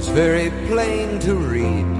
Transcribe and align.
is 0.00 0.08
very 0.08 0.50
plain 0.66 1.18
to 1.18 1.34
read. 1.34 1.90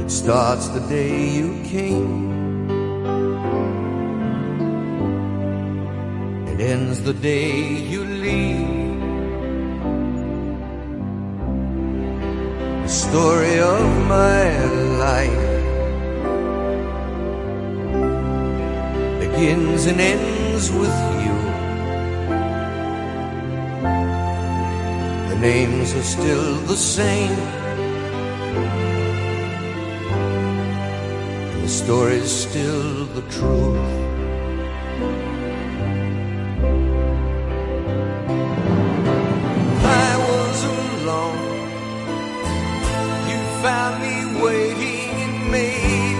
It 0.00 0.10
starts 0.10 0.66
the 0.68 0.80
day 0.88 1.28
you 1.38 1.62
came. 1.62 2.16
It 6.48 6.58
ends 6.72 7.00
the 7.02 7.14
day 7.14 7.52
you 7.92 8.02
leave. 8.26 9.00
The 12.82 12.92
story 13.04 13.58
of 13.60 13.86
my 14.16 14.42
life 15.06 15.46
begins 19.22 19.86
and 19.86 20.00
ends 20.00 20.72
with 20.72 20.98
you. 21.24 21.35
The 25.36 25.42
names 25.42 25.92
are 25.94 26.02
still 26.02 26.54
the 26.60 26.76
same. 26.76 27.38
And 31.52 31.62
the 31.62 31.68
story's 31.68 32.30
still 32.30 33.04
the 33.04 33.20
truth. 33.20 33.76
I 39.84 40.10
was 40.30 40.58
alone. 40.78 41.68
You 43.28 43.38
found 43.62 43.94
me 44.04 44.16
waiting 44.42 45.10
and 45.26 45.50
made 45.52 46.15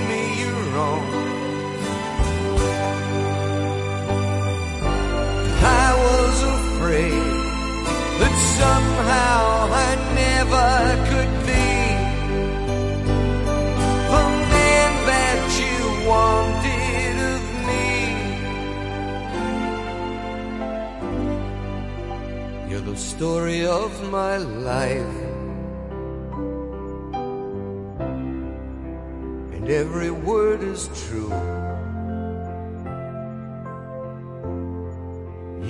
somehow 8.61 9.69
I 9.87 9.91
never 10.23 10.71
could 11.11 11.33
be 11.51 11.69
the 14.15 14.27
man 14.55 14.93
that 15.11 15.43
you 15.63 15.81
wanted 16.13 17.17
of 17.35 17.43
me. 17.69 17.89
You're 22.71 22.87
the 22.93 22.97
story 22.97 23.63
of 23.67 23.91
my 24.11 24.37
life. 24.71 25.21
And 29.55 29.67
every 29.69 30.13
word 30.31 30.61
is 30.63 30.83
true. 31.03 31.35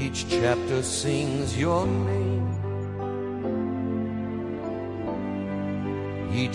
Each 0.05 0.21
chapter 0.29 0.83
sings 0.83 1.59
your 1.59 1.87
name. 1.87 2.36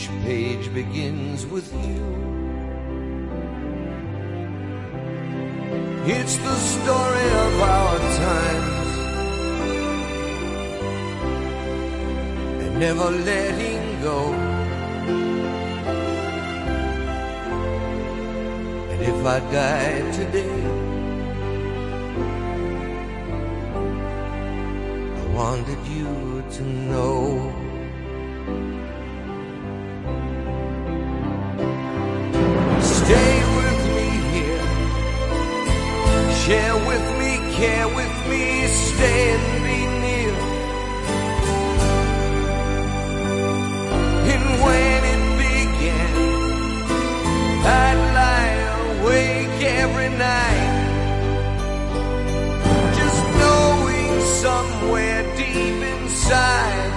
Each 0.02 0.10
page 0.24 0.74
begins 0.74 1.46
with 1.46 1.72
you. 1.74 2.06
It's 6.08 6.38
the 6.38 6.56
story 6.56 7.28
of 7.46 7.62
our 7.62 8.00
times 8.26 8.90
and 12.64 12.80
never 12.80 13.12
letting 13.12 14.02
go. 14.02 14.34
And 18.90 19.02
if 19.04 19.24
I 19.24 19.40
die 19.52 20.12
today, 20.20 20.62
I 25.22 25.26
wanted 25.36 25.82
you 25.86 26.44
to 26.54 26.64
know. 26.64 27.61
Care 37.62 37.88
with 37.88 38.16
me, 38.28 38.66
stay 38.68 39.22
and 39.36 39.48
be 39.66 39.80
near. 40.04 40.34
And 44.34 44.46
when 44.66 45.00
it 45.14 45.24
began, 45.46 46.14
I'd 47.82 48.00
lie 48.20 48.58
awake 48.88 49.60
every 49.84 50.10
night. 50.10 50.74
Just 53.00 53.22
knowing 53.42 54.14
somewhere 54.42 55.22
deep 55.38 55.80
inside 55.94 56.94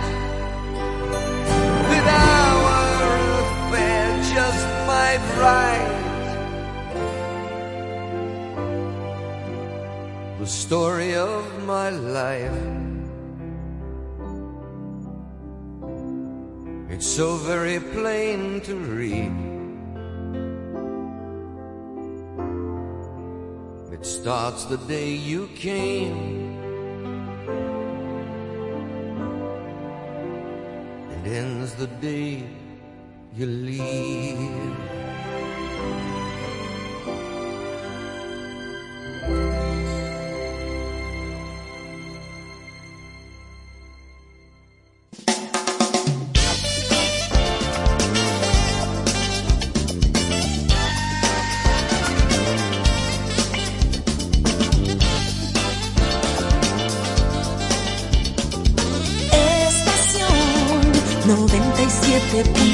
that 1.91 2.07
our 2.33 3.13
affair 3.43 4.07
just 4.35 4.65
might 4.89 5.23
right. 5.45 5.84
Story 10.65 11.15
of 11.15 11.45
my 11.67 11.91
life. 11.91 12.61
It's 16.89 17.07
so 17.07 17.37
very 17.37 17.81
plain 17.81 18.63
to 18.63 18.75
read. 18.75 19.37
It 23.93 24.07
starts 24.07 24.65
the 24.65 24.79
day 24.89 25.11
you 25.11 25.49
came. 25.49 26.19
and 31.13 31.27
ends 31.27 31.75
the 31.75 31.89
day 32.09 32.43
you 33.37 33.47
leave. 33.47 34.95
97.7 62.35 62.74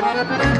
Música 0.00 0.59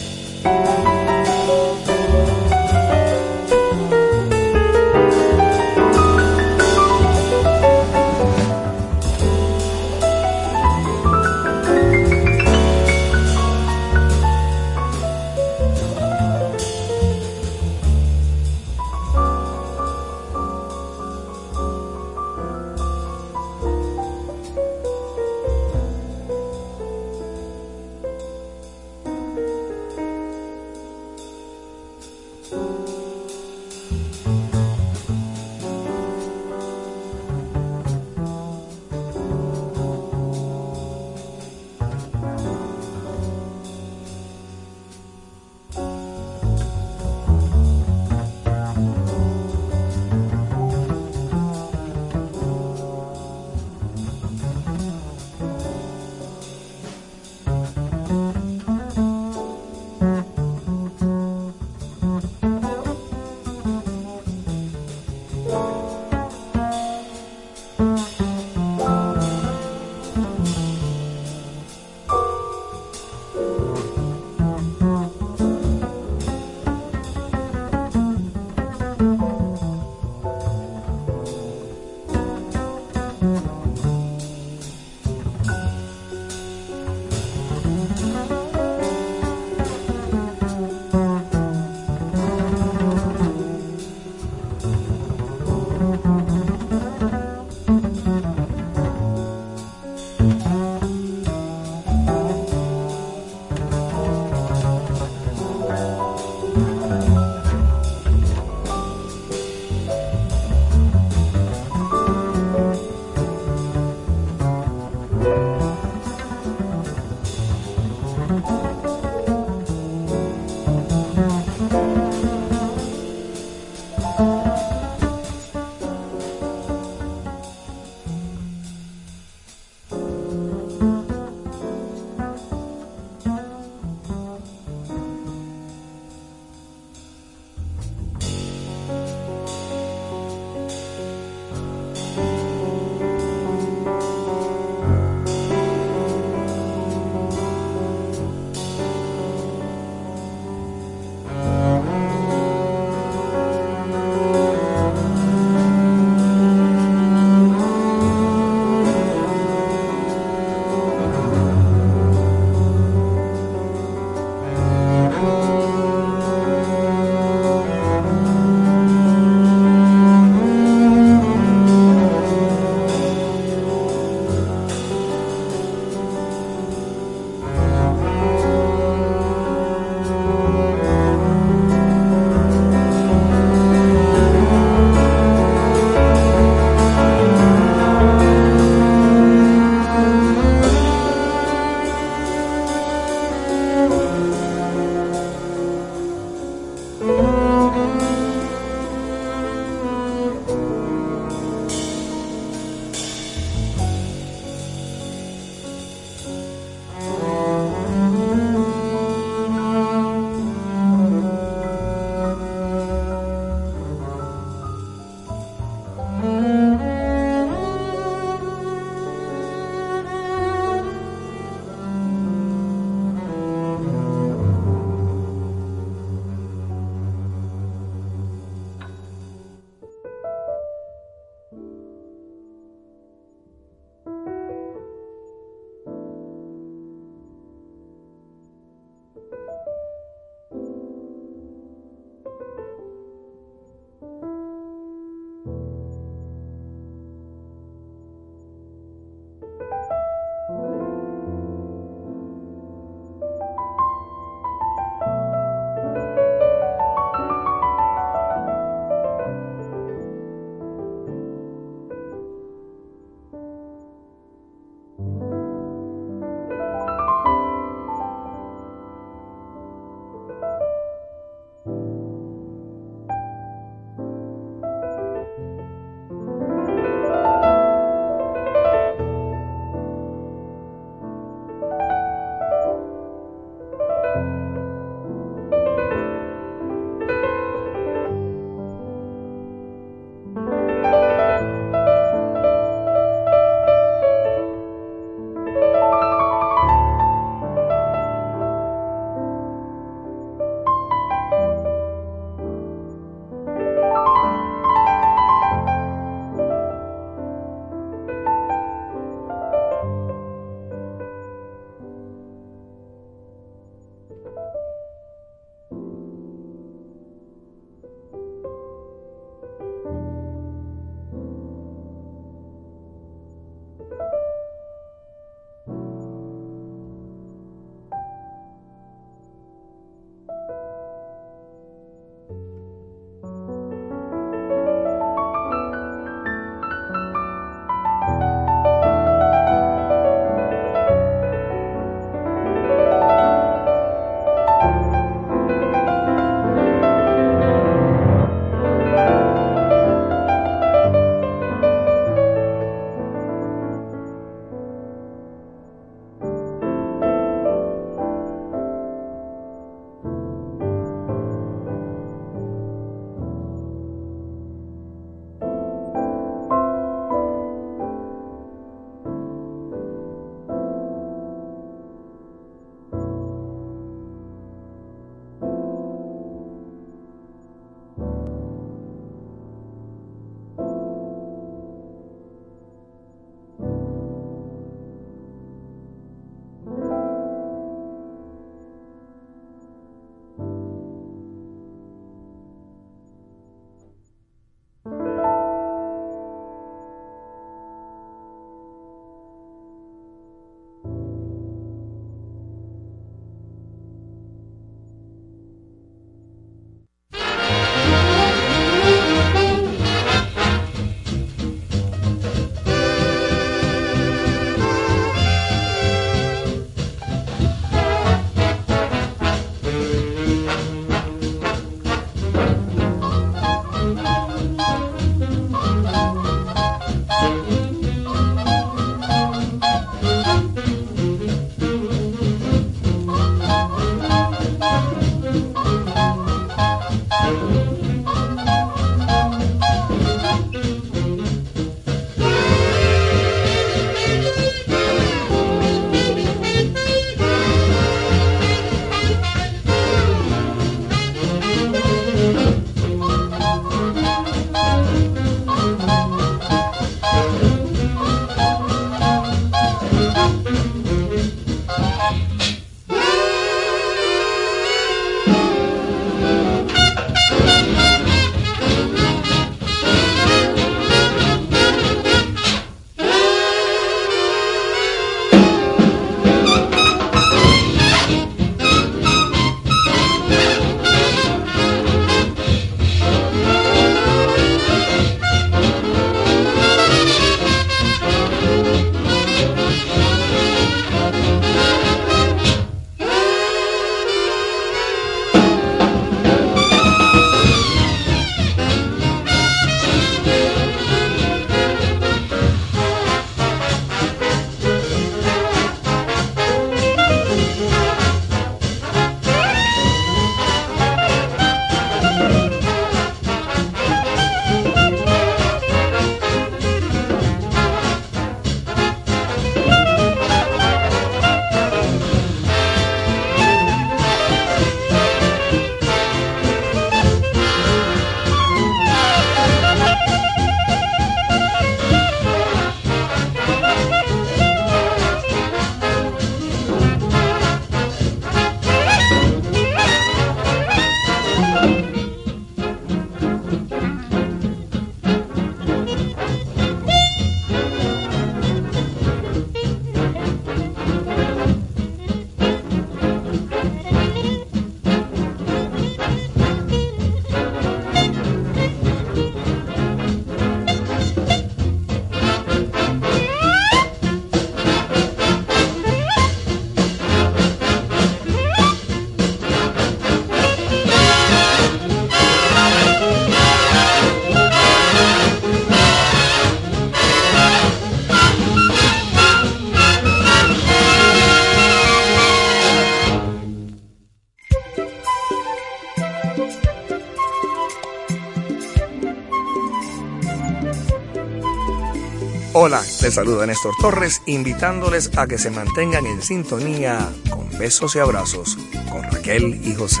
Hola, 592.58 592.80
les 593.02 593.12
saluda 593.12 593.44
Néstor 593.44 593.74
Torres, 593.78 594.22
invitándoles 594.24 595.10
a 595.18 595.26
que 595.26 595.36
se 595.36 595.50
mantengan 595.50 596.06
en 596.06 596.22
sintonía 596.22 597.12
con 597.28 597.50
besos 597.58 597.94
y 597.96 597.98
abrazos 597.98 598.56
con 598.90 599.02
Raquel 599.02 599.60
y 599.62 599.74
José. 599.74 600.00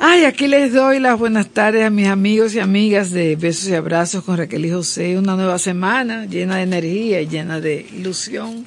Ay, 0.00 0.24
aquí 0.24 0.48
les 0.48 0.72
doy 0.72 0.98
las 0.98 1.16
buenas 1.16 1.48
tardes 1.50 1.84
a 1.84 1.90
mis 1.90 2.08
amigos 2.08 2.56
y 2.56 2.58
amigas 2.58 3.12
de 3.12 3.36
Besos 3.36 3.68
y 3.68 3.74
Abrazos 3.74 4.24
con 4.24 4.36
Raquel 4.36 4.66
y 4.66 4.72
José. 4.72 5.16
Una 5.16 5.36
nueva 5.36 5.60
semana 5.60 6.26
llena 6.26 6.56
de 6.56 6.62
energía 6.62 7.20
y 7.20 7.28
llena 7.28 7.60
de 7.60 7.86
ilusión 7.92 8.66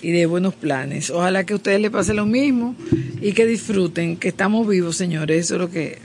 y 0.00 0.12
de 0.12 0.26
buenos 0.26 0.54
planes. 0.54 1.10
Ojalá 1.10 1.42
que 1.42 1.54
a 1.54 1.56
ustedes 1.56 1.80
les 1.80 1.90
pase 1.90 2.14
lo 2.14 2.26
mismo 2.26 2.76
y 3.20 3.32
que 3.32 3.44
disfruten, 3.44 4.16
que 4.16 4.28
estamos 4.28 4.68
vivos, 4.68 4.96
señores. 4.96 5.46
Eso 5.46 5.54
es 5.54 5.60
lo 5.60 5.68
que 5.68 5.98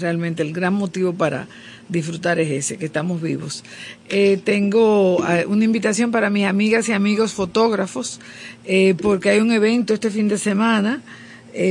realmente 0.00 0.42
el 0.42 0.52
gran 0.52 0.74
motivo 0.74 1.12
para 1.12 1.46
disfrutar 1.88 2.38
es 2.38 2.50
ese, 2.50 2.78
que 2.78 2.86
estamos 2.86 3.22
vivos. 3.22 3.64
Eh, 4.08 4.38
tengo 4.42 5.24
eh, 5.28 5.46
una 5.46 5.64
invitación 5.64 6.10
para 6.10 6.30
mis 6.30 6.46
amigas 6.46 6.88
y 6.88 6.92
amigos 6.92 7.32
fotógrafos, 7.32 8.20
eh, 8.64 8.94
porque 9.00 9.30
hay 9.30 9.40
un 9.40 9.52
evento 9.52 9.94
este 9.94 10.10
fin 10.10 10.28
de 10.28 10.38
semana 10.38 11.02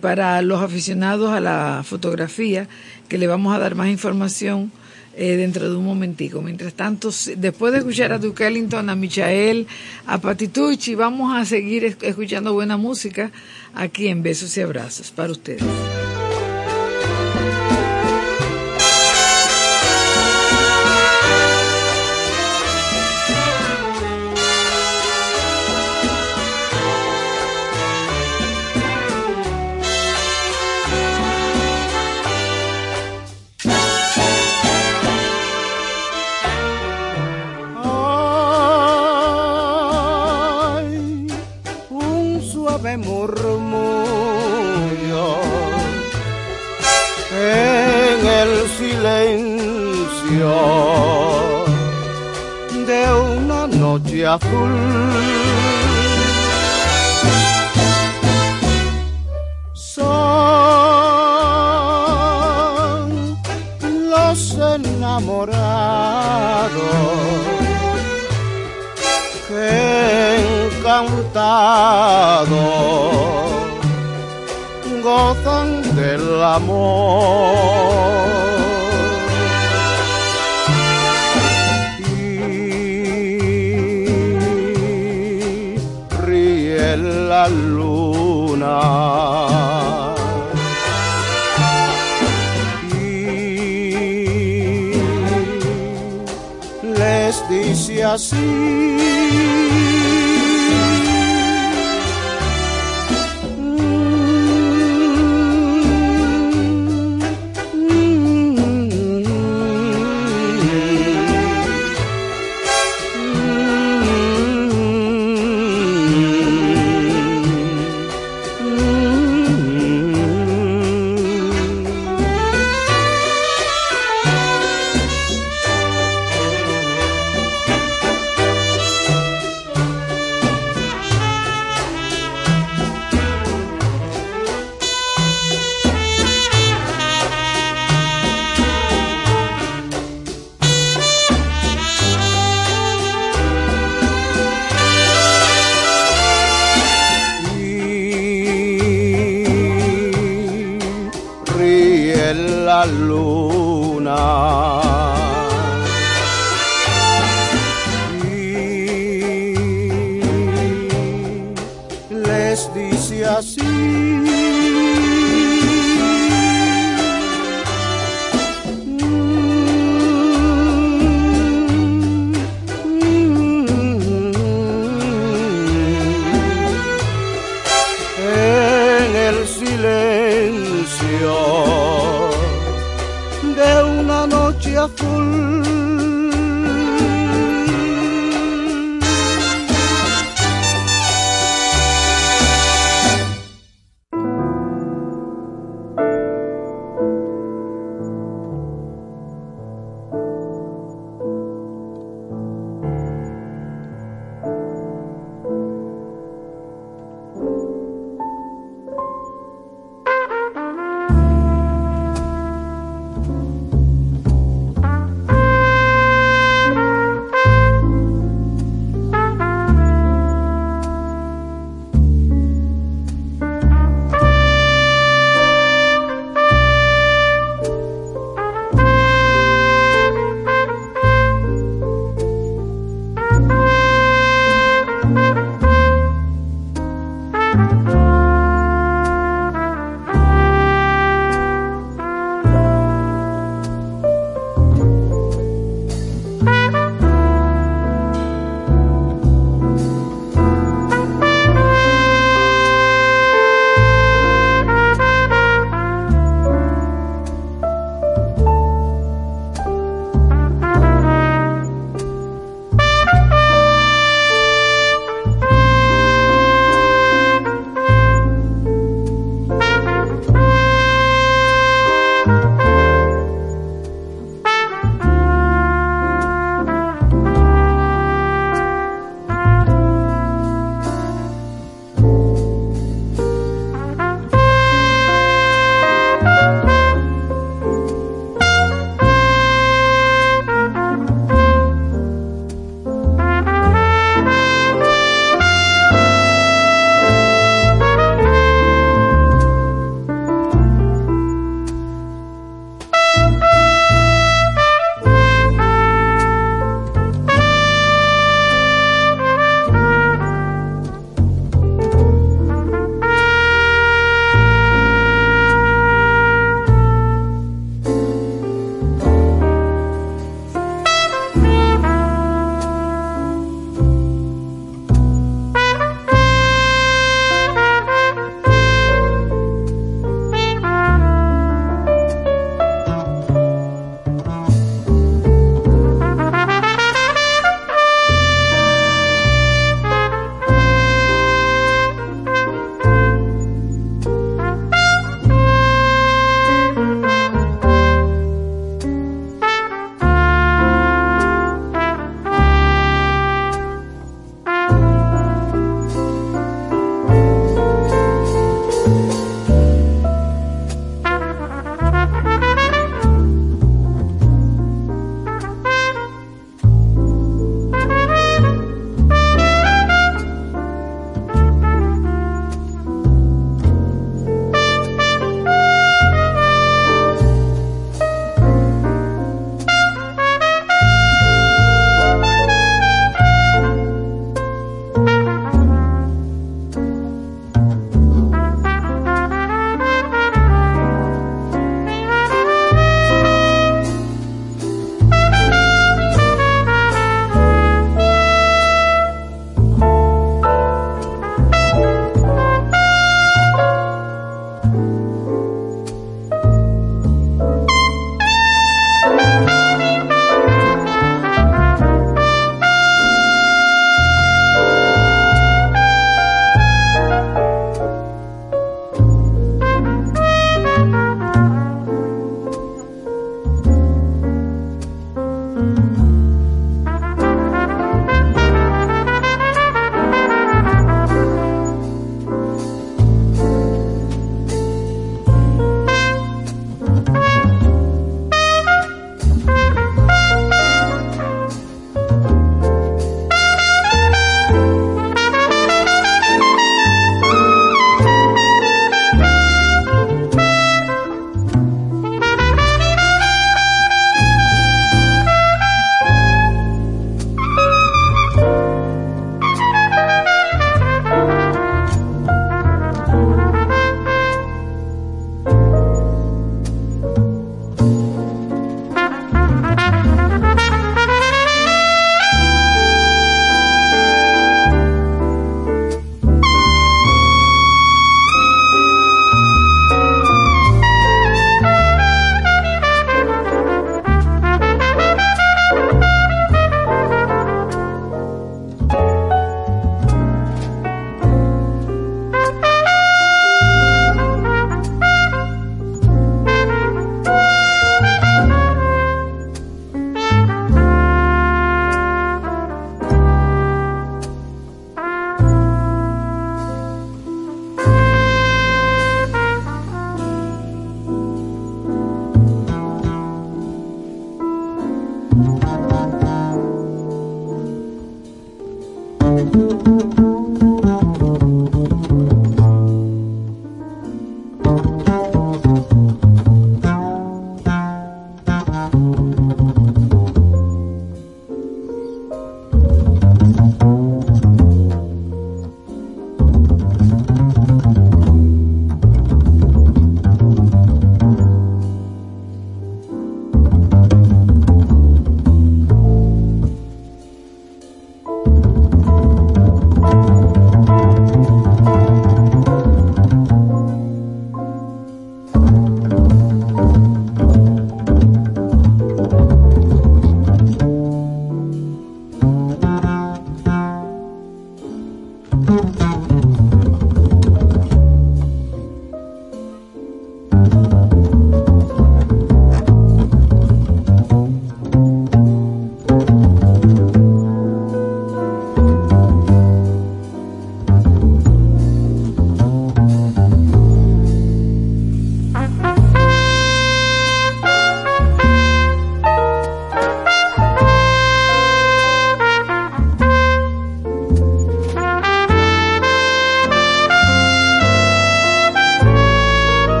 para 0.00 0.42
los 0.42 0.60
aficionados 0.60 1.30
a 1.30 1.38
la 1.38 1.84
fotografía, 1.86 2.66
que 3.08 3.16
le 3.16 3.28
vamos 3.28 3.54
a 3.54 3.60
dar 3.60 3.76
más 3.76 3.88
información 3.88 4.72
dentro 5.16 5.70
de 5.70 5.76
un 5.76 5.84
momentico. 5.84 6.42
Mientras 6.42 6.74
tanto, 6.74 7.10
después 7.36 7.72
de 7.72 7.78
escuchar 7.78 8.12
a 8.12 8.18
Duke 8.18 8.44
Ellington, 8.44 8.90
a 8.90 8.96
Michael, 8.96 9.68
a 10.04 10.20
Patitucci, 10.20 10.96
vamos 10.96 11.32
a 11.32 11.44
seguir 11.44 11.96
escuchando 12.02 12.54
buena 12.54 12.76
música 12.76 13.30
aquí 13.72 14.08
en 14.08 14.24
Besos 14.24 14.56
y 14.56 14.62
Abrazos 14.62 15.12
para 15.12 15.30
ustedes. 15.30 15.62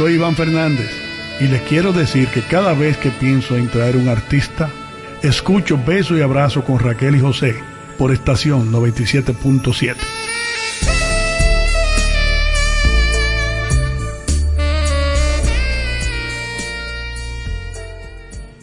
Soy 0.00 0.14
Iván 0.14 0.34
Fernández 0.34 0.90
y 1.40 1.44
les 1.48 1.60
quiero 1.60 1.92
decir 1.92 2.26
que 2.28 2.40
cada 2.40 2.72
vez 2.72 2.96
que 2.96 3.10
pienso 3.10 3.54
en 3.58 3.68
traer 3.68 3.98
un 3.98 4.08
artista, 4.08 4.70
escucho 5.22 5.78
Beso 5.86 6.16
y 6.16 6.22
Abrazo 6.22 6.64
con 6.64 6.78
Raquel 6.78 7.16
y 7.16 7.20
José 7.20 7.54
por 7.98 8.10
estación 8.10 8.72
97.7. 8.72 9.96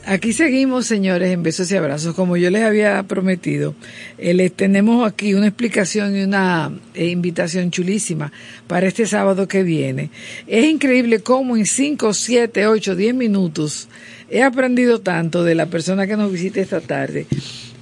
Aquí 0.08 0.34
seguimos, 0.34 0.88
señores, 0.88 1.30
en 1.30 1.44
besos 1.44 1.70
y 1.72 1.76
abrazos. 1.76 2.16
Como 2.16 2.38
yo 2.38 2.50
les 2.50 2.64
había 2.64 3.04
prometido, 3.04 3.76
eh, 4.18 4.50
tenemos 4.50 5.08
aquí 5.08 5.34
una 5.34 5.48
explicación 5.48 6.18
y 6.18 6.24
una 6.24 6.72
eh, 6.94 7.08
invitación 7.08 7.72
chulísima 7.72 8.32
para 8.68 8.88
este 8.88 9.06
sábado 9.06 9.48
que 9.48 9.64
viene. 9.64 10.10
Es 10.48 10.66
increíble 10.66 11.20
cómo 11.20 11.58
en 11.58 11.66
5, 11.66 12.14
7, 12.14 12.68
8, 12.68 12.96
10 12.96 13.16
minutos 13.16 13.88
he 14.30 14.44
aprendido 14.44 15.00
tanto 15.02 15.44
de 15.44 15.56
la 15.56 15.68
persona 15.68 16.08
que 16.08 16.18
nos 16.18 16.32
visita 16.32 16.60
esta 16.60 16.82
tarde 16.82 17.28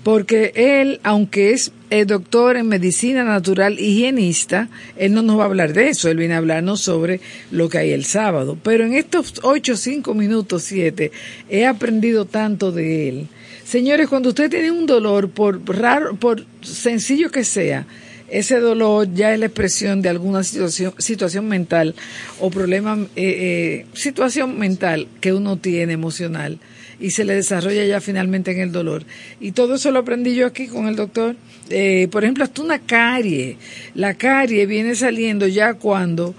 porque 0.06 0.52
él, 0.54 1.00
aunque 1.02 1.50
es 1.50 1.72
eh, 1.90 2.06
doctor 2.06 2.58
en 2.58 2.68
medicina 2.68 3.24
natural 3.24 3.80
higienista, 3.80 4.70
él 4.98 5.16
no 5.16 5.24
nos 5.24 5.40
va 5.40 5.42
a 5.42 5.46
hablar 5.48 5.74
de 5.74 5.90
eso, 5.90 6.12
él 6.12 6.18
viene 6.18 6.36
a 6.36 6.38
hablarnos 6.38 6.80
sobre 6.82 7.22
lo 7.50 7.70
que 7.70 7.80
hay 7.80 7.90
el 7.90 8.06
sábado. 8.06 8.56
Pero 8.62 8.86
en 8.86 8.94
estos 8.94 9.34
ocho, 9.42 9.76
cinco 9.76 10.14
minutos, 10.14 10.62
siete, 10.62 11.12
he 11.50 11.66
aprendido 11.66 12.26
tanto 12.26 12.72
de 12.72 13.10
él. 13.10 13.28
Señores, 13.66 14.07
cuando 14.07 14.30
usted 14.30 14.51
tiene 14.51 14.70
un 14.70 14.86
dolor, 14.86 15.32
por 15.32 15.59
raro, 15.76 16.16
por 16.16 16.45
sencillo 16.61 17.32
que 17.32 17.43
sea, 17.43 17.88
ese 18.30 18.59
dolor 18.59 19.11
ya 19.11 19.34
es 19.34 19.39
la 19.39 19.47
expresión 19.47 20.03
de 20.03 20.09
alguna 20.09 20.43
situación, 20.43 20.93
situación 20.99 21.47
mental 21.47 21.95
o 22.39 22.51
problema, 22.51 22.95
eh, 23.16 23.86
eh, 23.86 23.86
situación 23.93 24.59
mental 24.59 25.07
que 25.20 25.34
uno 25.34 25.57
tiene 25.57 25.93
emocional 25.93 26.59
y 26.99 27.09
se 27.09 27.26
le 27.26 27.34
desarrolla 27.34 27.84
ya 27.86 27.99
finalmente 28.01 28.51
en 28.51 28.59
el 28.59 28.72
dolor. 28.72 29.03
Y 29.39 29.51
todo 29.53 29.76
eso 29.76 29.89
lo 29.89 29.99
aprendí 29.99 30.36
yo 30.36 30.45
aquí 30.45 30.68
con 30.68 30.88
el 30.88 30.95
doctor. 30.95 31.36
Eh, 31.72 32.07
por 32.11 32.24
ejemplo, 32.24 32.43
hasta 32.43 32.61
una 32.61 32.80
carie. 32.80 33.57
La 33.95 34.13
carie 34.13 34.68
viene 34.68 34.93
saliendo 34.93 35.47
ya 35.47 35.74
cuando 35.74 36.36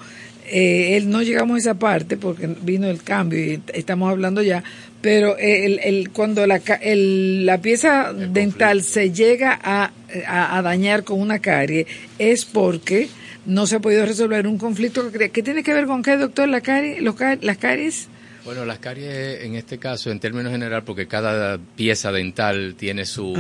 eh, 0.49 1.03
no 1.05 1.23
llegamos 1.23 1.57
a 1.57 1.59
esa 1.59 1.75
parte 1.75 2.17
porque 2.17 2.47
vino 2.47 2.87
el 2.87 3.03
cambio 3.03 3.45
y 3.45 3.61
estamos 3.75 4.11
hablando 4.11 4.43
ya, 4.43 4.63
pero 5.07 5.37
el, 5.39 5.79
el, 5.85 6.11
cuando 6.11 6.45
la, 6.49 6.61
el, 6.81 7.47
la 7.47 7.61
pieza 7.61 8.13
dental 8.13 8.83
se 8.83 9.13
llega 9.13 9.57
a, 9.63 9.93
a, 10.27 10.63
dañar 10.63 11.05
con 11.05 11.21
una 11.21 11.39
carie 11.39 11.87
es 12.19 12.45
porque 12.45 13.09
no 13.45 13.69
se 13.69 13.77
ha 13.77 13.79
podido 13.79 14.05
resolver 14.05 14.49
un 14.49 14.59
conflicto 14.59 15.13
que, 15.13 15.29
tiene 15.29 15.63
que 15.63 15.73
ver 15.75 15.87
con 15.87 16.03
qué, 16.03 16.17
doctor, 16.17 16.49
la 16.49 16.61
carie, 16.61 17.01
los, 17.01 17.15
las 17.41 17.57
caries. 17.57 18.09
Bueno, 18.45 18.65
las 18.65 18.81
caries 18.81 19.45
en 19.45 19.55
este 19.55 19.79
caso, 19.79 20.11
en 20.11 20.19
términos 20.19 20.51
general, 20.51 20.83
porque 20.83 21.07
cada 21.07 21.57
pieza 21.77 22.11
dental 22.11 22.75
tiene 22.77 23.07
su, 23.07 23.33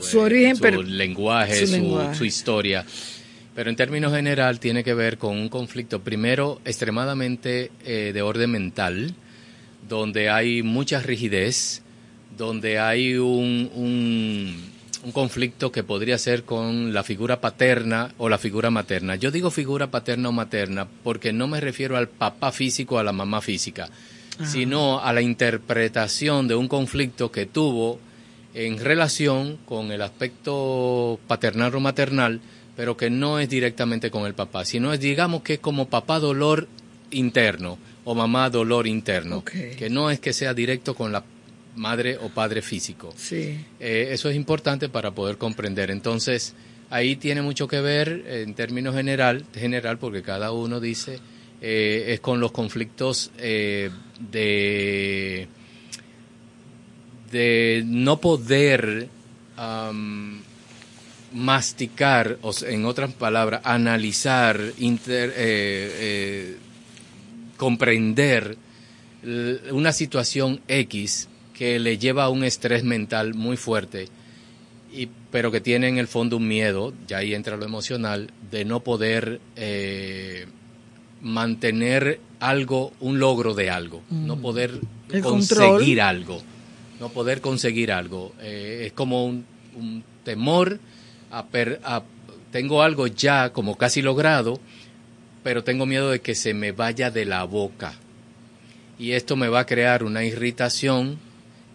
su, 0.00 0.18
origen, 0.20 0.56
su 0.56 0.82
lenguaje, 0.82 1.66
su, 2.14 2.24
historia. 2.24 2.86
Pero 3.54 3.68
en 3.68 3.76
términos 3.76 4.14
general 4.14 4.58
tiene 4.58 4.84
que 4.84 4.94
ver 4.94 5.18
con 5.18 5.36
un 5.36 5.50
conflicto, 5.50 6.00
primero, 6.00 6.62
extremadamente 6.64 7.70
eh, 7.84 8.12
de 8.14 8.22
orden 8.22 8.52
mental, 8.52 9.14
donde 9.88 10.30
hay 10.30 10.62
mucha 10.62 11.00
rigidez, 11.00 11.82
donde 12.36 12.78
hay 12.78 13.14
un 13.14 14.70
un 15.02 15.12
conflicto 15.12 15.72
que 15.72 15.82
podría 15.82 16.18
ser 16.18 16.44
con 16.44 16.92
la 16.92 17.02
figura 17.02 17.40
paterna 17.40 18.12
o 18.18 18.28
la 18.28 18.38
figura 18.38 18.70
materna. 18.70 19.16
Yo 19.16 19.30
digo 19.30 19.50
figura 19.50 19.90
paterna 19.90 20.28
o 20.28 20.32
materna 20.32 20.86
porque 21.02 21.32
no 21.32 21.48
me 21.48 21.60
refiero 21.60 21.96
al 21.96 22.08
papá 22.08 22.52
físico 22.52 22.96
o 22.96 22.98
a 22.98 23.04
la 23.04 23.12
mamá 23.12 23.40
física, 23.40 23.88
sino 24.44 25.00
a 25.00 25.12
la 25.12 25.20
interpretación 25.20 26.48
de 26.48 26.54
un 26.54 26.68
conflicto 26.68 27.30
que 27.30 27.46
tuvo 27.46 27.98
en 28.54 28.78
relación 28.78 29.58
con 29.64 29.92
el 29.92 30.02
aspecto 30.02 31.18
paternal 31.26 31.74
o 31.74 31.80
maternal, 31.80 32.40
pero 32.76 32.96
que 32.96 33.10
no 33.10 33.38
es 33.38 33.48
directamente 33.48 34.10
con 34.10 34.26
el 34.26 34.34
papá, 34.34 34.64
sino 34.64 34.92
es 34.92 35.00
digamos 35.00 35.42
que 35.42 35.54
es 35.54 35.60
como 35.60 35.88
papá 35.88 36.18
dolor 36.18 36.68
interno 37.10 37.78
o 38.10 38.14
mamá 38.16 38.50
dolor 38.50 38.88
interno, 38.88 39.44
que 39.44 39.88
no 39.88 40.10
es 40.10 40.18
que 40.18 40.32
sea 40.32 40.52
directo 40.52 40.96
con 40.96 41.12
la 41.12 41.22
madre 41.76 42.18
o 42.18 42.28
padre 42.28 42.60
físico. 42.60 43.14
Sí. 43.16 43.56
Eh, 43.78 44.08
eso 44.10 44.28
es 44.28 44.34
importante 44.34 44.88
para 44.88 45.12
poder 45.12 45.36
comprender. 45.36 45.92
Entonces, 45.92 46.54
ahí 46.90 47.14
tiene 47.14 47.40
mucho 47.40 47.68
que 47.68 47.80
ver 47.80 48.24
en 48.26 48.54
términos 48.54 48.96
general, 48.96 49.44
general 49.54 49.98
porque 49.98 50.22
cada 50.22 50.50
uno 50.50 50.80
dice, 50.80 51.20
eh, 51.60 52.06
es 52.08 52.18
con 52.18 52.40
los 52.40 52.50
conflictos 52.50 53.30
eh, 53.38 53.90
de, 54.18 55.46
de 57.30 57.84
no 57.86 58.20
poder 58.20 59.08
masticar, 61.32 62.38
o 62.42 62.50
en 62.66 62.86
otras 62.86 63.12
palabras, 63.12 63.60
analizar, 63.62 64.58
comprender 67.60 68.56
una 69.70 69.92
situación 69.92 70.62
X 70.66 71.28
que 71.52 71.78
le 71.78 71.98
lleva 71.98 72.24
a 72.24 72.30
un 72.30 72.42
estrés 72.42 72.84
mental 72.84 73.34
muy 73.34 73.58
fuerte, 73.58 74.08
y, 74.94 75.10
pero 75.30 75.50
que 75.52 75.60
tiene 75.60 75.88
en 75.88 75.98
el 75.98 76.08
fondo 76.08 76.38
un 76.38 76.48
miedo, 76.48 76.94
ya 77.06 77.18
ahí 77.18 77.34
entra 77.34 77.58
lo 77.58 77.66
emocional, 77.66 78.30
de 78.50 78.64
no 78.64 78.80
poder 78.80 79.42
eh, 79.56 80.46
mantener 81.20 82.18
algo, 82.38 82.94
un 82.98 83.18
logro 83.18 83.52
de 83.52 83.68
algo, 83.68 84.00
no 84.08 84.36
mm. 84.36 84.40
poder 84.40 84.80
conseguir 85.22 86.00
algo, 86.00 86.40
no 86.98 87.10
poder 87.10 87.42
conseguir 87.42 87.92
algo. 87.92 88.32
Eh, 88.40 88.84
es 88.86 88.92
como 88.94 89.26
un, 89.26 89.44
temor 90.24 90.80
a, 91.30 91.44
a, 91.84 92.02
tengo 92.50 92.82
algo 92.82 93.06
ya 93.06 93.52
como 93.52 93.76
casi 93.76 94.00
logrado, 94.00 94.58
pero 95.42 95.64
tengo 95.64 95.86
miedo 95.86 96.10
de 96.10 96.20
que 96.20 96.34
se 96.34 96.54
me 96.54 96.72
vaya 96.72 97.10
de 97.10 97.24
la 97.24 97.44
boca. 97.44 97.94
Y 98.98 99.12
esto 99.12 99.36
me 99.36 99.48
va 99.48 99.60
a 99.60 99.66
crear 99.66 100.02
una 100.04 100.24
irritación 100.24 101.18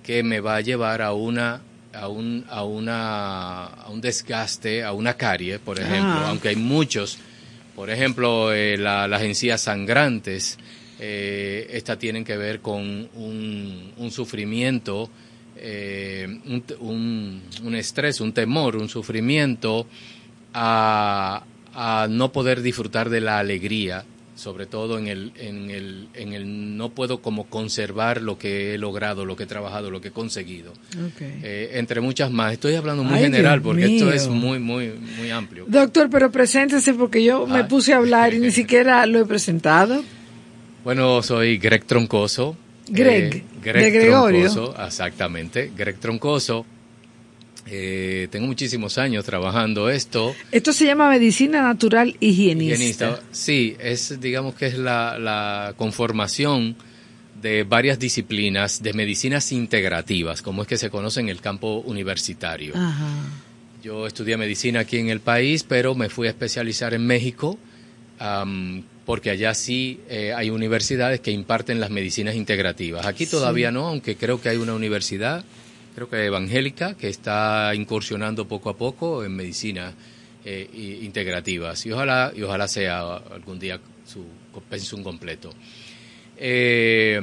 que 0.04 0.22
me 0.22 0.40
va 0.40 0.58
a 0.58 0.62
llevar 0.62 1.02
a 1.02 1.14
una 1.14 1.62
a 1.92 2.08
un, 2.10 2.46
a 2.50 2.64
una 2.64 3.66
a 3.66 3.90
un 3.90 4.02
desgaste, 4.02 4.84
a 4.84 4.92
una 4.92 5.16
carie, 5.16 5.60
por 5.60 5.80
ejemplo, 5.80 6.12
ah. 6.12 6.30
aunque 6.30 6.50
hay 6.50 6.56
muchos, 6.56 7.18
por 7.76 7.90
ejemplo, 7.90 8.54
eh, 8.54 8.78
las 8.78 9.22
encías 9.22 9.62
sangrantes, 9.62 10.58
eh, 11.00 11.68
estas 11.72 11.98
tienen 11.98 12.24
que 12.24 12.38
ver 12.38 12.60
con 12.60 13.10
un, 13.16 13.94
un 13.98 14.12
sufrimiento, 14.12 15.10
eh, 15.58 16.28
un, 16.80 17.42
un, 17.64 17.76
estrés, 17.76 18.22
un 18.22 18.34
temor, 18.34 18.76
un 18.76 18.88
sufrimiento 18.88 19.88
a, 20.54 21.44
a 21.76 22.08
no 22.10 22.32
poder 22.32 22.62
disfrutar 22.62 23.10
de 23.10 23.22
la 23.22 23.40
alegría 23.40 24.06
sobre 24.36 24.66
todo 24.66 24.98
en 24.98 25.08
el, 25.08 25.32
en 25.38 25.70
el, 25.70 26.08
en 26.14 26.34
el 26.34 26.78
no 26.78 26.90
puedo 26.90 27.22
como 27.22 27.46
conservar 27.46 28.22
lo 28.22 28.38
que 28.38 28.74
he 28.74 28.78
logrado, 28.78 29.26
lo 29.26 29.36
que 29.36 29.44
he 29.44 29.48
trabajado, 29.48 29.90
lo 29.90 30.02
que 30.02 30.10
he 30.10 30.12
conseguido. 30.12 30.74
Eh, 31.20 31.72
entre 31.74 32.02
muchas 32.02 32.32
más. 32.32 32.52
Estoy 32.54 32.76
hablando 32.76 33.04
muy 33.04 33.18
general 33.20 33.62
porque 33.62 33.96
esto 33.96 34.12
es 34.12 34.28
muy, 34.28 34.60
muy, 34.60 34.92
muy 35.18 35.32
amplio. 35.32 35.66
Doctor, 35.68 36.10
pero 36.10 36.32
preséntese 36.32 36.94
porque 36.94 37.24
yo 37.24 37.48
me 37.48 37.60
ah. 37.60 37.68
puse 37.68 37.94
a 37.94 37.98
hablar 37.98 38.34
y 38.34 38.40
ni 38.40 38.52
siquiera 38.52 39.06
lo 39.06 39.20
he 39.20 39.26
presentado. 39.26 40.04
Bueno, 40.84 41.24
soy 41.24 41.58
Greg 41.58 41.86
Troncoso. 41.86 42.58
Greg, 42.88 43.44
eh, 43.64 43.72
de 43.74 43.92
Gregorio. 43.92 44.52
Troncoso, 44.52 44.86
exactamente. 44.86 45.72
Greg 45.76 45.98
Troncoso, 45.98 46.66
eh, 47.68 48.28
tengo 48.30 48.46
muchísimos 48.46 48.98
años 48.98 49.26
trabajando 49.26 49.90
esto. 49.90 50.36
Esto 50.52 50.72
se 50.72 50.86
llama 50.86 51.10
medicina 51.10 51.62
natural 51.64 52.16
higienista. 52.20 53.20
Sí, 53.32 53.76
es 53.80 54.20
digamos 54.20 54.54
que 54.56 54.68
es 54.68 54.78
la, 54.78 55.74
conformación 55.78 56.76
de 57.42 57.64
varias 57.64 57.98
disciplinas 58.00 58.84
de 58.84 58.94
medicinas 58.94 59.52
integrativas, 59.52 60.42
como 60.42 60.62
es 60.62 60.68
que 60.68 60.78
se 60.78 60.90
conoce 60.90 61.20
en 61.22 61.30
el 61.30 61.42
campo 61.42 61.80
universitario. 61.86 62.74
Yo 63.84 64.08
estudié 64.08 64.38
medicina 64.38 64.82
aquí 64.82 64.98
en 64.98 65.10
el 65.10 65.20
país, 65.20 65.64
pero 65.64 65.96
me 65.96 66.10
fui 66.10 66.28
a 66.28 66.32
especializar 66.32 66.94
en 66.94 67.06
México, 67.06 67.58
porque 69.06 69.30
allá 69.32 69.54
sí 69.54 70.02
eh, 70.10 70.34
hay 70.36 70.50
universidades 70.50 71.20
que 71.20 71.32
imparten 71.32 71.80
las 71.80 71.90
medicinas 71.90 72.36
integrativas. 72.36 73.06
Aquí 73.06 73.26
todavía 73.26 73.72
no, 73.72 73.88
aunque 73.88 74.16
creo 74.16 74.42
que 74.42 74.50
hay 74.50 74.58
una 74.58 74.74
universidad 74.74 75.44
creo 75.96 76.10
que 76.10 76.26
evangélica, 76.26 76.96
que 76.96 77.10
está 77.10 77.74
incursionando 77.74 78.48
poco 78.48 78.70
a 78.70 78.78
poco 78.78 79.24
en 79.24 79.36
medicina 79.36 79.94
eh, 80.44 81.00
integrativas 81.02 81.86
y 81.86 81.92
ojalá, 81.92 82.32
y 82.36 82.44
ojalá 82.44 82.68
sea 82.68 83.16
algún 83.32 83.58
día 83.58 83.80
su 84.06 84.26
pensum 84.70 85.02
completo. 85.02 85.52
Eh, 86.38 87.20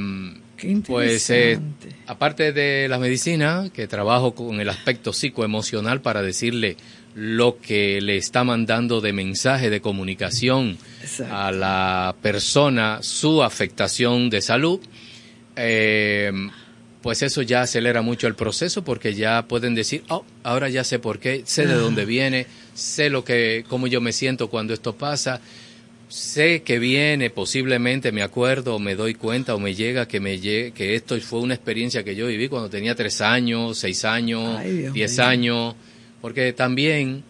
Qué 0.56 0.80
Pues 0.86 1.28
eh, 1.30 1.58
aparte 2.06 2.52
de 2.52 2.88
la 2.88 2.98
medicina, 2.98 3.68
que 3.74 3.88
trabajo 3.88 4.34
con 4.34 4.60
el 4.60 4.68
aspecto 4.68 5.12
psicoemocional 5.12 6.00
para 6.00 6.22
decirle 6.22 6.76
lo 7.14 7.58
que 7.58 8.00
le 8.00 8.16
está 8.16 8.44
mandando 8.44 9.00
de 9.00 9.12
mensaje 9.12 9.70
de 9.70 9.80
comunicación 9.80 10.78
Exacto. 11.02 11.34
a 11.34 11.50
la 11.52 12.14
persona, 12.22 13.00
su 13.02 13.42
afectación 13.42 14.30
de 14.30 14.40
salud, 14.40 14.80
eh, 15.56 16.32
pues 17.02 17.22
eso 17.22 17.42
ya 17.42 17.62
acelera 17.62 18.00
mucho 18.02 18.26
el 18.28 18.34
proceso 18.34 18.82
porque 18.84 19.14
ya 19.14 19.46
pueden 19.48 19.74
decir, 19.74 20.04
oh, 20.08 20.24
ahora 20.42 20.68
ya 20.68 20.84
sé 20.84 20.98
por 20.98 21.18
qué, 21.18 21.42
sé 21.44 21.66
de 21.66 21.74
dónde 21.74 22.04
viene, 22.04 22.46
sé 22.74 23.10
lo 23.10 23.24
que, 23.24 23.64
cómo 23.68 23.88
yo 23.88 24.00
me 24.00 24.12
siento 24.12 24.48
cuando 24.48 24.72
esto 24.72 24.96
pasa, 24.96 25.40
sé 26.08 26.62
que 26.62 26.78
viene, 26.78 27.30
posiblemente 27.30 28.12
me 28.12 28.22
acuerdo, 28.22 28.76
o 28.76 28.78
me 28.78 28.94
doy 28.94 29.14
cuenta 29.14 29.54
o 29.54 29.58
me 29.58 29.74
llega 29.74 30.06
que 30.06 30.20
me 30.20 30.40
que 30.40 30.94
esto 30.94 31.18
fue 31.20 31.40
una 31.40 31.54
experiencia 31.54 32.04
que 32.04 32.14
yo 32.14 32.26
viví 32.26 32.48
cuando 32.48 32.70
tenía 32.70 32.94
tres 32.94 33.20
años, 33.20 33.78
seis 33.78 34.04
años, 34.04 34.58
Ay, 34.58 34.88
diez 34.92 35.16
mío. 35.16 35.26
años, 35.26 35.74
porque 36.20 36.52
también 36.52 37.24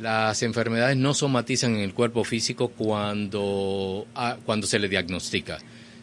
las 0.00 0.42
enfermedades 0.42 0.96
no 0.96 1.14
somatizan 1.14 1.76
en 1.76 1.80
el 1.82 1.94
cuerpo 1.94 2.24
físico 2.24 2.68
cuando, 2.68 4.06
ah, 4.14 4.36
cuando 4.44 4.66
se 4.66 4.78
le 4.78 4.88
diagnostica, 4.88 5.58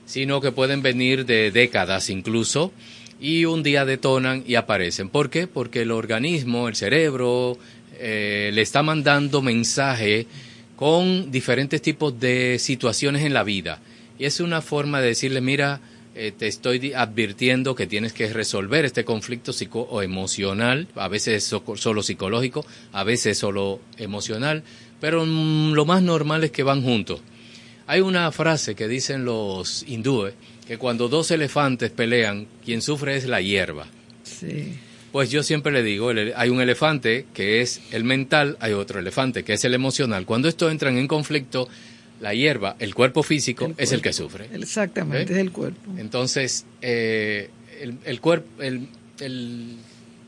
sino 0.05 0.39
que 0.39 0.51
pueden 0.51 0.81
venir 0.81 1.25
de 1.25 1.51
décadas 1.51 2.09
incluso 2.09 2.71
y 3.19 3.45
un 3.45 3.63
día 3.63 3.85
detonan 3.85 4.43
y 4.47 4.55
aparecen. 4.55 5.09
¿Por 5.09 5.29
qué? 5.29 5.47
Porque 5.47 5.81
el 5.81 5.91
organismo, 5.91 6.67
el 6.67 6.75
cerebro, 6.75 7.57
eh, 7.99 8.51
le 8.53 8.61
está 8.61 8.81
mandando 8.83 9.41
mensaje 9.41 10.25
con 10.75 11.31
diferentes 11.31 11.81
tipos 11.81 12.17
de 12.19 12.57
situaciones 12.59 13.23
en 13.25 13.33
la 13.33 13.43
vida. 13.43 13.81
Y 14.17 14.25
es 14.25 14.39
una 14.39 14.61
forma 14.61 15.01
de 15.01 15.07
decirle, 15.09 15.41
mira, 15.41 15.81
eh, 16.15 16.31
te 16.37 16.47
estoy 16.47 16.93
advirtiendo 16.93 17.75
que 17.75 17.87
tienes 17.87 18.13
que 18.13 18.31
resolver 18.31 18.85
este 18.85 19.03
conflicto 19.05 19.53
psico 19.53 19.81
o 19.81 20.01
emocional, 20.01 20.87
a 20.95 21.07
veces 21.07 21.43
so- 21.43 21.63
solo 21.75 22.03
psicológico, 22.03 22.65
a 22.93 23.03
veces 23.03 23.37
solo 23.37 23.79
emocional, 23.97 24.63
pero 24.99 25.25
mm, 25.25 25.73
lo 25.73 25.85
más 25.85 26.01
normal 26.01 26.43
es 26.43 26.51
que 26.51 26.63
van 26.63 26.81
juntos. 26.83 27.21
Hay 27.87 28.01
una 28.01 28.31
frase 28.31 28.75
que 28.75 28.87
dicen 28.87 29.25
los 29.25 29.83
hindúes, 29.87 30.33
que 30.69 30.77
cuando 30.77 31.09
dos 31.09 31.31
elefantes 31.31 31.89
pelean, 31.89 32.45
quien 32.63 32.83
sufre 32.83 33.17
es 33.17 33.25
la 33.25 33.41
hierba. 33.41 33.87
Sí. 34.21 34.75
Pues 35.11 35.31
yo 35.31 35.41
siempre 35.41 35.71
le 35.71 35.81
digo, 35.81 36.11
hay 36.35 36.49
un 36.49 36.61
elefante 36.61 37.25
que 37.33 37.61
es 37.61 37.81
el 37.89 38.03
mental, 38.03 38.55
hay 38.59 38.73
otro 38.73 38.99
elefante 38.99 39.43
que 39.43 39.53
es 39.53 39.65
el 39.65 39.73
emocional. 39.73 40.27
Cuando 40.27 40.47
estos 40.47 40.71
entran 40.71 40.99
en 40.99 41.07
conflicto, 41.07 41.67
la 42.21 42.35
hierba, 42.35 42.75
el 42.77 42.93
cuerpo 42.93 43.23
físico, 43.23 43.65
El 43.65 43.73
es 43.79 43.91
el 43.93 44.03
que 44.03 44.13
sufre. 44.13 44.47
Exactamente, 44.53 45.33
es 45.33 45.39
el 45.39 45.51
cuerpo. 45.51 45.91
Entonces, 45.97 46.67
eh, 46.83 47.49
el, 47.81 47.95
el 48.05 48.21
cuerpo, 48.21 48.61
el, 48.61 48.89
el 49.21 49.75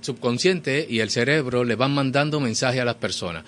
subconsciente 0.01 0.87
y 0.89 1.01
el 1.01 1.11
cerebro 1.11 1.63
le 1.63 1.75
van 1.75 1.93
mandando 1.93 2.39
mensajes 2.39 2.81
a 2.81 2.85
las 2.85 2.95
personas. 2.95 3.43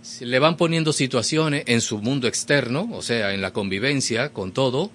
Se 0.00 0.24
Le 0.24 0.38
van 0.38 0.56
poniendo 0.56 0.94
situaciones 0.94 1.64
en 1.66 1.82
su 1.82 1.98
mundo 1.98 2.28
externo, 2.28 2.88
o 2.94 3.02
sea, 3.02 3.34
en 3.34 3.42
la 3.42 3.52
convivencia 3.52 4.30
con 4.30 4.52
todo, 4.52 4.90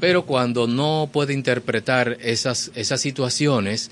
pero 0.00 0.22
cuando 0.24 0.66
no 0.66 1.08
puede 1.12 1.34
interpretar 1.34 2.18
esas, 2.20 2.70
esas 2.74 3.00
situaciones, 3.00 3.90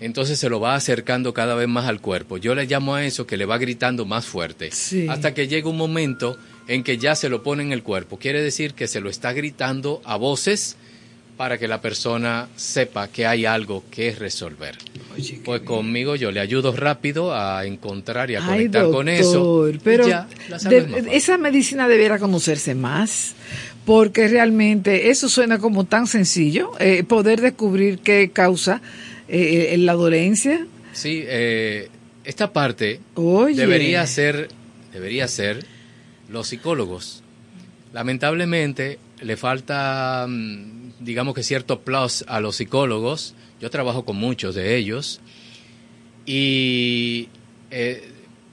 entonces 0.00 0.38
se 0.38 0.48
lo 0.50 0.60
va 0.60 0.74
acercando 0.74 1.32
cada 1.32 1.54
vez 1.54 1.68
más 1.68 1.86
al 1.86 2.00
cuerpo. 2.00 2.36
Yo 2.36 2.54
le 2.54 2.66
llamo 2.66 2.94
a 2.94 3.04
eso 3.04 3.26
que 3.26 3.36
le 3.36 3.46
va 3.46 3.56
gritando 3.58 4.04
más 4.04 4.26
fuerte, 4.26 4.70
Sí. 4.72 5.06
hasta 5.08 5.32
que 5.34 5.48
llega 5.48 5.68
un 5.70 5.76
momento 5.78 6.36
en 6.68 6.82
que 6.82 6.98
ya 6.98 7.14
se 7.14 7.28
lo 7.28 7.42
pone 7.42 7.62
en 7.62 7.72
el 7.72 7.82
cuerpo. 7.82 8.18
Quiere 8.18 8.42
decir 8.42 8.74
que 8.74 8.88
se 8.88 9.00
lo 9.00 9.08
está 9.08 9.32
gritando 9.32 10.02
a 10.04 10.16
voces 10.16 10.76
para 11.36 11.58
que 11.58 11.68
la 11.68 11.80
persona 11.82 12.48
sepa 12.56 13.08
que 13.08 13.26
hay 13.26 13.44
algo 13.44 13.84
que 13.90 14.10
resolver. 14.12 14.76
Oye, 15.14 15.40
Pues 15.44 15.60
bien. 15.60 15.66
conmigo 15.66 16.16
yo 16.16 16.30
le 16.30 16.40
ayudo 16.40 16.74
rápido 16.74 17.34
a 17.34 17.64
encontrar 17.66 18.30
y 18.30 18.36
a 18.36 18.40
Ay, 18.40 18.46
conectar 18.46 18.82
doctor, 18.82 18.96
con 18.98 19.08
eso. 19.10 19.70
pero 19.84 20.08
ya, 20.08 20.26
de- 20.68 21.08
esa 21.12 21.36
medicina 21.38 21.88
debiera 21.88 22.18
conocerse 22.18 22.74
más, 22.74 23.34
porque 23.86 24.28
realmente 24.28 25.10
eso 25.10 25.28
suena 25.28 25.58
como 25.58 25.84
tan 25.84 26.06
sencillo, 26.06 26.72
eh, 26.80 27.04
poder 27.04 27.40
descubrir 27.40 28.00
qué 28.00 28.30
causa 28.32 28.82
eh, 29.28 29.74
la 29.78 29.94
dolencia. 29.94 30.66
Sí, 30.92 31.22
eh, 31.24 31.88
esta 32.24 32.52
parte 32.52 33.00
Oye. 33.14 33.54
debería 33.54 34.04
ser, 34.06 34.48
debería 34.92 35.28
ser 35.28 35.64
los 36.28 36.48
psicólogos. 36.48 37.22
Lamentablemente 37.92 38.98
le 39.20 39.36
falta, 39.36 40.26
mm, 40.28 40.94
digamos 41.00 41.34
que 41.34 41.44
cierto 41.44 41.80
plus 41.80 42.24
a 42.26 42.40
los 42.40 42.56
psicólogos. 42.56 43.34
Yo 43.60 43.70
trabajo 43.70 44.04
con 44.04 44.16
muchos 44.16 44.56
de 44.56 44.76
ellos 44.76 45.20
y 46.26 47.28
eh, 47.70 48.02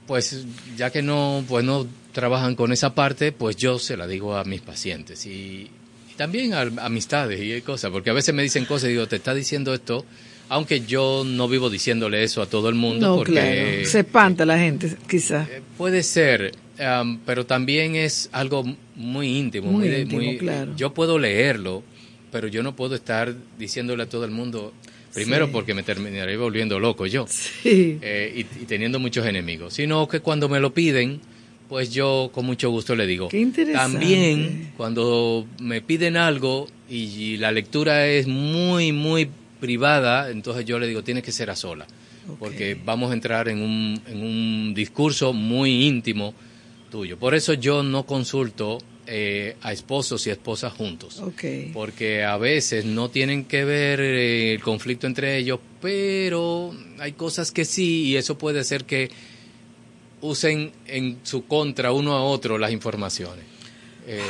pues 0.06 0.46
ya 0.76 0.90
que 0.90 1.02
no, 1.02 1.44
pues 1.48 1.64
no 1.64 1.86
trabajan 2.14 2.54
con 2.54 2.72
esa 2.72 2.94
parte, 2.94 3.32
pues 3.32 3.56
yo 3.56 3.78
se 3.78 3.96
la 3.98 4.06
digo 4.06 4.36
a 4.36 4.44
mis 4.44 4.62
pacientes 4.62 5.26
y, 5.26 5.68
y 6.10 6.14
también 6.16 6.54
a, 6.54 6.60
a 6.62 6.86
amistades 6.86 7.38
y 7.42 7.60
cosas, 7.60 7.90
porque 7.90 8.08
a 8.08 8.14
veces 8.14 8.34
me 8.34 8.42
dicen 8.42 8.64
cosas 8.64 8.88
y 8.88 8.92
digo, 8.92 9.06
te 9.06 9.16
está 9.16 9.34
diciendo 9.34 9.74
esto, 9.74 10.06
aunque 10.48 10.80
yo 10.80 11.24
no 11.26 11.48
vivo 11.48 11.68
diciéndole 11.70 12.22
eso 12.22 12.40
a 12.40 12.46
todo 12.46 12.68
el 12.70 12.74
mundo, 12.76 13.08
No, 13.08 13.16
porque 13.16 13.32
claro, 13.32 13.86
se 13.86 13.98
espanta 14.00 14.46
la 14.46 14.58
gente, 14.58 14.96
quizás. 15.08 15.48
eh, 15.50 15.60
Puede 15.76 16.02
ser, 16.02 16.52
am, 16.78 17.18
pero 17.26 17.44
también 17.46 17.96
es 17.96 18.28
algo 18.32 18.64
muy 18.94 19.36
íntimo. 19.38 19.72
Muy 19.72 19.88
de- 19.88 20.00
íntimo, 20.02 20.38
claro. 20.38 20.74
Yo 20.76 20.94
puedo 20.94 21.18
leerlo, 21.18 21.82
pero 22.30 22.46
yo 22.48 22.62
no 22.62 22.76
puedo 22.76 22.94
estar 22.94 23.34
diciéndole 23.58 24.02
a 24.04 24.08
todo 24.08 24.24
el 24.24 24.30
mundo, 24.30 24.72
primero 25.14 25.46
Sí. 25.46 25.52
porque 25.52 25.74
me 25.74 25.82
terminaré 25.82 26.36
volviendo 26.36 26.78
loco 26.78 27.06
yo, 27.06 27.26
Sí. 27.28 27.98
eh, 28.02 28.32
y, 28.36 28.62
y 28.62 28.66
teniendo 28.66 28.98
muchos 29.00 29.26
enemigos, 29.26 29.74
sino 29.74 30.06
que 30.08 30.20
cuando 30.20 30.48
me 30.48 30.60
lo 30.60 30.74
piden, 30.74 31.20
pues 31.74 31.90
yo 31.90 32.30
con 32.32 32.46
mucho 32.46 32.70
gusto 32.70 32.94
le 32.94 33.04
digo. 33.04 33.26
Qué 33.26 33.40
interesante. 33.40 33.98
También 33.98 34.72
cuando 34.76 35.44
me 35.58 35.80
piden 35.80 36.16
algo 36.16 36.68
y, 36.88 36.98
y 36.98 37.36
la 37.36 37.50
lectura 37.50 38.06
es 38.06 38.28
muy, 38.28 38.92
muy 38.92 39.28
privada, 39.58 40.30
entonces 40.30 40.64
yo 40.66 40.78
le 40.78 40.86
digo, 40.86 41.02
tiene 41.02 41.20
que 41.20 41.32
ser 41.32 41.50
a 41.50 41.56
sola 41.56 41.84
porque 42.38 42.76
vamos 42.84 43.10
a 43.10 43.14
entrar 43.14 43.48
en 43.48 43.60
un, 43.60 44.00
en 44.06 44.22
un 44.22 44.72
discurso 44.72 45.32
muy 45.32 45.84
íntimo 45.84 46.32
tuyo. 46.92 47.18
Por 47.18 47.34
eso 47.34 47.54
yo 47.54 47.82
no 47.82 48.06
consulto 48.06 48.78
eh, 49.08 49.56
a 49.60 49.72
esposos 49.72 50.24
y 50.28 50.30
esposas 50.30 50.72
juntos, 50.72 51.20
porque 51.72 52.22
a 52.22 52.36
veces 52.36 52.84
no 52.84 53.08
tienen 53.08 53.46
que 53.46 53.64
ver 53.64 53.98
eh, 53.98 54.52
el 54.54 54.60
conflicto 54.62 55.08
entre 55.08 55.38
ellos, 55.38 55.58
pero 55.82 56.72
hay 57.00 57.14
cosas 57.14 57.50
que 57.50 57.64
sí, 57.64 58.04
y 58.04 58.16
eso 58.16 58.38
puede 58.38 58.62
ser 58.62 58.84
que 58.84 59.10
usen 60.24 60.72
en 60.86 61.18
su 61.22 61.44
contra 61.46 61.92
uno 61.92 62.14
a 62.14 62.22
otro 62.22 62.56
las 62.58 62.72
informaciones. 62.72 63.44
Eh, 64.06 64.20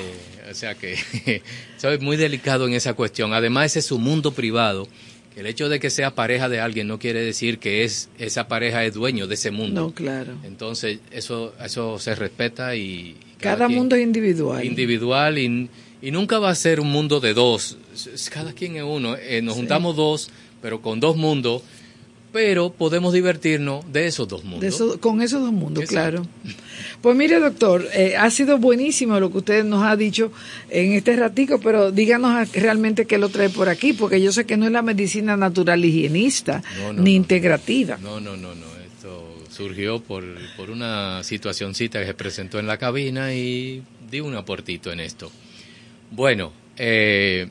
o 0.51 0.55
sea 0.55 0.75
que 0.75 0.97
soy 1.79 1.99
muy 1.99 2.17
delicado 2.17 2.67
en 2.67 2.75
esa 2.75 2.95
cuestión. 2.95 3.33
Además, 3.33 3.67
ese 3.67 3.79
es 3.81 3.87
su 3.87 3.99
mundo 3.99 4.33
privado. 4.33 4.89
El 5.37 5.47
hecho 5.47 5.69
de 5.69 5.81
que 5.81 5.91
sea 5.91 6.15
pareja 6.15 6.49
de 6.49 6.61
alguien 6.61 6.87
no 6.87 6.99
quiere 6.99 7.21
decir 7.21 7.59
que 7.59 7.83
es 7.85 8.09
esa 8.19 8.47
pareja 8.47 8.85
es 8.85 8.95
dueño 8.95 9.27
de 9.27 9.35
ese 9.35 9.51
mundo. 9.51 9.81
No, 9.83 9.93
claro. 9.95 10.33
Entonces, 10.45 10.99
eso 11.11 11.55
eso 11.65 11.99
se 11.99 12.15
respeta 12.15 12.77
y 12.77 13.17
Cada 13.41 13.69
mundo 13.69 13.97
es 13.97 14.03
individual. 14.03 14.65
individual 14.65 15.39
y, 15.39 15.69
y 16.03 16.11
nunca 16.13 16.39
va 16.39 16.51
a 16.51 16.55
ser 16.55 16.79
un 16.81 16.91
mundo 16.91 17.19
de 17.21 17.35
dos. 17.35 17.77
Cada 18.33 18.53
quien 18.53 18.77
es 18.77 18.85
uno. 18.85 19.17
Eh, 19.17 19.43
nos 19.43 19.55
Sí. 19.55 19.61
juntamos 19.61 19.97
dos, 19.97 20.31
pero 20.63 20.81
con 20.81 21.01
dos 21.01 21.17
mundos, 21.17 21.63
pero 22.35 22.71
podemos 22.73 23.13
divertirnos 23.13 23.91
de 23.93 24.09
esos 24.09 24.27
dos 24.27 24.43
mundos. 24.43 24.61
De 24.61 24.67
eso- 24.67 25.01
con 25.01 25.23
esos 25.23 25.41
dos 25.41 25.53
mundos, 25.53 25.85
Exacto. 25.85 26.23
claro. 26.43 26.55
Pues 27.01 27.15
mire, 27.17 27.39
doctor, 27.39 27.87
eh, 27.95 28.17
ha 28.17 28.29
sido 28.29 28.59
buenísimo 28.59 29.21
lo 29.21 29.31
que 29.31 29.39
usted 29.39 29.65
nos 29.65 29.85
ha 29.85 29.95
dicho 29.95 30.33
en 30.69 30.95
este 30.95 31.15
ratico, 31.15 31.61
pero 31.61 31.93
díganos 31.93 32.53
realmente 32.53 33.07
qué 33.07 33.19
lo 33.19 33.29
trae 33.29 33.51
por 33.51 33.69
aquí, 33.69 33.93
porque 33.93 34.21
yo 34.21 34.33
sé 34.33 34.47
que 34.47 34.57
no 34.57 34.67
es 34.67 34.73
la 34.73 34.83
medicina 34.83 35.37
natural 35.37 35.85
higienista, 35.85 36.61
No, 36.81 36.93
no, 36.93 37.03
ni 37.05 37.13
no. 37.13 37.17
integrativa. 37.19 37.99
No, 38.03 38.19
no, 38.19 38.37
no, 38.37 38.53
no. 38.57 38.67
Esto 38.85 39.37
surgió 39.51 40.01
por, 40.03 40.25
por 40.57 40.71
una 40.71 41.23
situacioncita 41.23 42.01
que 42.01 42.07
se 42.07 42.15
presentó 42.15 42.59
en 42.59 42.67
la 42.67 42.79
cabina 42.79 43.33
y 43.33 43.81
di 44.11 44.19
un 44.19 44.35
aportito 44.35 44.91
en 44.91 44.99
esto. 44.99 45.31
Bueno, 46.11 46.53
eh, 46.79 47.49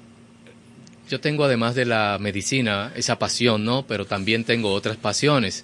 yo 1.10 1.20
tengo 1.20 1.44
además 1.46 1.76
de 1.76 1.86
la 1.86 2.18
medicina 2.20 2.92
esa 2.96 3.20
pasión, 3.20 3.66
¿no? 3.66 3.86
Pero 3.88 4.06
también 4.06 4.44
tengo 4.44 4.72
otras 4.74 4.98
pasiones 4.98 5.64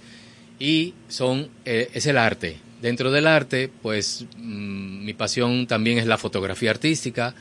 y 0.59 0.93
son 1.07 1.49
eh, 1.65 1.89
es 1.93 2.05
el 2.05 2.17
arte. 2.17 2.57
Dentro 2.81 3.11
del 3.11 3.27
arte, 3.27 3.69
pues 3.81 4.25
mm, 4.37 5.05
mi 5.05 5.13
pasión 5.13 5.67
también 5.67 5.97
es 5.97 6.05
la 6.07 6.17
fotografía 6.17 6.71
artística, 6.71 7.33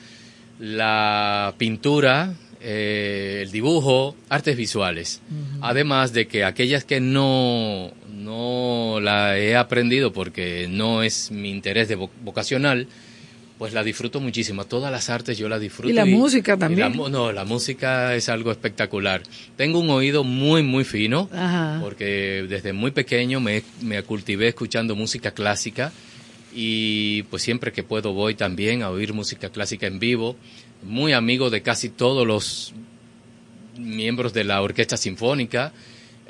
la 0.59 1.55
pintura, 1.59 2.35
eh, 2.61 3.41
el 3.43 3.51
dibujo, 3.53 4.17
artes 4.29 4.57
visuales. 4.57 5.21
Además 5.61 6.13
de 6.13 6.27
que 6.27 6.45
aquellas 6.45 6.85
que 6.85 7.01
no, 7.01 7.93
no 8.13 8.99
la 9.01 9.39
he 9.39 9.55
aprendido 9.57 10.13
porque 10.13 10.67
no 10.69 11.03
es 11.03 11.31
mi 11.31 11.51
interés 11.51 11.89
de 11.89 11.97
vo- 11.99 12.11
vocacional, 12.25 12.89
pues 13.59 13.75
la 13.75 13.83
disfruto 13.83 14.21
muchísimo. 14.21 14.65
Todas 14.65 14.93
las 14.93 15.11
artes 15.11 15.37
yo 15.37 15.49
las 15.49 15.61
disfruto. 15.61 15.91
Y 15.91 15.93
la 15.93 16.07
música 16.07 16.57
también. 16.57 16.97
la 16.97 17.09
no, 17.09 17.33
la 17.33 17.45
música 17.45 18.15
es 18.15 18.29
algo 18.29 18.53
espectacular. 18.53 19.23
Tengo 19.57 19.81
un 19.81 19.91
oído 19.91 20.23
muy, 20.23 20.63
muy 20.63 20.85
fino, 20.85 21.29
Ajá. 21.33 21.81
porque 21.83 22.47
desde 22.49 22.73
muy 22.73 22.93
pequeño 22.93 23.41
me, 23.41 23.65
me 23.83 24.03
cultivé 24.05 24.49
escuchando 24.49 24.95
música 24.95 25.33
clásica 25.33 25.93
y 26.55 27.25
pues 27.25 27.43
siempre 27.43 27.73
que 27.73 27.83
puedo 27.83 28.13
voy 28.13 28.37
también 28.37 28.83
a 28.83 28.91
oír 28.91 29.13
música 29.13 29.51
clásica 29.51 29.87
en 29.89 29.99
vivo. 29.99 30.37
Muy 30.85 31.13
amigo 31.13 31.51
de 31.51 31.61
casi 31.63 31.89
todos 31.89 32.25
los 32.25 32.73
miembros 33.77 34.33
de 34.33 34.45
la 34.45 34.63
orquesta 34.63 34.97
sinfónica. 34.97 35.73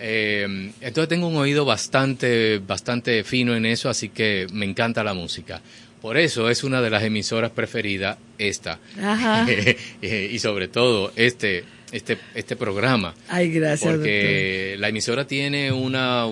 Eh, 0.01 0.73
entonces 0.81 1.09
tengo 1.09 1.27
un 1.27 1.37
oído 1.37 1.65
bastante, 1.65 2.59
bastante 2.59 3.25
fino 3.25 3.55
en 3.55 3.67
eso, 3.67 3.91
así 3.91 4.09
que 4.09 4.47
me 4.53 4.65
encanta 4.65 5.03
la 5.03 5.13
música. 5.13 5.61
Por 6.01 6.17
eso 6.17 6.49
es 6.49 6.63
una 6.65 6.81
de 6.81 6.91
las 6.91 7.03
emisoras 7.03 7.51
preferidas 7.51 8.19
esta. 8.39 8.79
Ajá. 9.03 9.47
y 10.03 10.39
sobre 10.39 10.69
todo 10.69 11.13
este, 11.17 11.65
este, 11.93 12.19
este 12.35 12.57
programa. 12.57 13.15
Ay, 13.29 13.51
gracias, 13.51 13.91
Porque 13.91 14.77
la 14.79 14.89
emisora 14.89 15.27
tiene 15.27 15.73
una, 15.73 16.27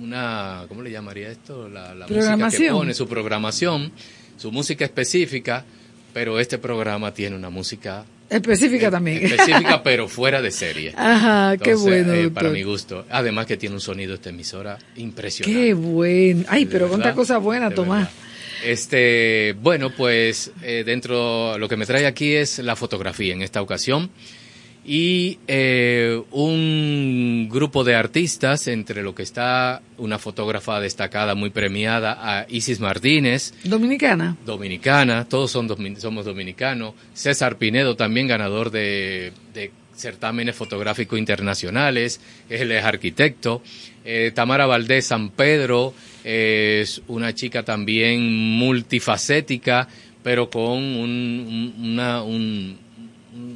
una, 0.00 0.64
¿cómo 0.68 0.82
le 0.82 0.90
llamaría 0.90 1.30
esto? 1.30 1.68
La, 1.68 1.94
la 1.94 2.06
música 2.06 2.50
que 2.50 2.70
pone, 2.70 2.94
su 2.94 3.06
programación, 3.06 3.92
su 4.36 4.50
música 4.50 4.84
específica, 4.84 5.64
pero 6.12 6.40
este 6.40 6.58
programa 6.58 7.14
tiene 7.14 7.36
una 7.36 7.50
música 7.50 8.04
Específica 8.30 8.92
también. 8.92 9.24
específica, 9.26 9.82
pero 9.84 10.06
fuera 10.06 10.40
de 10.40 10.52
serie. 10.52 10.94
Ajá, 10.96 11.56
qué 11.56 11.70
Entonces, 11.72 12.04
bueno, 12.06 12.14
eh, 12.14 12.30
para 12.30 12.50
mi 12.50 12.62
gusto. 12.62 13.04
Además 13.10 13.46
que 13.46 13.56
tiene 13.56 13.74
un 13.74 13.80
sonido 13.80 14.14
esta 14.14 14.30
emisora 14.30 14.78
impresionante. 14.96 15.60
Qué 15.60 15.74
bueno. 15.74 16.44
Ay, 16.48 16.66
pero 16.66 16.88
cuánta 16.88 17.12
cosa 17.12 17.38
buena, 17.38 17.70
Tomás. 17.72 18.04
verdad. 18.04 18.29
Este, 18.64 19.54
bueno, 19.60 19.90
pues 19.90 20.52
eh, 20.62 20.82
dentro 20.84 21.56
lo 21.58 21.68
que 21.68 21.76
me 21.76 21.86
trae 21.86 22.06
aquí 22.06 22.34
es 22.34 22.58
la 22.58 22.76
fotografía 22.76 23.32
en 23.32 23.42
esta 23.42 23.62
ocasión 23.62 24.10
y 24.84 25.38
eh, 25.46 26.20
un 26.30 27.48
grupo 27.50 27.84
de 27.84 27.94
artistas 27.94 28.66
entre 28.66 29.02
lo 29.02 29.14
que 29.14 29.22
está 29.22 29.82
una 29.98 30.18
fotógrafa 30.18 30.80
destacada 30.80 31.34
muy 31.34 31.50
premiada 31.50 32.18
a 32.20 32.46
Isis 32.48 32.80
Martínez 32.80 33.52
Dominicana. 33.64 34.36
dominicana, 34.46 35.26
todos 35.28 35.50
son 35.50 35.68
domin- 35.68 35.96
somos 35.98 36.24
dominicanos. 36.24 36.94
César 37.12 37.56
Pinedo, 37.58 37.94
también 37.96 38.26
ganador 38.26 38.70
de, 38.70 39.32
de 39.52 39.70
certámenes 39.94 40.56
fotográficos 40.56 41.18
internacionales, 41.18 42.20
él 42.48 42.72
es 42.72 42.82
arquitecto. 42.84 43.62
Eh, 44.02 44.32
Tamara 44.34 44.64
Valdés 44.64 45.06
San 45.06 45.28
Pedro 45.28 45.92
es 46.24 47.02
una 47.08 47.34
chica 47.34 47.62
también 47.64 48.22
multifacética, 48.58 49.88
pero 50.22 50.50
con 50.50 50.62
un- 50.72 51.74
un- 51.78 51.92
una, 51.92 52.22
un- 52.22 52.76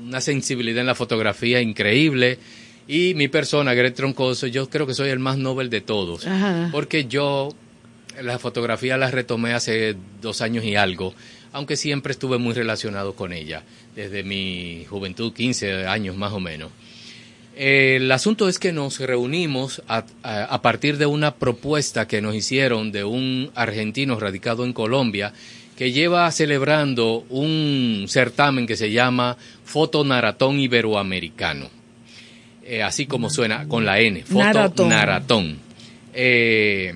una 0.07 0.21
sensibilidad 0.21 0.81
en 0.81 0.87
la 0.87 0.95
fotografía 0.95 1.61
increíble. 1.61 2.39
Y 2.87 3.15
mi 3.15 3.29
persona, 3.29 3.75
Greg 3.75 3.95
Troncoso, 3.95 4.47
yo 4.47 4.69
creo 4.69 4.87
que 4.87 4.95
soy 4.95 5.09
el 5.11 5.19
más 5.19 5.39
noble 5.39 5.69
de 5.69 5.81
todos. 5.81 6.27
Ajá. 6.27 6.69
Porque 6.71 7.07
yo 7.07 7.55
la 8.23 8.39
fotografía 8.39 8.97
la 8.97 9.11
retomé 9.11 9.53
hace 9.55 9.97
dos 10.23 10.41
años 10.43 10.65
y 10.65 10.77
algo, 10.77 11.15
aunque 11.53 11.77
siempre 11.77 12.13
estuve 12.13 12.39
muy 12.39 12.53
relacionado 12.55 13.15
con 13.15 13.33
ella, 13.33 13.63
desde 13.97 14.23
mi 14.23 14.85
juventud, 14.89 15.33
15 15.33 15.87
años 15.87 16.17
más 16.17 16.33
o 16.33 16.41
menos. 16.41 16.71
El 17.57 18.11
asunto 18.11 18.49
es 18.49 18.59
que 18.59 18.73
nos 18.73 18.99
reunimos 18.99 19.83
a, 19.87 20.05
a- 20.23 20.45
a 20.45 20.63
partir 20.63 20.99
de 20.99 21.07
una 21.07 21.35
propuesta 21.37 22.09
que 22.09 22.21
nos 22.21 22.35
hicieron 22.35 22.91
de 22.91 23.05
un 23.05 23.51
argentino 23.55 24.19
radicado 24.19 24.65
en 24.65 24.73
Colombia 24.73 25.33
que 25.77 25.93
lleva 25.93 26.31
celebrando 26.33 27.25
un 27.31 28.07
certamen 28.09 28.67
que 28.67 28.77
se 28.77 28.91
llama 28.91 29.37
Fotonaratón 29.65 30.59
Iberoamericano. 30.61 31.69
Eh, 32.65 32.83
así 32.83 33.07
como 33.07 33.29
suena 33.31 33.69
con 33.69 33.85
la 33.85 34.01
N, 34.01 34.25
Naratón. 34.31 34.71
Fotonaratón. 34.71 35.59
Eh, 36.15 36.95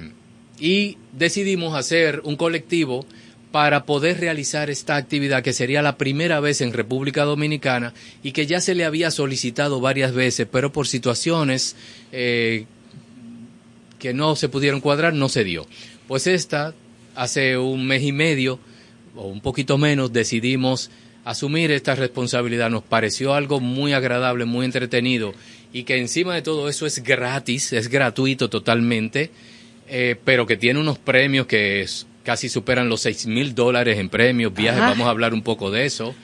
y 0.61 0.97
decidimos 1.13 1.77
hacer 1.77 2.21
un 2.25 2.37
colectivo 2.37 3.05
para 3.53 3.85
poder 3.87 4.21
realizar 4.21 4.69
esta 4.69 4.97
actividad 4.97 5.43
que 5.43 5.53
sería 5.55 5.81
la 5.81 5.97
primera 5.97 6.39
vez 6.41 6.61
en 6.61 6.73
República 6.73 7.25
Dominicana 7.25 7.95
y 8.23 8.33
que 8.33 8.47
ya 8.47 8.61
se 8.61 8.75
le 8.75 8.85
había 8.85 9.11
solicitado 9.11 9.81
varias 9.81 10.13
veces, 10.13 10.47
pero 10.51 10.71
por 10.71 10.87
situaciones 10.87 11.75
eh, 12.13 12.67
que 13.99 14.13
no 14.13 14.37
se 14.37 14.49
pudieron 14.49 14.81
cuadrar 14.81 15.15
no 15.15 15.29
se 15.29 15.45
dio. 15.45 15.67
Pues 16.07 16.27
esta, 16.27 16.75
hace 17.15 17.57
un 17.57 17.87
mes 17.87 18.03
y 18.03 18.13
medio 18.13 18.59
o 19.17 19.27
un 19.27 19.41
poquito 19.41 19.79
menos, 19.79 20.13
decidimos 20.13 20.91
asumir 21.25 21.71
esta 21.71 21.95
responsabilidad. 21.95 22.71
Nos 22.71 22.83
pareció 22.85 23.35
algo 23.35 23.61
muy 23.61 23.93
agradable, 23.93 24.45
muy 24.45 24.65
entretenido 24.67 25.35
y 25.73 25.85
que 25.85 25.97
encima 25.97 26.35
de 26.35 26.43
todo 26.43 26.69
eso 26.69 26.87
es 26.87 27.03
gratis, 27.03 27.73
es 27.73 27.89
gratuito 27.89 28.49
totalmente, 28.51 29.31
eh, 29.89 30.17
pero 30.25 30.47
que 30.47 30.57
tiene 30.57 30.81
unos 30.81 30.99
premios 30.99 31.47
que 31.47 31.81
es- 31.81 32.07
casi 32.29 32.51
superan 32.51 32.91
los 32.91 33.01
seis 33.01 33.27
mil 33.27 33.55
dólares 33.55 33.97
en 33.99 34.11
premios, 34.11 34.53
viajes, 34.53 34.81
vamos 34.83 35.07
a 35.07 35.11
hablar 35.11 35.33
un 35.33 35.41
poco 35.41 35.71
de 35.71 35.87
eso. 35.87 36.15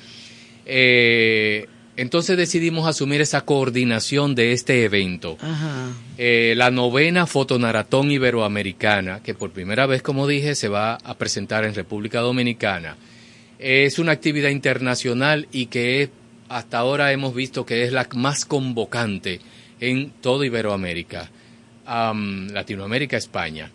Eh, 0.67 1.67
entonces 1.97 2.37
decidimos 2.37 2.87
asumir 2.87 3.23
esa 3.23 3.41
coordinación 3.47 4.35
de 4.35 4.53
este 4.53 4.85
evento. 4.85 5.39
Ajá. 5.41 5.89
Eh, 6.19 6.53
la 6.59 6.71
novena 6.71 7.27
fotonaratón 7.27 8.11
iberoamericana, 8.11 9.23
que 9.23 9.33
por 9.33 9.51
primera 9.53 9.87
vez, 9.87 10.03
como 10.03 10.27
dije, 10.27 10.55
se 10.57 10.69
va 10.69 10.97
a 10.97 11.15
presentar 11.17 11.65
en 11.65 11.75
República 11.75 12.21
Dominicana. 12.21 12.97
Es 13.59 13.99
una 13.99 14.13
actividad 14.13 14.51
internacional 14.51 15.49
y 15.53 15.67
que 15.67 16.03
es- 16.03 16.11
hasta 16.51 16.77
ahora 16.79 17.13
hemos 17.13 17.35
visto 17.35 17.65
que 17.65 17.85
es 17.85 17.93
la 17.93 18.07
más 18.15 18.45
convocante 18.45 19.41
en 19.81 20.11
toda 20.21 20.45
Iberoamérica, 20.45 21.31
am, 21.87 22.49
Latinoamérica, 22.49 23.17
España. 23.17 23.71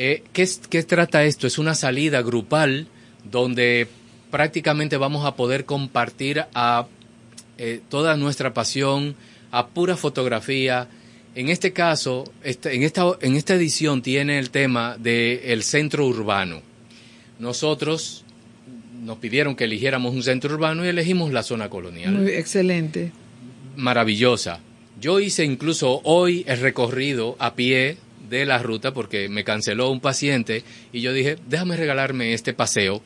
Eh, 0.00 0.22
¿qué, 0.32 0.48
qué 0.70 0.84
trata 0.84 1.24
esto? 1.24 1.48
Es 1.48 1.58
una 1.58 1.74
salida 1.74 2.22
grupal 2.22 2.86
donde 3.28 3.88
prácticamente 4.30 4.96
vamos 4.96 5.26
a 5.26 5.34
poder 5.34 5.64
compartir 5.64 6.44
a 6.54 6.86
eh, 7.58 7.80
toda 7.88 8.16
nuestra 8.16 8.54
pasión 8.54 9.16
a 9.50 9.66
pura 9.66 9.96
fotografía. 9.96 10.86
En 11.34 11.48
este 11.48 11.72
caso, 11.72 12.30
este- 12.44 12.76
en, 12.76 12.84
esta, 12.84 13.06
en 13.20 13.34
esta 13.34 13.54
edición 13.54 14.00
tiene 14.00 14.38
el 14.38 14.50
tema 14.50 14.96
del 14.98 15.64
centro 15.64 16.06
urbano. 16.06 16.62
Nosotros 17.40 18.24
nos 19.02 19.18
pidieron 19.18 19.56
que 19.56 19.64
eligiéramos 19.64 20.14
un 20.14 20.22
centro 20.22 20.54
urbano 20.54 20.84
y 20.84 20.88
elegimos 20.88 21.32
la 21.32 21.42
zona 21.42 21.68
colonial 21.68 22.12
Muy 22.12 22.30
excelente. 22.32 23.10
maravillosa. 23.76 24.60
Yo 25.00 25.18
hice 25.18 25.44
incluso 25.44 26.00
hoy 26.04 26.44
el 26.46 26.60
recorrido 26.60 27.34
a 27.40 27.54
pie 27.54 27.96
de 28.28 28.46
la 28.46 28.58
ruta 28.58 28.92
porque 28.92 29.28
me 29.28 29.44
canceló 29.44 29.90
un 29.90 30.00
paciente 30.00 30.64
y 30.92 31.00
yo 31.00 31.12
dije, 31.12 31.36
déjame 31.48 31.76
regalarme 31.76 32.34
este 32.34 32.52
paseo. 32.52 33.02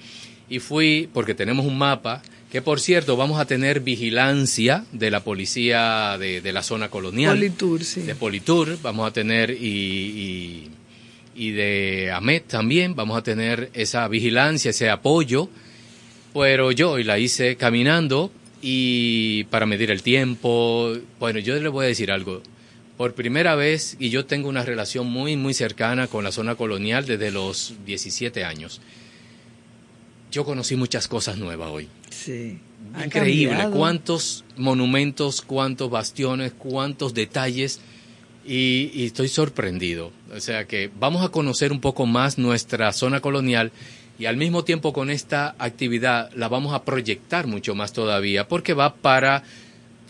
Y 0.49 0.59
fui, 0.59 1.09
porque 1.13 1.35
tenemos 1.35 1.65
un 1.65 1.79
mapa, 1.79 2.23
que 2.51 2.61
por 2.61 2.81
cierto 2.81 3.17
vamos 3.17 3.41
a 3.41 3.47
tener 3.47 3.81
vigilancia 3.81 4.85
de 4.93 5.11
la 5.11 5.21
policía 5.21 6.19
de, 6.19 6.41
de 6.43 6.53
la 6.53 6.63
zona 6.63 6.91
colonial. 6.91 7.37
Politur, 7.37 7.85
sí. 7.85 8.03
De 8.03 8.15
Politur, 8.15 8.79
vamos 8.83 9.09
a 9.09 9.13
tener 9.13 9.51
y, 9.51 9.57
y, 9.65 10.71
y 11.35 11.51
de 11.53 12.13
AMET 12.13 12.49
también, 12.49 12.95
vamos 12.95 13.17
a 13.17 13.23
tener 13.23 13.71
esa 13.73 14.07
vigilancia, 14.09 14.71
ese 14.71 14.91
apoyo 14.91 15.49
pero 16.33 16.73
yo 16.73 16.93
hoy 16.93 17.05
la 17.05 17.19
hice 17.19 17.57
caminando 17.57 18.31
y 18.61 19.45
para 19.45 19.67
medir 19.67 19.91
el 19.91 20.03
tiempo. 20.03 20.95
Bueno, 21.19 21.39
yo 21.41 21.55
le 21.57 21.69
voy 21.69 21.85
a 21.85 21.89
decir 21.89 22.11
algo. 22.11 22.43
Por 23.03 23.15
primera 23.15 23.57
vez, 23.57 23.97
y 23.99 24.11
yo 24.11 24.27
tengo 24.27 24.49
una 24.49 24.65
relación 24.65 25.09
muy, 25.09 25.37
muy 25.37 25.55
cercana 25.55 26.07
con 26.07 26.23
la 26.23 26.31
zona 26.31 26.55
colonial 26.55 27.05
desde 27.05 27.33
los 27.33 27.75
17 27.85 28.45
años. 28.45 28.81
Yo 30.31 30.45
conocí 30.45 30.77
muchas 30.77 31.09
cosas 31.09 31.37
nuevas 31.37 31.69
hoy. 31.73 31.89
Sí. 32.11 32.61
Ha 32.95 33.07
Increíble. 33.07 33.57
cambiado. 33.57 33.77
Cuántos 33.77 34.45
monumentos, 34.57 35.43
cuántos 35.43 35.91
bastiones, 35.91 36.53
cuántos 36.57 37.13
detalles. 37.13 37.81
Y, 38.47 38.93
y 38.95 39.07
estoy 39.07 39.27
sorprendido. 39.27 40.13
O 40.33 40.39
sea 40.39 40.69
que 40.69 40.89
vamos 40.97 41.25
a 41.25 41.31
conocer 41.31 41.73
un 41.73 41.81
poco 41.81 42.07
más 42.07 42.39
nuestra 42.39 42.93
zona 42.93 43.19
colonial 43.21 43.73
y 44.21 44.27
al 44.27 44.37
mismo 44.37 44.63
tiempo 44.63 44.93
con 44.93 45.11
esta 45.11 45.57
actividad 45.59 46.31
la 46.37 46.49
vamos 46.49 46.73
a 46.73 46.85
proyectar 46.85 47.49
mucho 47.49 47.75
más 47.75 47.93
todavía 47.93 48.47
porque 48.47 48.75
va 48.75 48.95
para 48.95 49.43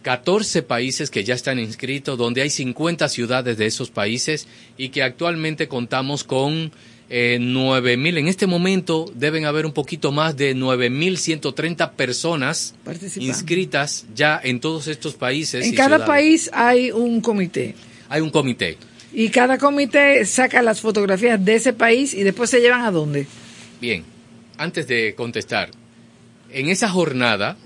14 0.03 0.63
países 0.63 1.11
que 1.11 1.25
ya 1.25 1.35
están 1.35 1.59
inscritos, 1.59 2.19
donde 2.19 2.43
hay 2.43 2.51
50 2.51 3.09
ciudades 3.09 3.57
de 3.57 3.67
esos 3.67 3.91
países 3.91 4.47
y 4.77 4.91
que 4.91 5.03
actualmente 5.03 5.69
contamos 5.69 6.25
con 6.25 6.73
eh, 7.09 7.39
9.000. 7.41 8.19
En 8.19 8.29
este 8.29 8.47
momento 8.47 9.11
deben 9.15 9.45
haber 9.45 9.67
un 9.67 9.73
poquito 9.73 10.13
más 10.13 10.37
de 10.37 10.57
9.130 10.57 11.93
personas 11.93 12.75
inscritas 13.17 14.07
ya 14.15 14.41
en 14.43 14.61
todos 14.61 14.89
estos 14.89 15.15
países. 15.15 15.65
En 15.65 15.73
y 15.73 15.77
cada 15.77 15.97
ciudades. 15.97 16.07
país 16.07 16.51
hay 16.53 16.91
un 16.91 17.21
comité. 17.21 17.75
hay 18.09 18.21
un 18.21 18.31
comité. 18.31 18.77
Y 19.13 19.29
cada 19.29 19.59
comité 19.59 20.25
saca 20.25 20.63
las 20.63 20.81
fotografías 20.81 21.43
de 21.45 21.55
ese 21.55 21.73
país 21.73 22.15
y 22.15 22.23
después 22.23 22.49
se 22.49 22.61
llevan 22.61 22.81
a 22.83 22.91
dónde. 22.91 23.27
Bien, 23.81 24.05
antes 24.57 24.87
de 24.89 25.15
contestar, 25.15 25.71
en 26.51 26.71
esa 26.71 26.89
jornada 26.89 27.57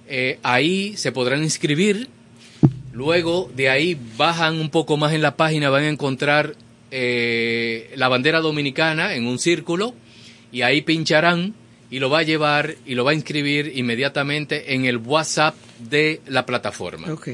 Eh, 0.07 0.39
ahí 0.43 0.95
se 0.95 1.11
podrán 1.11 1.43
inscribir. 1.43 2.07
Luego 2.93 3.51
de 3.55 3.69
ahí 3.69 3.99
bajan 4.17 4.59
un 4.59 4.69
poco 4.69 4.95
más 4.97 5.13
en 5.13 5.23
la 5.23 5.35
página, 5.35 5.71
van 5.71 5.83
a 5.83 5.89
encontrar 5.89 6.55
eh, 6.91 7.91
la 7.95 8.07
bandera 8.07 8.39
dominicana 8.39 9.15
en 9.15 9.25
un 9.25 9.39
círculo 9.39 9.95
y 10.51 10.61
ahí 10.61 10.83
pincharán 10.83 11.55
y 11.93 11.99
lo 11.99 12.09
va 12.09 12.19
a 12.19 12.23
llevar 12.23 12.75
y 12.87 12.95
lo 12.95 13.03
va 13.05 13.11
a 13.11 13.13
inscribir 13.13 13.71
inmediatamente 13.75 14.73
en 14.73 14.85
el 14.85 14.97
WhatsApp 14.97 15.53
de 15.77 16.21
la 16.25 16.43
plataforma. 16.43 17.13
Ok. 17.13 17.27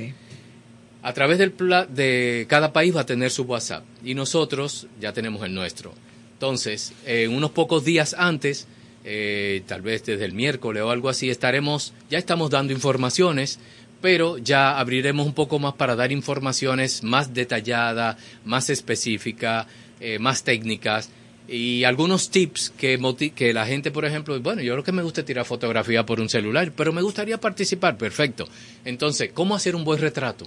A 1.01 1.13
través 1.13 1.37
del 1.37 1.51
pla- 1.51 1.85
de 1.85 2.45
cada 2.49 2.73
país 2.73 2.93
va 2.93 3.01
a 3.01 3.05
tener 3.05 3.31
su 3.31 3.43
WhatsApp 3.43 3.85
y 4.03 4.15
nosotros 4.15 4.87
ya 4.99 5.13
tenemos 5.13 5.45
el 5.45 5.53
nuestro. 5.53 5.93
Entonces, 6.33 6.91
eh, 7.05 7.29
unos 7.29 7.51
pocos 7.51 7.85
días 7.85 8.13
antes, 8.17 8.67
eh, 9.05 9.63
tal 9.65 9.81
vez 9.81 10.03
desde 10.03 10.25
el 10.25 10.33
miércoles 10.33 10.83
o 10.83 10.89
algo 10.91 11.07
así, 11.07 11.29
estaremos, 11.29 11.93
ya 12.09 12.17
estamos 12.17 12.49
dando 12.49 12.73
informaciones, 12.73 13.59
pero 14.01 14.37
ya 14.39 14.77
abriremos 14.77 15.25
un 15.25 15.33
poco 15.33 15.57
más 15.59 15.73
para 15.75 15.95
dar 15.95 16.11
informaciones 16.11 17.01
más 17.01 17.33
detalladas, 17.33 18.17
más 18.43 18.69
específicas, 18.69 19.67
eh, 20.01 20.19
más 20.19 20.43
técnicas 20.43 21.09
y 21.51 21.83
algunos 21.83 22.29
tips 22.29 22.71
que, 22.77 22.99
moti- 22.99 23.31
que 23.31 23.53
la 23.53 23.65
gente, 23.65 23.91
por 23.91 24.05
ejemplo, 24.05 24.39
bueno, 24.39 24.61
yo 24.61 24.75
lo 24.75 24.83
que 24.83 24.91
me 24.91 25.01
gusta 25.03 25.21
es 25.21 25.25
tirar 25.25 25.45
fotografía 25.45 26.05
por 26.05 26.19
un 26.19 26.29
celular, 26.29 26.71
pero 26.75 26.93
me 26.93 27.01
gustaría 27.01 27.39
participar, 27.39 27.97
perfecto. 27.97 28.47
Entonces, 28.85 29.31
¿cómo 29.33 29.55
hacer 29.55 29.75
un 29.75 29.83
buen 29.83 29.99
retrato? 29.99 30.45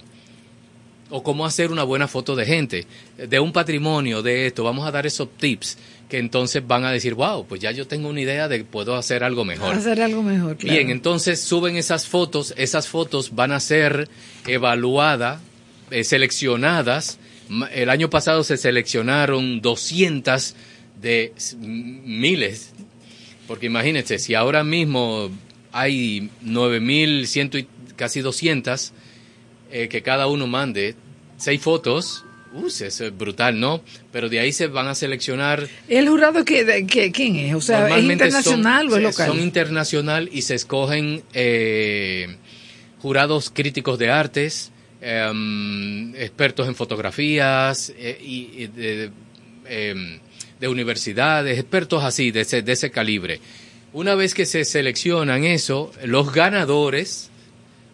o 1.15 1.21
cómo 1.21 1.45
hacer 1.45 1.69
una 1.71 1.83
buena 1.83 2.07
foto 2.07 2.35
de 2.35 2.43
gente, 2.43 2.87
de 3.17 3.39
un 3.39 3.51
patrimonio, 3.51 4.23
de 4.23 4.47
esto. 4.47 4.63
Vamos 4.63 4.87
a 4.87 4.89
dar 4.91 5.05
esos 5.05 5.29
tips 5.37 5.77
que 6.09 6.17
entonces 6.17 6.65
van 6.65 6.85
a 6.85 6.91
decir, 6.91 7.13
wow, 7.13 7.45
pues 7.45 7.61
ya 7.61 7.69
yo 7.69 7.85
tengo 7.85 8.09
una 8.09 8.21
idea 8.21 8.47
de 8.47 8.59
que 8.59 8.63
puedo 8.63 8.95
hacer 8.95 9.23
algo 9.23 9.45
mejor. 9.45 9.75
Hacer 9.75 10.01
algo 10.01 10.23
mejor, 10.23 10.57
claro. 10.57 10.73
Bien, 10.75 10.89
entonces 10.89 11.39
suben 11.39 11.75
esas 11.75 12.07
fotos, 12.07 12.55
esas 12.57 12.87
fotos 12.87 13.35
van 13.35 13.51
a 13.51 13.59
ser 13.59 14.09
evaluadas, 14.47 15.39
eh, 15.91 16.03
seleccionadas. 16.03 17.19
El 17.73 17.91
año 17.91 18.09
pasado 18.09 18.43
se 18.43 18.57
seleccionaron 18.57 19.61
200 19.61 20.55
de 21.03 21.33
miles, 21.59 22.71
porque 23.47 23.67
imagínense, 23.67 24.17
si 24.17 24.33
ahora 24.33 24.63
mismo 24.63 25.29
hay 25.71 26.29
9.100 26.43 27.59
y 27.59 27.67
casi 27.95 28.21
200, 28.21 28.91
eh, 29.71 29.87
que 29.89 30.01
cada 30.01 30.25
uno 30.27 30.47
mande 30.47 30.95
seis 31.37 31.61
fotos, 31.61 32.23
eso 32.67 32.85
es 33.07 33.17
brutal, 33.17 33.59
¿no? 33.59 33.81
Pero 34.11 34.29
de 34.29 34.39
ahí 34.39 34.51
se 34.53 34.67
van 34.67 34.87
a 34.87 34.93
seleccionar 34.95 35.67
¿El 35.89 36.07
jurado 36.07 36.45
que, 36.45 36.63
de- 36.63 36.85
que- 36.85 37.11
quién 37.11 37.35
es? 37.35 37.55
O 37.55 37.61
sea, 37.61 37.89
¿es 37.97 38.03
internacional 38.03 38.85
son, 38.85 38.93
o 38.93 38.97
es 38.97 39.03
local? 39.03 39.27
Son 39.27 39.39
internacional 39.39 40.29
y 40.31 40.43
se 40.43 40.53
escogen 40.55 41.23
eh, 41.33 42.37
jurados 42.99 43.49
críticos 43.49 43.97
de 43.97 44.11
artes, 44.11 44.71
em, 45.01 46.15
expertos 46.15 46.67
en 46.67 46.75
fotografías 46.75 47.91
eh, 47.97 48.19
y, 48.23 48.63
y 48.63 48.69
de, 50.63 50.67
de 50.67 50.71
universidades, 50.71 51.59
expertos 51.59 52.03
así, 52.03 52.31
de 52.31 52.41
ese, 52.41 52.61
de 52.61 52.71
ese 52.71 52.89
calibre. 52.91 53.39
Una 53.93 54.15
vez 54.15 54.33
que 54.33 54.45
se 54.45 54.65
seleccionan 54.65 55.43
eso, 55.43 55.91
los 56.05 56.33
ganadores 56.33 57.29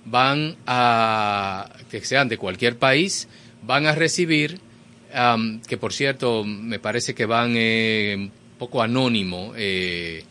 van 0.05 0.55
a, 0.65 1.69
que 1.91 2.01
sean 2.05 2.29
de 2.29 2.37
cualquier 2.37 2.77
país, 2.77 3.27
van 3.63 3.85
a 3.85 3.95
recibir, 3.95 4.59
que 5.67 5.77
por 5.77 5.93
cierto 5.93 6.43
me 6.45 6.79
parece 6.79 7.13
que 7.13 7.25
van 7.25 7.53
eh, 7.55 8.15
un 8.17 8.31
poco 8.59 8.81
anónimo 8.81 9.53
eh, 9.57 10.23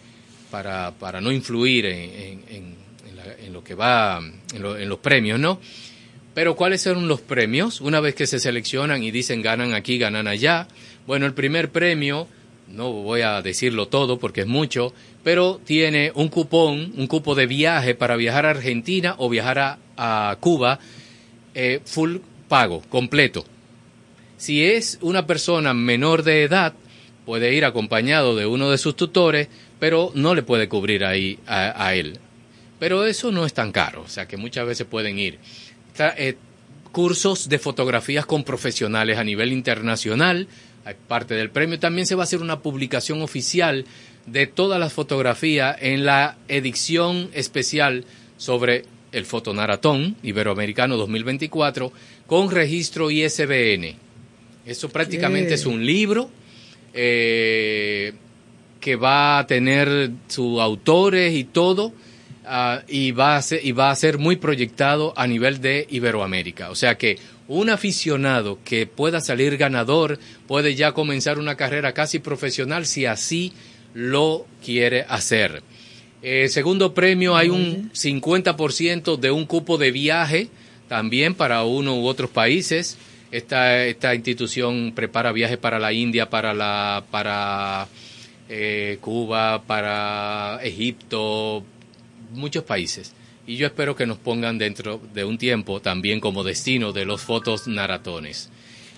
para, 0.51 0.93
para 0.93 1.21
no 1.21 1.33
influir 1.33 1.87
en, 1.87 2.43
en- 2.49 2.79
lo 3.53 3.65
que 3.65 3.75
va, 3.75 4.21
en 4.55 4.89
los 4.89 4.99
premios, 4.99 5.41
¿no? 5.41 5.59
Pero 6.35 6.55
¿cuáles 6.55 6.83
son 6.83 7.09
los 7.09 7.21
premios? 7.21 7.81
Una 7.81 7.99
vez 7.99 8.15
que 8.15 8.27
se 8.27 8.39
seleccionan 8.39 9.03
y 9.03 9.11
dicen 9.11 9.43
ganan 9.43 9.75
aquí, 9.75 9.99
ganan 9.99 10.29
allá. 10.29 10.69
Bueno, 11.09 11.25
el 11.25 11.33
primer 11.33 11.71
premio, 11.71 12.29
no 12.69 12.93
voy 12.93 13.23
a 13.23 13.41
decirlo 13.41 13.89
todo 13.89 14.19
porque 14.19 14.43
es 14.43 14.47
mucho, 14.47 14.93
pero 15.25 15.59
tiene 15.65 16.13
un 16.15 16.29
cupón, 16.29 16.93
un 16.99 17.07
cupo 17.07 17.35
de 17.35 17.47
viaje 17.47 17.95
para 17.95 18.15
viajar 18.15 18.45
a 18.45 18.51
Argentina 18.51 19.15
o 19.17 19.31
viajar 19.31 19.59
a, 19.59 19.79
a 19.97 20.37
Cuba, 20.39 20.79
eh, 21.55 21.81
full 21.83 22.19
pago, 22.47 22.83
completo. 22.91 23.47
Si 24.37 24.63
es 24.63 24.99
una 25.01 25.27
persona 25.27 25.73
menor 25.73 26.25
de 26.25 26.43
edad, 26.43 26.75
puede 27.25 27.55
ir 27.55 27.65
acompañado 27.65 28.37
de 28.37 28.45
uno 28.45 28.71
de 28.71 28.77
sus 28.77 28.95
tutores, 28.95 29.49
pero 29.81 30.13
no 30.15 30.35
le 30.35 30.43
puede 30.43 30.69
cubrir 30.69 31.07
ahí 31.07 31.39
a, 31.47 31.95
él. 31.95 32.19
Pero 32.79 33.07
eso 33.07 33.33
no 33.33 33.47
es 33.47 33.55
tan 33.55 33.73
caro, 33.73 34.03
o 34.03 34.09
sea 34.09 34.29
que 34.29 34.37
muchas 34.37 34.67
veces 34.67 34.87
pueden 34.87 35.19
ir. 35.19 35.39
Eh, 36.19 36.37
cursos 36.93 37.49
de 37.49 37.59
fotografías 37.59 38.27
con 38.27 38.45
profesionales 38.45 39.17
a 39.17 39.25
nivel 39.25 39.53
internacional, 39.53 40.49
parte 40.97 41.35
del 41.35 41.51
premio. 41.51 41.79
También 41.79 42.07
se 42.07 42.15
va 42.15 42.23
a 42.23 42.25
hacer 42.25 42.41
una 42.41 42.61
publicación 42.61 43.23
oficial 43.23 43.85
de 44.27 44.47
todas 44.47 44.79
las 44.79 44.93
fotografías 44.93 45.77
en 45.81 46.05
la 46.05 46.37
edición 46.49 47.31
especial 47.33 48.05
sobre 48.37 48.85
el 49.13 49.25
Fotonaratón 49.25 50.17
Iberoamericano 50.23 50.97
2024 50.97 51.93
con 52.27 52.51
registro 52.51 53.11
ISBN. 53.11 53.97
Eso 54.67 54.89
prácticamente 54.91 55.49
¿Qué? 55.49 55.55
es 55.55 55.67
un 55.67 55.85
libro 55.85 56.31
eh, 56.93 58.13
que 58.81 58.97
va 58.97 59.39
a 59.39 59.47
tener 59.47 60.11
sus 60.29 60.61
autores 60.61 61.35
y 61.35 61.45
todo 61.45 61.93
ah, 62.49 62.83
y, 62.89 63.13
va 63.13 63.37
a 63.37 63.43
ser, 63.43 63.65
y 63.65 63.73
va 63.73 63.91
a 63.91 63.97
ser 63.97 64.19
muy 64.19 64.37
proyectado 64.37 65.13
a 65.17 65.27
nivel 65.27 65.61
de 65.61 65.87
Iberoamérica. 65.91 66.71
O 66.71 66.75
sea 66.75 66.97
que 66.97 67.19
un 67.47 67.71
aficionado 67.71 68.59
que 68.65 68.87
pueda 68.87 69.21
salir 69.21 69.57
ganador 69.57 70.19
puede 70.47 70.75
ya 70.75 70.93
comenzar 70.93 71.39
una 71.39 71.57
carrera 71.57 71.93
casi 71.93 72.19
profesional 72.19 72.87
si 72.87 73.07
así 73.07 73.53
lo 73.95 74.47
quiere 74.65 75.05
hacer. 75.09 75.63
Eh, 76.23 76.49
segundo 76.49 76.95
premio, 76.95 77.37
hay 77.37 77.49
un 77.49 77.91
50% 77.93 79.17
de 79.17 79.31
un 79.31 79.47
cupo 79.47 79.79
de 79.79 79.93
viaje 79.93 80.49
también 80.89 81.35
para 81.35 81.65
uno 81.65 81.97
u 81.97 82.07
otros 82.07 82.31
países. 82.31 82.99
Esta, 83.31 83.85
esta 83.85 84.15
institución 84.15 84.93
prepara 84.95 85.33
viajes 85.33 85.59
para 85.59 85.79
la 85.79 85.93
India, 85.93 86.31
para, 86.31 86.55
la, 86.55 87.05
para 87.11 87.87
eh, 88.49 88.99
Cuba, 89.01 89.63
para 89.67 90.59
Egipto, 90.63 91.63
muchos 92.33 92.65
países. 92.65 93.13
Y 93.47 93.57
yo 93.57 93.67
espero 93.67 93.97
que 93.97 94.07
nos 94.07 94.19
pongan 94.19 94.59
dentro 94.59 95.01
de 95.15 95.25
un 95.25 95.39
tiempo 95.39 95.81
también 95.81 96.21
como 96.21 96.45
destino 96.45 96.93
de 96.93 97.05
los 97.07 97.23
fotos 97.23 97.67
naratones. 97.67 98.51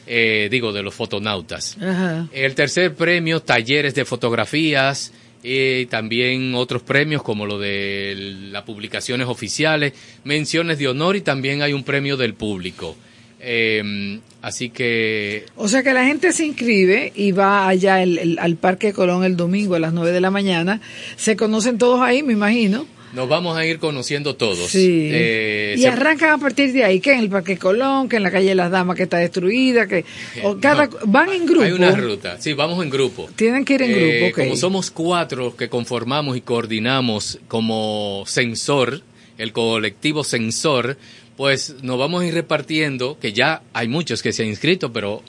Eh, 0.07 0.49
digo, 0.51 0.73
de 0.73 0.83
los 0.83 0.95
fotonautas. 0.95 1.77
Ajá. 1.81 2.27
El 2.33 2.55
tercer 2.57 2.95
premio, 2.95 3.41
talleres 3.41 3.95
de 3.95 4.05
fotografías 4.05 5.13
y 5.43 5.87
también 5.87 6.55
otros 6.55 6.83
premios 6.83 7.23
como 7.23 7.47
lo 7.47 7.59
de 7.61 8.15
las 8.51 8.65
publicaciones 8.65 9.29
oficiales, 9.29 9.93
menciones 10.25 10.79
de 10.79 10.89
honor 10.89 11.15
y 11.17 11.21
también 11.21 11.63
hay 11.63 11.73
un 11.73 11.85
premio 11.85 12.17
del 12.17 12.35
público. 12.35 12.97
Eh, 13.43 14.19
así 14.43 14.69
que 14.71 15.47
O 15.57 15.67
sea 15.69 15.83
que 15.83 15.95
la 15.95 16.05
gente 16.05 16.33
se 16.33 16.45
inscribe 16.45 17.11
y 17.15 17.33
va 17.33 17.69
allá 17.69 18.03
el- 18.03 18.19
el- 18.19 18.39
al 18.39 18.57
Parque 18.57 18.93
Colón 18.93 19.25
el 19.25 19.37
domingo 19.37 19.77
a 19.77 19.79
las 19.79 19.93
9 19.95 20.13
de 20.13 20.21
la 20.21 20.31
mañana. 20.31 20.81
Se 21.17 21.37
conocen 21.37 21.79
todos 21.79 22.01
ahí, 22.03 22.23
me 22.23 22.33
imagino. 22.35 22.87
Nos 23.13 23.29
vamos 23.29 23.57
a 23.57 23.67
ir 23.67 23.79
conociendo 23.79 24.37
todos. 24.37 24.71
Sí. 24.71 25.09
Eh, 25.13 25.75
y 25.79 25.83
se- 25.83 25.89
arrancan 25.89 26.31
a 26.31 26.39
partir 26.39 26.73
de 26.73 26.85
ahí, 26.85 27.01
que 27.01 27.13
en 27.13 27.21
el 27.21 27.29
Parque 27.29 27.57
Colón, 27.59 28.09
que 28.09 28.17
en 28.17 28.23
la 28.23 28.31
calle 28.31 28.49
de 28.51 28.55
las 28.55 28.71
Damas 28.71 28.97
que 28.97 29.03
está 29.05 29.19
destruida, 29.19 29.87
que 29.89 30.05
o 30.43 30.59
cada 30.59 30.87
No. 30.87 30.97
van 31.07 31.31
en 31.31 31.47
grupo. 31.47 31.63
Hay 31.65 31.73
una 31.73 31.91
ruta, 31.93 32.41
sí, 32.41 32.53
vamos 32.53 32.83
en 32.85 32.91
grupo. 32.91 33.29
Tienen 33.37 33.65
que 33.65 33.75
ir 33.75 33.83
en 33.83 33.91
Eh, 33.91 34.19
grupo, 34.21 34.27
ok. 34.41 34.45
Como 34.47 34.57
somos 34.57 34.91
cuatro 34.91 35.57
que 35.57 35.69
conformamos 35.69 36.37
y 36.37 36.41
coordinamos 36.41 37.39
como 37.49 38.25
sensor, 38.27 39.03
el 39.39 39.53
colectivo 39.53 40.23
sensor, 40.23 40.97
pues 41.37 41.77
nos 41.83 41.99
vamos 41.99 42.23
a 42.23 42.27
ir 42.27 42.35
repartiendo, 42.35 43.19
que 43.19 43.33
ya 43.33 43.63
hay 43.73 43.89
muchos 43.89 44.23
que 44.23 44.33
se 44.33 44.43
han 44.43 44.49
inscrito, 44.51 44.93
pero 44.93 45.23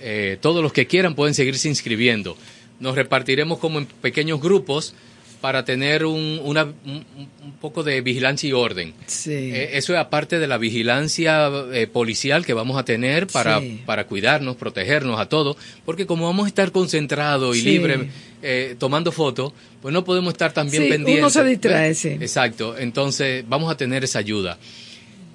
eh, 0.00 0.38
todos 0.40 0.62
los 0.62 0.72
que 0.72 0.86
quieran 0.86 1.14
pueden 1.14 1.34
seguirse 1.34 1.68
inscribiendo. 1.68 2.36
Nos 2.80 2.94
repartiremos 2.96 3.58
como 3.58 3.78
en 3.78 3.86
pequeños 3.86 4.40
grupos 4.40 4.94
para 5.40 5.64
tener 5.64 6.04
un, 6.04 6.40
una- 6.42 6.64
un- 6.64 7.04
un 7.44 7.52
poco 7.60 7.82
de 7.82 8.00
vigilancia 8.00 8.48
y 8.48 8.52
orden. 8.52 8.94
Sí. 9.06 9.32
Eh, 9.32 9.70
eso 9.74 9.92
es 9.94 9.98
aparte 9.98 10.38
de 10.38 10.46
la 10.46 10.58
vigilancia 10.58 11.48
eh, 11.72 11.86
policial 11.86 12.44
que 12.44 12.52
vamos 12.54 12.76
a 12.78 12.84
tener 12.84 13.26
para, 13.26 13.60
Sí. 13.60 13.80
para 13.86 14.06
cuidarnos, 14.06 14.56
protegernos 14.56 15.20
a 15.20 15.26
todos, 15.28 15.56
porque 15.84 16.06
como 16.06 16.26
vamos 16.26 16.46
a 16.46 16.48
estar 16.48 16.72
concentrados 16.72 17.56
y 17.56 17.60
Sí. 17.60 17.70
libres 17.70 18.00
eh, 18.42 18.76
tomando 18.78 19.12
fotos, 19.12 19.52
pues 19.82 19.92
no 19.92 20.04
podemos 20.04 20.32
estar 20.32 20.52
también 20.52 20.82
Sí, 20.84 20.88
uno 20.88 20.96
pendientes. 20.96 21.32
se 21.32 21.44
distrae, 21.44 21.94
sí. 21.94 22.08
Exacto, 22.20 22.76
entonces 22.78 23.44
vamos 23.48 23.70
a 23.72 23.76
tener 23.76 24.04
esa 24.04 24.18
ayuda. 24.18 24.58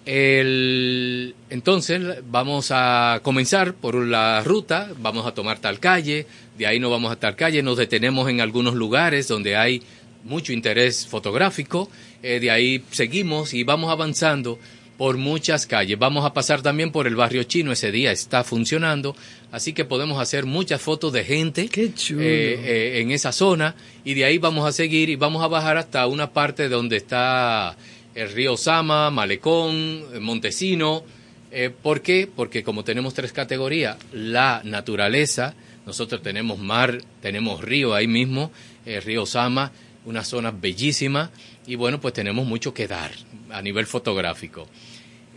El, 0.05 1.35
entonces 1.49 2.01
vamos 2.29 2.69
a 2.71 3.19
comenzar 3.23 3.73
por 3.75 3.95
la 3.95 4.43
ruta, 4.43 4.89
vamos 4.99 5.25
a 5.27 5.33
tomar 5.33 5.59
tal 5.59 5.79
calle, 5.79 6.25
de 6.57 6.67
ahí 6.67 6.79
nos 6.79 6.91
vamos 6.91 7.11
a 7.11 7.15
tal 7.15 7.35
calle, 7.35 7.63
nos 7.63 7.77
detenemos 7.77 8.29
en 8.29 8.41
algunos 8.41 8.75
lugares 8.75 9.27
donde 9.27 9.55
hay 9.55 9.81
mucho 10.23 10.53
interés 10.53 11.07
fotográfico, 11.07 11.89
eh, 12.21 12.39
de 12.39 12.51
ahí 12.51 12.83
seguimos 12.91 13.53
y 13.53 13.63
vamos 13.63 13.91
avanzando 13.91 14.59
por 15.01 15.17
muchas 15.17 15.65
calles. 15.65 15.97
Vamos 15.97 16.25
a 16.25 16.33
pasar 16.33 16.61
también 16.61 16.91
por 16.91 17.07
el 17.07 17.15
barrio 17.15 17.41
chino, 17.41 17.71
ese 17.71 17.91
día 17.91 18.11
está 18.11 18.43
funcionando, 18.43 19.15
así 19.51 19.73
que 19.73 19.83
podemos 19.83 20.21
hacer 20.21 20.45
muchas 20.45 20.79
fotos 20.79 21.11
de 21.11 21.23
gente 21.23 21.71
eh, 21.73 21.91
eh, 22.19 22.99
en 23.01 23.09
esa 23.09 23.31
zona 23.31 23.73
y 24.03 24.13
de 24.13 24.25
ahí 24.25 24.37
vamos 24.37 24.67
a 24.67 24.71
seguir 24.71 25.09
y 25.09 25.15
vamos 25.15 25.43
a 25.43 25.47
bajar 25.47 25.77
hasta 25.77 26.05
una 26.05 26.33
parte 26.33 26.69
donde 26.69 26.97
está 26.97 27.75
el 28.13 28.31
río 28.31 28.57
Sama, 28.57 29.09
Malecón, 29.09 30.23
Montesino. 30.23 31.03
Eh, 31.51 31.69
¿Por 31.69 32.01
qué? 32.01 32.29
Porque 32.33 32.63
como 32.63 32.83
tenemos 32.83 33.15
tres 33.15 33.33
categorías, 33.33 33.97
la 34.13 34.61
naturaleza, 34.63 35.55
nosotros 35.85 36.21
tenemos 36.21 36.59
mar, 36.59 36.99
tenemos 37.21 37.61
río 37.63 37.93
ahí 37.93 38.07
mismo, 38.07 38.51
el 38.85 39.01
río 39.01 39.25
Sama, 39.25 39.71
una 40.05 40.23
zona 40.23 40.51
bellísima 40.51 41.31
y 41.67 41.75
bueno, 41.75 41.99
pues 42.01 42.13
tenemos 42.13 42.45
mucho 42.45 42.73
que 42.73 42.87
dar 42.87 43.11
a 43.51 43.61
nivel 43.61 43.85
fotográfico. 43.85 44.67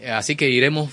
Eh, 0.00 0.10
Así 0.10 0.36
que 0.36 0.48
iremos 0.48 0.90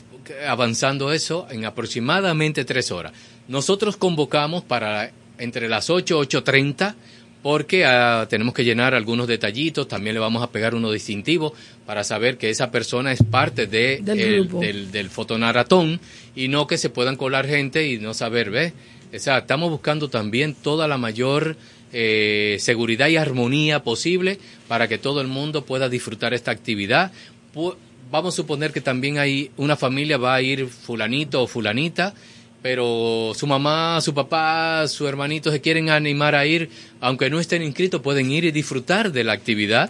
avanzando 0.47 1.11
eso 1.11 1.47
en 1.51 1.65
aproximadamente 1.65 2.65
tres 2.65 2.91
horas. 2.91 3.11
Nosotros 3.47 3.97
convocamos 3.97 4.63
para 4.63 5.11
entre 5.37 5.67
las 5.67 5.89
8 5.89 6.21
y 6.23 6.25
8.30 6.27 6.95
porque 7.41 7.85
ah, 7.85 8.27
tenemos 8.29 8.53
que 8.53 8.63
llenar 8.63 8.93
algunos 8.93 9.27
detallitos, 9.27 9.87
también 9.87 10.13
le 10.13 10.19
vamos 10.19 10.43
a 10.43 10.51
pegar 10.51 10.75
uno 10.75 10.91
distintivo 10.91 11.53
para 11.87 12.03
saber 12.03 12.37
que 12.37 12.51
esa 12.51 12.69
persona 12.69 13.11
es 13.11 13.23
parte 13.23 13.65
de 13.65 13.99
Del 14.03 14.19
el- 14.19 14.47
del, 14.59 14.91
del 14.91 15.09
fotonaratón 15.09 15.99
y 16.35 16.49
no 16.49 16.67
que 16.67 16.77
se 16.77 16.89
puedan 16.91 17.15
colar 17.15 17.47
gente 17.47 17.87
y 17.87 17.97
no 17.97 18.13
saber, 18.13 18.51
¿ves? 18.51 18.73
O 19.13 19.19
sea, 19.19 19.39
estamos 19.39 19.69
buscando 19.69 20.09
también 20.09 20.53
toda 20.55 20.87
la 20.87 20.97
mayor 20.97 21.57
eh, 21.93 22.57
seguridad 22.59 23.07
y 23.09 23.17
armonía 23.17 23.83
posible 23.83 24.39
para 24.67 24.87
que 24.87 24.97
todo 24.97 25.19
el 25.21 25.27
mundo 25.27 25.65
pueda 25.65 25.89
disfrutar 25.89 26.33
esta 26.33 26.51
actividad. 26.51 27.11
Pu- 27.53 27.75
Vamos 28.09 28.33
a 28.33 28.37
suponer 28.37 28.73
que 28.73 28.81
también 28.81 29.19
hay 29.19 29.51
una 29.55 29.77
familia, 29.77 30.17
va 30.17 30.35
a 30.35 30.41
ir 30.41 30.67
fulanito 30.67 31.43
o 31.43 31.47
fulanita, 31.47 32.13
pero 32.61 33.31
su 33.35 33.47
mamá, 33.47 33.99
su 34.01 34.13
papá, 34.13 34.85
su 34.89 35.07
hermanito 35.07 35.49
se 35.49 35.61
quieren 35.61 35.89
animar 35.89 36.35
a 36.35 36.45
ir, 36.45 36.69
aunque 36.99 37.29
no 37.29 37.39
estén 37.39 37.63
inscritos, 37.63 38.01
pueden 38.01 38.29
ir 38.29 38.43
y 38.45 38.51
disfrutar 38.51 39.11
de 39.13 39.23
la 39.23 39.31
actividad. 39.31 39.89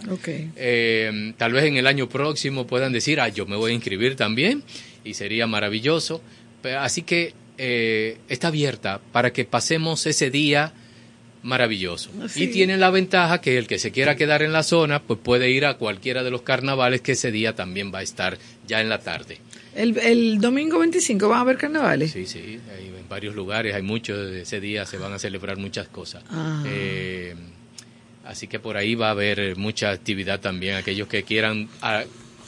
Eh, 0.56 1.34
tal 1.36 1.52
vez 1.52 1.64
en 1.64 1.76
el 1.76 1.86
año 1.88 2.08
próximo 2.08 2.64
puedan 2.66 2.92
decir, 2.92 3.20
ah, 3.20 3.28
yo 3.28 3.44
me 3.44 3.56
voy 3.56 3.72
a 3.72 3.74
inscribir 3.74 4.14
también 4.16 4.62
y 5.04 5.14
sería 5.14 5.46
maravilloso. 5.48 6.22
Así 6.78 7.02
que 7.02 7.34
eh, 7.58 8.18
está 8.28 8.48
abierta 8.48 9.00
para 9.12 9.32
que 9.32 9.44
pasemos 9.44 10.06
ese 10.06 10.30
día 10.30 10.72
maravilloso. 11.42 12.10
Sí. 12.28 12.44
Y 12.44 12.46
tiene 12.48 12.76
la 12.76 12.90
ventaja 12.90 13.40
que 13.40 13.58
el 13.58 13.66
que 13.66 13.78
se 13.78 13.90
quiera 13.90 14.16
quedar 14.16 14.42
en 14.42 14.52
la 14.52 14.62
zona, 14.62 15.02
pues 15.02 15.18
puede 15.22 15.50
ir 15.50 15.64
a 15.66 15.74
cualquiera 15.74 16.22
de 16.22 16.30
los 16.30 16.42
carnavales 16.42 17.00
que 17.00 17.12
ese 17.12 17.32
día 17.32 17.54
también 17.54 17.92
va 17.92 17.98
a 17.98 18.02
estar 18.02 18.38
ya 18.66 18.80
en 18.80 18.88
la 18.88 18.98
tarde. 19.00 19.38
El, 19.74 19.98
el 19.98 20.40
domingo 20.40 20.78
25 20.78 21.28
van 21.28 21.38
a 21.38 21.40
haber 21.40 21.56
carnavales. 21.56 22.12
Sí, 22.12 22.26
sí, 22.26 22.60
hay 22.76 22.86
en 22.86 23.08
varios 23.08 23.34
lugares, 23.34 23.74
hay 23.74 23.82
muchos, 23.82 24.30
ese 24.32 24.60
día 24.60 24.86
se 24.86 24.98
van 24.98 25.12
a 25.12 25.18
celebrar 25.18 25.56
muchas 25.56 25.88
cosas. 25.88 26.22
Ah. 26.30 26.62
Eh, 26.66 27.34
así 28.24 28.46
que 28.46 28.60
por 28.60 28.76
ahí 28.76 28.94
va 28.94 29.08
a 29.08 29.10
haber 29.12 29.56
mucha 29.56 29.90
actividad 29.90 30.40
también, 30.40 30.76
aquellos 30.76 31.08
que 31.08 31.24
quieran 31.24 31.68
a- 31.80 32.04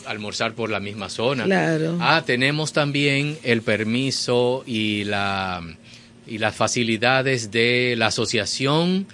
almorzar 0.07 0.55
por 0.55 0.71
la 0.71 0.81
misma 0.81 1.09
zona. 1.09 1.45
Claro. 1.45 1.97
Ah, 2.01 2.23
tenemos 2.25 2.73
también 2.73 3.39
el 3.43 3.63
permiso 3.63 4.63
y 4.67 5.05
la 5.05 5.63
y 6.27 6.39
las 6.39 6.55
facilidades 6.57 7.51
de 7.51 7.95
la 7.99 8.07
asociación 8.07 9.07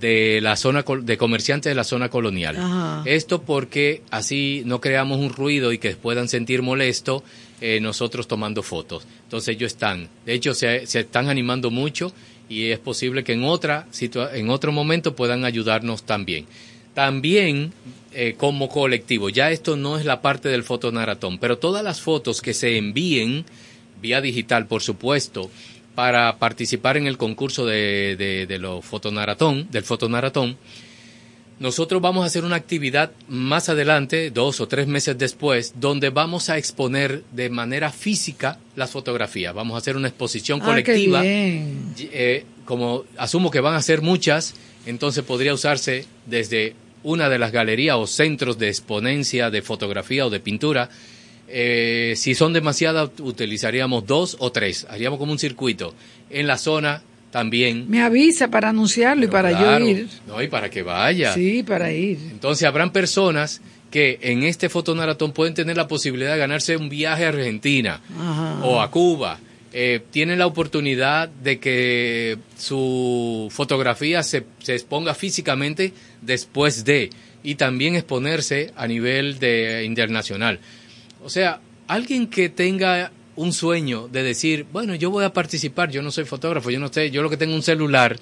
de 0.00 0.40
la 0.42 0.56
zona 0.56 0.84
de 1.02 1.16
comerciantes 1.16 1.70
de 1.70 1.74
la 1.76 1.84
zona 1.84 2.08
colonial. 2.08 2.56
Ajá. 2.56 3.02
Esto 3.04 3.42
porque 3.42 4.02
así 4.10 4.62
no 4.66 4.80
creamos 4.80 5.18
un 5.18 5.30
ruido 5.30 5.72
y 5.72 5.78
que 5.78 5.90
puedan 5.94 6.28
sentir 6.28 6.62
molesto 6.62 7.22
eh, 7.60 7.78
nosotros 7.80 8.26
tomando 8.26 8.62
fotos. 8.64 9.06
Entonces 9.22 9.54
ellos 9.54 9.72
están, 9.72 10.08
de 10.26 10.34
hecho 10.34 10.54
se, 10.54 10.86
se 10.86 11.00
están 11.00 11.28
animando 11.28 11.70
mucho 11.70 12.12
y 12.48 12.70
es 12.70 12.78
posible 12.80 13.22
que 13.24 13.32
en 13.34 13.44
otra 13.44 13.86
situa- 13.92 14.34
en 14.34 14.50
otro 14.50 14.72
momento 14.72 15.14
puedan 15.14 15.44
ayudarnos 15.44 16.02
también. 16.02 16.46
También 16.96 17.74
eh, 18.14 18.36
como 18.38 18.70
colectivo, 18.70 19.28
ya 19.28 19.50
esto 19.50 19.76
no 19.76 19.98
es 19.98 20.06
la 20.06 20.22
parte 20.22 20.48
del 20.48 20.62
fotonaratón, 20.64 21.36
pero 21.38 21.58
todas 21.58 21.84
las 21.84 22.00
fotos 22.00 22.40
que 22.40 22.54
se 22.54 22.78
envíen 22.78 23.44
vía 24.00 24.22
digital, 24.22 24.66
por 24.66 24.80
supuesto, 24.82 25.50
para 25.94 26.38
participar 26.38 26.96
en 26.96 27.06
el 27.06 27.18
concurso 27.18 27.66
de, 27.66 28.16
de, 28.16 28.46
de 28.46 28.58
los 28.58 28.82
fotonaratón, 28.82 29.68
del 29.70 29.84
fotonaratón, 29.84 30.56
nosotros 31.58 32.00
vamos 32.00 32.22
a 32.22 32.26
hacer 32.28 32.44
una 32.46 32.56
actividad 32.56 33.10
más 33.28 33.68
adelante, 33.68 34.30
dos 34.30 34.62
o 34.62 34.66
tres 34.66 34.86
meses 34.86 35.18
después, 35.18 35.74
donde 35.78 36.08
vamos 36.08 36.48
a 36.48 36.56
exponer 36.56 37.24
de 37.32 37.50
manera 37.50 37.92
física 37.92 38.58
las 38.74 38.90
fotografías. 38.90 39.54
Vamos 39.54 39.74
a 39.74 39.78
hacer 39.78 39.96
una 39.98 40.08
exposición 40.08 40.60
Ah, 40.62 40.64
colectiva. 40.64 41.20
eh, 41.24 42.44
como 42.64 43.04
asumo 43.18 43.50
que 43.50 43.60
van 43.60 43.74
a 43.74 43.82
ser 43.82 44.00
muchas, 44.00 44.54
entonces 44.86 45.24
podría 45.24 45.52
usarse 45.52 46.06
desde 46.24 46.74
una 47.02 47.28
de 47.28 47.38
las 47.38 47.52
galerías 47.52 47.96
o 47.96 48.06
centros 48.06 48.58
de 48.58 48.68
exponencia 48.68 49.50
de 49.50 49.62
fotografía 49.62 50.26
o 50.26 50.30
de 50.30 50.40
pintura. 50.40 50.88
Eh, 51.48 52.14
si 52.16 52.34
son 52.34 52.52
demasiadas, 52.52 53.10
utilizaríamos 53.20 54.06
dos 54.06 54.36
o 54.40 54.50
tres. 54.50 54.86
Haríamos 54.90 55.18
como 55.18 55.32
un 55.32 55.38
circuito. 55.38 55.94
En 56.30 56.46
la 56.46 56.58
zona 56.58 57.02
también. 57.30 57.88
Me 57.88 58.02
avisa 58.02 58.48
para 58.48 58.70
anunciarlo 58.70 59.24
y 59.24 59.28
para 59.28 59.50
Claro, 59.50 59.84
yo 59.84 59.90
ir. 59.90 60.08
No, 60.26 60.42
y 60.42 60.48
para 60.48 60.70
que 60.70 60.82
vaya. 60.82 61.32
Sí, 61.34 61.62
para 61.62 61.92
ir. 61.92 62.18
Entonces 62.32 62.66
habrán 62.66 62.90
personas 62.92 63.60
que 63.90 64.18
en 64.22 64.42
este 64.42 64.68
fotonaratón 64.68 65.32
pueden 65.32 65.54
tener 65.54 65.76
la 65.76 65.86
posibilidad 65.86 66.32
de 66.32 66.38
ganarse 66.38 66.76
un 66.76 66.88
viaje 66.88 67.24
a 67.24 67.28
Argentina 67.28 68.00
Ajá. 68.18 68.58
o 68.64 68.80
a 68.80 68.90
Cuba. 68.90 69.38
Eh, 69.78 70.00
tienen 70.10 70.38
la 70.38 70.46
oportunidad 70.46 71.28
de 71.28 71.60
que 71.60 72.38
su 72.56 73.48
fotografía 73.50 74.22
se, 74.22 74.46
se 74.60 74.72
exponga 74.72 75.12
físicamente 75.12 75.92
después 76.22 76.86
de 76.86 77.10
y 77.42 77.56
también 77.56 77.94
exponerse 77.94 78.72
a 78.74 78.86
nivel 78.86 79.38
de 79.38 79.84
internacional. 79.84 80.60
O 81.22 81.28
sea, 81.28 81.60
alguien 81.88 82.28
que 82.28 82.48
tenga 82.48 83.12
un 83.36 83.52
sueño 83.52 84.08
de 84.08 84.22
decir, 84.22 84.64
bueno, 84.72 84.94
yo 84.94 85.10
voy 85.10 85.26
a 85.26 85.34
participar, 85.34 85.90
yo 85.90 86.00
no 86.00 86.10
soy 86.10 86.24
fotógrafo, 86.24 86.70
yo 86.70 86.80
no 86.80 86.90
sé, 86.90 87.10
yo 87.10 87.22
lo 87.22 87.28
que 87.28 87.36
tengo 87.36 87.54
un 87.54 87.62
celular, 87.62 88.18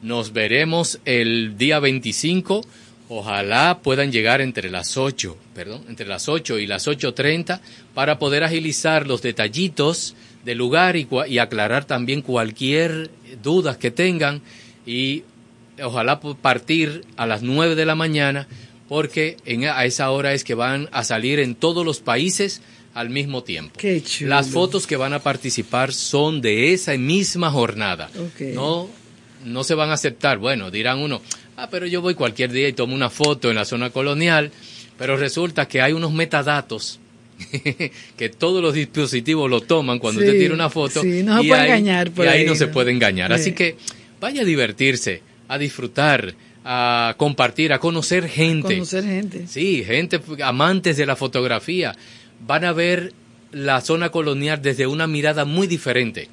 Nos 0.00 0.32
veremos 0.32 0.98
el 1.04 1.58
día 1.58 1.78
25. 1.78 2.64
Ojalá 3.10 3.80
puedan 3.82 4.10
llegar 4.12 4.40
entre 4.40 4.70
las 4.70 4.96
8, 4.96 5.36
perdón, 5.54 5.82
entre 5.90 6.06
las 6.06 6.26
8 6.28 6.58
y 6.58 6.66
las 6.66 6.86
8.30 6.88 7.60
para 7.92 8.18
poder 8.18 8.44
agilizar 8.44 9.06
los 9.06 9.20
detallitos 9.20 10.14
del 10.46 10.56
lugar 10.56 10.96
y, 10.96 11.06
y 11.28 11.36
aclarar 11.38 11.84
también 11.84 12.22
cualquier 12.22 13.10
duda 13.42 13.78
que 13.78 13.90
tengan 13.90 14.40
y 14.86 15.22
ojalá 15.82 16.20
partir 16.20 17.04
a 17.16 17.26
las 17.26 17.42
9 17.42 17.74
de 17.74 17.86
la 17.86 17.94
mañana 17.94 18.46
porque 18.88 19.36
en, 19.46 19.64
a 19.64 19.84
esa 19.84 20.10
hora 20.10 20.34
es 20.34 20.44
que 20.44 20.54
van 20.54 20.88
a 20.92 21.04
salir 21.04 21.38
en 21.40 21.54
todos 21.54 21.84
los 21.84 22.00
países 22.00 22.60
al 22.92 23.10
mismo 23.10 23.42
tiempo. 23.42 23.72
Qué 23.78 24.00
chulo. 24.02 24.30
Las 24.30 24.50
fotos 24.50 24.86
que 24.86 24.96
van 24.96 25.12
a 25.14 25.18
participar 25.20 25.92
son 25.92 26.40
de 26.40 26.72
esa 26.74 26.96
misma 26.96 27.50
jornada. 27.50 28.08
Ok. 28.16 28.40
No, 28.54 28.88
no 29.44 29.64
se 29.64 29.74
van 29.74 29.90
a 29.90 29.94
aceptar. 29.94 30.38
Bueno, 30.38 30.70
dirán 30.70 30.98
uno, 31.00 31.20
ah, 31.56 31.68
pero 31.70 31.86
yo 31.86 32.02
voy 32.02 32.14
cualquier 32.14 32.52
día 32.52 32.68
y 32.68 32.72
tomo 32.72 32.94
una 32.94 33.10
foto 33.10 33.48
en 33.50 33.56
la 33.56 33.64
zona 33.64 33.90
colonial, 33.90 34.52
pero 34.96 35.16
resulta 35.16 35.66
que 35.66 35.80
hay 35.82 35.92
unos 35.92 36.12
metadatos 36.12 37.00
que 38.16 38.28
todos 38.28 38.62
los 38.62 38.74
dispositivos 38.74 39.50
lo 39.50 39.60
toman 39.60 39.98
cuando 39.98 40.20
Sí, 40.20 40.26
usted 40.28 40.38
tira 40.38 40.54
una 40.54 40.70
foto. 40.70 41.02
sí, 41.02 41.22
no 41.24 41.38
se 41.40 41.44
y 41.44 41.48
puede 41.48 41.60
ahí- 41.62 41.66
engañar 41.68 42.10
por 42.12 42.26
y 42.26 42.28
ahí 42.28 42.40
ahí, 42.40 42.46
no 42.46 42.54
se 42.54 42.68
puede 42.68 42.92
engañar. 42.92 43.32
Así 43.32 43.44
Sí. 43.46 43.52
que 43.52 43.76
vaya 44.20 44.42
a 44.42 44.44
divertirse, 44.44 45.22
a 45.48 45.58
disfrutar, 45.58 46.34
a 46.64 47.14
compartir, 47.16 47.72
a 47.72 47.78
conocer 47.78 48.28
gente. 48.28 48.74
Conocer 48.74 49.04
gente. 49.04 49.46
Sí, 49.46 49.84
gente 49.84 50.20
amantes 50.42 50.96
de 50.96 51.06
la 51.06 51.16
fotografía 51.16 51.94
van 52.46 52.64
a 52.64 52.72
ver 52.72 53.12
la 53.52 53.80
zona 53.80 54.10
colonial 54.10 54.60
desde 54.62 54.86
una 54.86 55.06
mirada 55.06 55.44
muy 55.44 55.66
diferente 55.66 56.28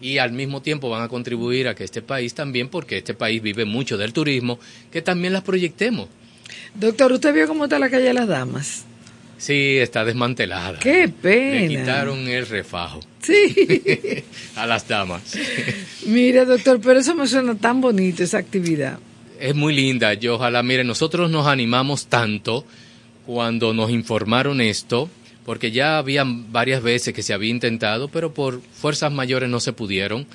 y 0.00 0.18
al 0.18 0.32
mismo 0.32 0.62
tiempo 0.62 0.90
van 0.90 1.02
a 1.02 1.08
contribuir 1.08 1.68
a 1.68 1.74
que 1.74 1.84
este 1.84 2.02
país 2.02 2.34
también, 2.34 2.68
porque 2.68 2.98
este 2.98 3.14
país 3.14 3.40
vive 3.40 3.64
mucho 3.64 3.96
del 3.96 4.12
turismo, 4.12 4.58
que 4.90 5.02
también 5.02 5.32
las 5.32 5.42
proyectemos. 5.42 6.08
Doctor, 6.74 7.12
¿usted 7.12 7.32
vio 7.32 7.46
cómo 7.46 7.64
está 7.64 7.78
la 7.78 7.88
calle 7.88 8.04
de 8.04 8.14
las 8.14 8.28
damas? 8.28 8.84
Sí, 9.38 9.78
está 9.78 10.04
desmantelada. 10.04 10.78
¡Qué 10.78 11.08
pena! 11.08 11.60
Le 11.60 11.68
quitaron 11.68 12.28
el 12.28 12.46
refajo 12.46 13.00
Sí. 13.22 14.22
a 14.56 14.66
las 14.66 14.86
damas. 14.86 15.22
Mire, 16.06 16.44
doctor, 16.44 16.80
pero 16.80 17.00
eso 17.00 17.14
me 17.14 17.26
suena 17.26 17.54
tan 17.54 17.80
bonito, 17.80 18.22
esa 18.22 18.38
actividad. 18.38 18.98
Es 19.40 19.54
muy 19.54 19.74
linda. 19.74 20.14
Yo 20.14 20.36
ojalá, 20.36 20.62
mire, 20.62 20.84
nosotros 20.84 21.30
nos 21.30 21.46
animamos 21.46 22.06
tanto 22.06 22.64
cuando 23.26 23.74
nos 23.74 23.90
informaron 23.90 24.60
esto, 24.60 25.10
porque 25.44 25.70
ya 25.72 25.98
habían 25.98 26.52
varias 26.52 26.82
veces 26.82 27.12
que 27.12 27.22
se 27.22 27.34
había 27.34 27.50
intentado, 27.50 28.08
pero 28.08 28.32
por 28.32 28.60
fuerzas 28.62 29.12
mayores 29.12 29.48
no 29.50 29.60
se 29.60 29.72
pudieron. 29.72 30.26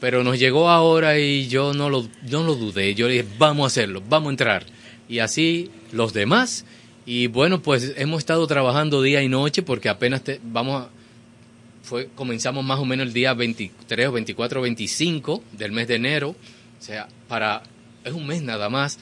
Pero 0.00 0.24
nos 0.24 0.38
llegó 0.38 0.68
ahora 0.68 1.18
y 1.18 1.48
yo 1.48 1.72
no 1.72 1.88
lo, 1.88 2.06
no 2.28 2.42
lo 2.42 2.54
dudé. 2.54 2.94
Yo 2.94 3.08
dije, 3.08 3.24
vamos 3.38 3.64
a 3.64 3.66
hacerlo, 3.68 4.02
vamos 4.08 4.28
a 4.28 4.30
entrar. 4.30 4.66
Y 5.08 5.20
así 5.20 5.70
los 5.92 6.12
demás. 6.12 6.64
Y 7.06 7.28
bueno, 7.28 7.62
pues 7.62 7.94
hemos 7.96 8.18
estado 8.18 8.46
trabajando 8.46 9.00
día 9.00 9.22
y 9.22 9.28
noche 9.28 9.62
porque 9.62 9.88
apenas 9.88 10.22
te- 10.24 10.40
vamos 10.42 10.82
a, 10.82 10.88
fue, 11.82 12.08
comenzamos 12.14 12.64
más 12.64 12.80
o 12.80 12.84
menos 12.84 13.06
el 13.06 13.12
día 13.12 13.32
23 13.32 14.08
o 14.08 14.12
24 14.12 14.58
o 14.60 14.62
25 14.64 15.42
del 15.52 15.70
mes 15.72 15.86
de 15.88 15.94
enero. 15.94 16.30
O 16.30 16.82
sea, 16.82 17.06
para, 17.28 17.62
es 18.04 18.12
un 18.12 18.26
mes 18.26 18.42
nada 18.42 18.68
más, 18.68 18.98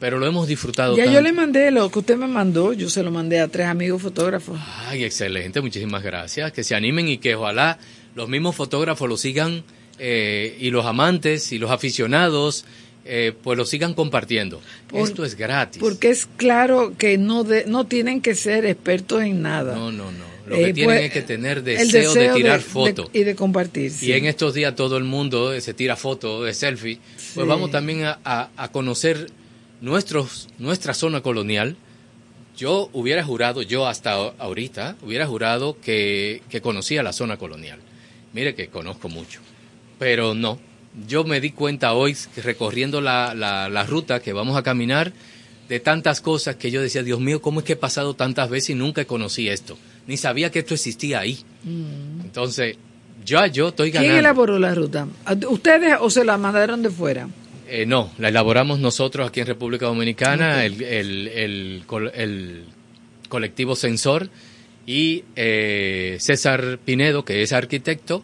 pero 0.00 0.18
lo 0.18 0.26
hemos 0.26 0.48
disfrutado 0.48 0.96
Ya 0.96 1.06
yo 1.06 1.20
le 1.20 1.32
mandé 1.32 1.70
lo 1.70 1.88
que 1.90 2.00
usted 2.00 2.16
me 2.16 2.26
mandó, 2.26 2.72
yo 2.72 2.90
se 2.90 3.02
lo 3.04 3.10
mandé 3.12 3.40
a 3.40 3.46
tres 3.48 3.68
amigos 3.68 4.02
fotógrafos. 4.02 4.58
Ay, 4.88 5.04
excelente, 5.04 5.60
muchísimas 5.60 6.02
gracias. 6.02 6.50
Que 6.52 6.64
se 6.64 6.74
animen 6.74 7.08
y 7.08 7.18
que 7.18 7.36
ojalá 7.36 7.78
los 8.16 8.28
mismos 8.28 8.56
fotógrafos 8.56 9.08
lo 9.08 9.16
sigan 9.16 9.62
eh, 9.98 10.56
y 10.60 10.70
los 10.70 10.84
amantes 10.84 11.52
y 11.52 11.58
los 11.58 11.70
aficionados 11.70 12.64
eh, 13.06 13.32
pues 13.42 13.56
lo 13.56 13.64
sigan 13.64 13.94
compartiendo. 13.94 14.60
Por- 14.88 15.00
Esto 15.08 15.24
es 15.24 15.34
gratis. 15.36 15.80
Porque 15.80 16.10
es 16.10 16.26
claro 16.36 16.94
que 16.98 17.18
no 17.18 17.44
de, 17.44 17.64
no 17.66 17.86
tienen 17.86 18.20
que 18.20 18.34
ser 18.34 18.66
expertos 18.66 19.22
en 19.22 19.42
nada. 19.42 19.74
No, 19.74 19.90
no, 19.92 20.10
no. 20.12 20.36
Lo 20.46 20.54
Eh, 20.56 20.66
que 20.66 20.74
tienen 20.74 20.96
pues, 20.96 21.06
es 21.06 21.12
que 21.12 21.22
tener 21.22 21.58
el 21.58 21.64
deseo, 21.64 22.14
de 22.14 22.28
tirar 22.28 22.60
fotos. 22.60 23.10
y 23.12 23.24
de 23.24 23.34
compartir. 23.34 23.90
sí. 23.90 24.06
Y 24.06 24.12
en 24.12 24.26
estos 24.26 24.54
días 24.54 24.76
todo 24.76 24.96
el 24.96 25.02
mundo 25.04 25.52
eh, 25.52 25.60
se 25.60 25.74
tira 25.74 25.96
fotos 25.96 26.44
de 26.44 26.54
selfie. 26.54 27.00
Pues 27.34 27.46
vamos 27.48 27.70
también 27.72 28.04
a, 28.04 28.20
a- 28.24 28.50
a 28.56 28.70
conocer 28.70 29.28
nuestros, 29.80 30.48
nuestra 30.58 30.94
zona 30.94 31.20
colonial. 31.20 31.76
Yo 32.56 32.88
hubiera 32.92 33.22
jurado, 33.24 33.60
yo 33.62 33.86
hasta 33.86 34.12
ahorita, 34.12 34.96
hubiera 35.02 35.26
jurado 35.26 35.76
que, 35.80 36.42
que 36.48 36.60
conocía 36.62 37.02
la 37.02 37.12
zona 37.12 37.36
colonial. 37.36 37.78
Mire 38.32 38.54
que 38.54 38.68
conozco 38.68 39.08
mucho. 39.08 39.40
Pero 39.98 40.34
no. 40.34 40.58
Yo 41.06 41.24
me 41.24 41.40
di 41.40 41.50
cuenta 41.50 41.92
hoy, 41.92 42.16
recorriendo 42.42 43.00
la, 43.00 43.34
la, 43.34 43.68
la 43.68 43.84
ruta 43.84 44.20
que 44.20 44.32
vamos 44.32 44.56
a 44.56 44.62
caminar, 44.62 45.12
de 45.68 45.80
tantas 45.80 46.20
cosas 46.20 46.56
que 46.56 46.70
yo 46.70 46.80
decía, 46.80 47.02
Dios 47.02 47.20
mío, 47.20 47.42
¿cómo 47.42 47.60
es 47.60 47.66
que 47.66 47.72
he 47.74 47.76
pasado 47.76 48.14
tantas 48.14 48.48
veces 48.48 48.70
y 48.70 48.74
nunca 48.74 49.04
conocí 49.04 49.48
esto? 49.48 49.76
Ni 50.06 50.16
sabía 50.16 50.50
que 50.50 50.60
esto 50.60 50.74
existía 50.74 51.18
ahí. 51.20 51.38
Entonces, 52.24 52.76
ya 53.24 53.46
yo 53.48 53.68
estoy 53.68 53.90
ganando. 53.90 54.08
Mm. 54.08 54.14
¿Quién 54.14 54.18
elaboró 54.20 54.58
la 54.58 54.74
ruta? 54.74 55.08
¿Ustedes 55.48 55.94
o 56.00 56.08
se 56.10 56.24
la 56.24 56.38
mandaron 56.38 56.82
de 56.82 56.90
fuera? 56.90 57.28
Eh, 57.68 57.84
no, 57.84 58.12
la 58.18 58.28
elaboramos 58.28 58.78
nosotros 58.78 59.28
aquí 59.28 59.40
en 59.40 59.46
República 59.48 59.86
Dominicana, 59.86 60.64
el, 60.64 60.80
el- 60.82 61.28
el 61.28 61.84
el 62.14 62.64
colectivo 63.28 63.74
Sensor 63.74 64.30
y 64.86 65.24
eh, 65.34 66.16
César 66.20 66.78
Pinedo, 66.84 67.24
que 67.24 67.42
es 67.42 67.52
arquitecto, 67.52 68.22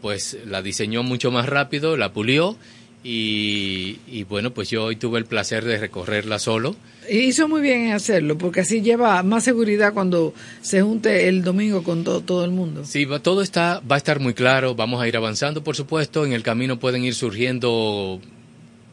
pues 0.00 0.36
la 0.46 0.62
diseñó 0.62 1.02
mucho 1.02 1.30
más 1.30 1.46
rápido, 1.48 1.96
la 1.96 2.12
pulió 2.12 2.56
y, 3.02 3.98
y 4.08 4.24
bueno, 4.24 4.52
pues 4.52 4.68
yo 4.70 4.84
hoy 4.84 4.96
tuve 4.96 5.18
el 5.18 5.24
placer 5.24 5.64
de 5.64 5.78
recorrerla 5.78 6.38
solo. 6.38 6.76
Hizo 7.10 7.48
muy 7.48 7.60
bien 7.62 7.86
en 7.86 7.92
hacerlo, 7.92 8.36
porque 8.38 8.60
así 8.60 8.82
lleva 8.82 9.22
más 9.22 9.42
seguridad 9.44 9.94
cuando 9.94 10.34
se 10.60 10.82
junte 10.82 11.28
el 11.28 11.42
domingo 11.42 11.82
con 11.82 12.04
todo, 12.04 12.20
todo 12.20 12.44
el 12.44 12.50
mundo. 12.50 12.84
Sí, 12.84 13.06
va- 13.06 13.18
todo 13.20 13.42
está, 13.42 13.80
va 13.90 13.94
a 13.94 13.98
estar 13.98 14.20
muy 14.20 14.34
claro, 14.34 14.74
vamos 14.74 15.00
a 15.02 15.08
ir 15.08 15.16
avanzando, 15.16 15.64
por 15.64 15.74
supuesto, 15.76 16.24
en 16.26 16.32
el 16.34 16.42
camino 16.42 16.78
pueden 16.78 17.02
ir 17.04 17.14
surgiendo 17.14 18.20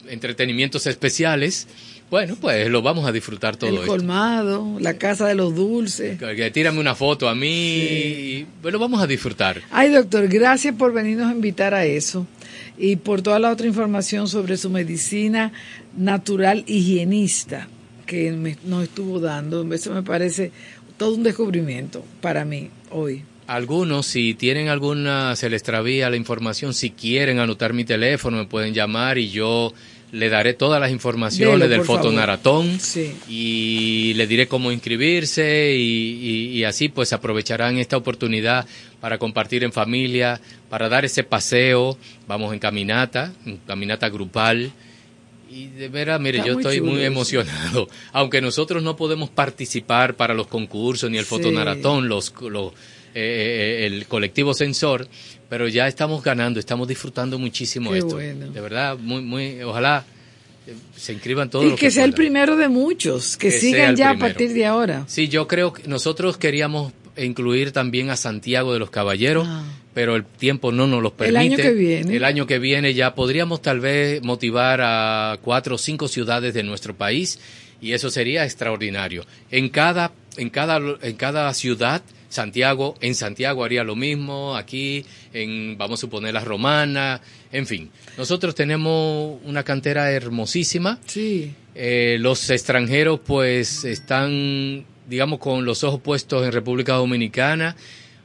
entretenimientos 0.08 0.88
especiales. 0.88 1.68
Bueno, 2.10 2.38
pues 2.40 2.70
lo 2.70 2.82
vamos 2.82 3.06
a 3.06 3.12
disfrutar 3.12 3.58
todo 3.58 3.70
el 3.70 3.76
esto. 3.78 3.88
colmado, 3.88 4.78
la 4.80 4.98
casa 4.98 5.28
de 5.28 5.36
los 5.36 5.54
dulces. 5.54 6.18
Que- 6.18 6.52
tírame 6.52 6.80
una 6.80 6.96
foto 6.96 7.28
a 7.28 7.36
mí 7.36 7.48
y 7.50 8.46
bueno, 8.62 8.80
vamos 8.80 9.02
a 9.02 9.08
disfrutar. 9.08 9.62
Ay, 9.72 9.90
doctor, 9.92 10.28
gracias 10.30 10.74
por 10.76 10.94
venirnos 10.94 11.28
a 11.30 11.34
invitar 11.34 11.74
a 11.74 11.84
eso 11.86 12.26
y 12.78 12.96
por 12.96 13.22
toda 13.22 13.40
la 13.40 13.52
otra 13.52 13.68
información 13.68 14.30
sobre 14.30 14.56
su 14.56 14.70
medicina 14.70 15.52
natural 15.98 16.64
higienista 16.68 17.68
que 18.06 18.32
me- 18.32 18.56
nos 18.64 18.84
estuvo 18.84 19.20
dando. 19.20 19.72
Eso 19.74 19.94
me 19.94 20.02
parece 20.04 20.52
todo 20.96 21.14
un 21.16 21.24
descubrimiento 21.24 22.06
para 22.22 22.46
mí 22.46 22.70
hoy. 22.90 23.24
Algunos, 23.48 24.06
si 24.08 24.34
tienen 24.34 24.68
alguna, 24.70 25.36
se 25.36 25.50
les 25.50 25.62
extravía 25.62 26.10
la 26.10 26.16
información, 26.18 26.74
si 26.74 26.92
quieren 26.92 27.40
anotar 27.40 27.74
mi 27.74 27.86
teléfono, 27.86 28.38
me 28.38 28.46
pueden 28.46 28.74
llamar 28.74 29.18
y 29.18 29.30
yo 29.30 29.74
le 30.12 30.30
daré 30.30 30.54
todas 30.54 30.80
las 30.80 30.90
informaciones 30.92 31.70
del 31.70 31.84
fotonaratón 31.84 32.80
Sí. 32.80 33.14
y 33.28 34.14
le 34.16 34.26
diré 34.26 34.48
cómo 34.48 34.72
inscribirse 34.72 35.76
y, 35.76 35.82
y- 35.82 36.58
y 36.60 36.64
así 36.64 36.88
pues 36.90 37.12
aprovecharán 37.14 37.78
esta 37.78 37.98
oportunidad 37.98 38.66
para 39.02 39.18
compartir 39.18 39.64
en 39.64 39.74
familia, 39.74 40.40
para 40.70 40.88
dar 40.90 41.04
ese 41.06 41.24
paseo, 41.24 41.98
vamos 42.28 42.54
en 42.54 42.60
caminata, 42.60 43.34
en 43.46 43.58
caminata 43.58 44.10
grupal. 44.10 44.72
Y 45.50 45.68
de 45.68 45.88
veras, 45.88 46.20
mire, 46.20 46.40
Está 46.40 46.48
yo 46.50 46.54
muy 46.56 46.62
estoy 46.64 46.78
chulo 46.80 46.92
muy 46.92 47.04
emocionado. 47.04 47.88
Aunque 48.14 48.42
nosotros 48.42 48.84
no 48.84 48.96
podemos 48.98 49.30
participar 49.30 50.16
para 50.16 50.34
los 50.34 50.48
concursos 50.48 51.10
ni 51.12 51.18
el 51.18 51.24
Sí. 51.26 51.30
fotonaratón, 51.30 52.08
los, 52.10 52.34
los, 52.42 52.74
eh, 53.16 53.82
eh, 53.84 53.86
el 53.86 54.08
colectivo 54.08 54.54
Sensor, 54.54 55.08
pero 55.50 55.68
ya 55.68 55.88
estamos 55.88 56.24
ganando, 56.24 56.60
estamos 56.60 56.88
disfrutando 56.88 57.38
muchísimo 57.40 57.92
Qué 57.92 58.00
esto. 58.00 58.16
bueno. 58.16 58.48
De 58.52 58.62
verdad, 58.62 58.98
muy, 58.98 59.22
muy, 59.22 59.62
ojalá 59.64 60.06
eh, 60.68 60.74
se 60.96 61.14
inscriban 61.14 61.50
todos 61.50 61.66
Y 61.66 61.70
los 61.70 61.80
que 61.80 61.92
sea 61.92 62.04
el 62.06 62.14
primero 62.14 62.56
de 62.56 62.68
muchos, 62.68 63.38
que, 63.38 63.50
Que 63.50 63.60
sigan 63.60 63.92
el 63.92 63.96
ya 63.96 64.10
a 64.12 64.18
partir 64.18 64.54
de 64.54 64.66
ahora. 64.66 65.04
Sí, 65.08 65.28
yo 65.28 65.48
creo 65.48 65.74
que 65.74 65.88
nosotros 65.88 66.38
queríamos 66.38 66.92
incluir 67.16 67.72
también 67.72 68.10
a 68.10 68.16
Santiago 68.18 68.74
de 68.74 68.80
los 68.80 68.90
Caballeros, 68.92 69.48
Ah. 69.50 69.64
pero 69.94 70.16
el 70.16 70.24
tiempo 70.26 70.72
no 70.72 70.86
nos 70.86 71.02
lo 71.02 71.10
El 71.10 71.14
permite. 71.16 71.40
año 71.40 71.56
que 71.58 71.72
viene. 71.72 72.16
El 72.16 72.24
año 72.26 72.46
que 72.46 72.60
viene 72.60 72.94
ya 72.94 73.16
podríamos 73.16 73.62
tal 73.62 73.80
vez 73.80 74.22
motivar 74.24 74.82
a 74.84 75.40
cuatro 75.42 75.76
o 75.76 75.78
cinco 75.80 76.08
ciudades 76.08 76.54
de 76.54 76.62
nuestro 76.64 76.96
país 76.96 77.40
y 77.82 77.94
eso 77.94 78.10
sería 78.12 78.44
extraordinario. 78.44 79.26
En 79.50 79.70
cada, 79.70 80.12
en 80.38 80.50
cada, 80.50 80.80
en 81.02 81.16
cada 81.16 81.54
ciudad, 81.54 82.02
Santiago, 82.30 82.96
en 83.02 83.16
Santiago 83.16 83.64
haría 83.64 83.84
lo 83.84 83.96
mismo, 83.96 84.56
aquí, 84.56 85.06
en, 85.34 85.78
vamos 85.78 86.00
a 86.00 86.02
suponer, 86.02 86.34
la 86.34 86.44
Romana, 86.44 87.22
en 87.52 87.66
fin. 87.66 87.90
Nosotros 88.18 88.56
tenemos 88.56 89.40
una 89.44 89.64
cantera 89.64 90.12
hermosísima. 90.12 91.00
Sí. 91.06 91.54
Eh, 91.76 92.18
los 92.20 92.50
extranjeros 92.50 93.20
pues 93.26 93.84
están, 93.86 94.86
digamos, 95.08 95.40
con 95.40 95.66
los 95.66 95.84
ojos 95.84 96.02
puestos 96.02 96.46
en 96.46 96.52
República 96.52 96.94
Dominicana 96.94 97.76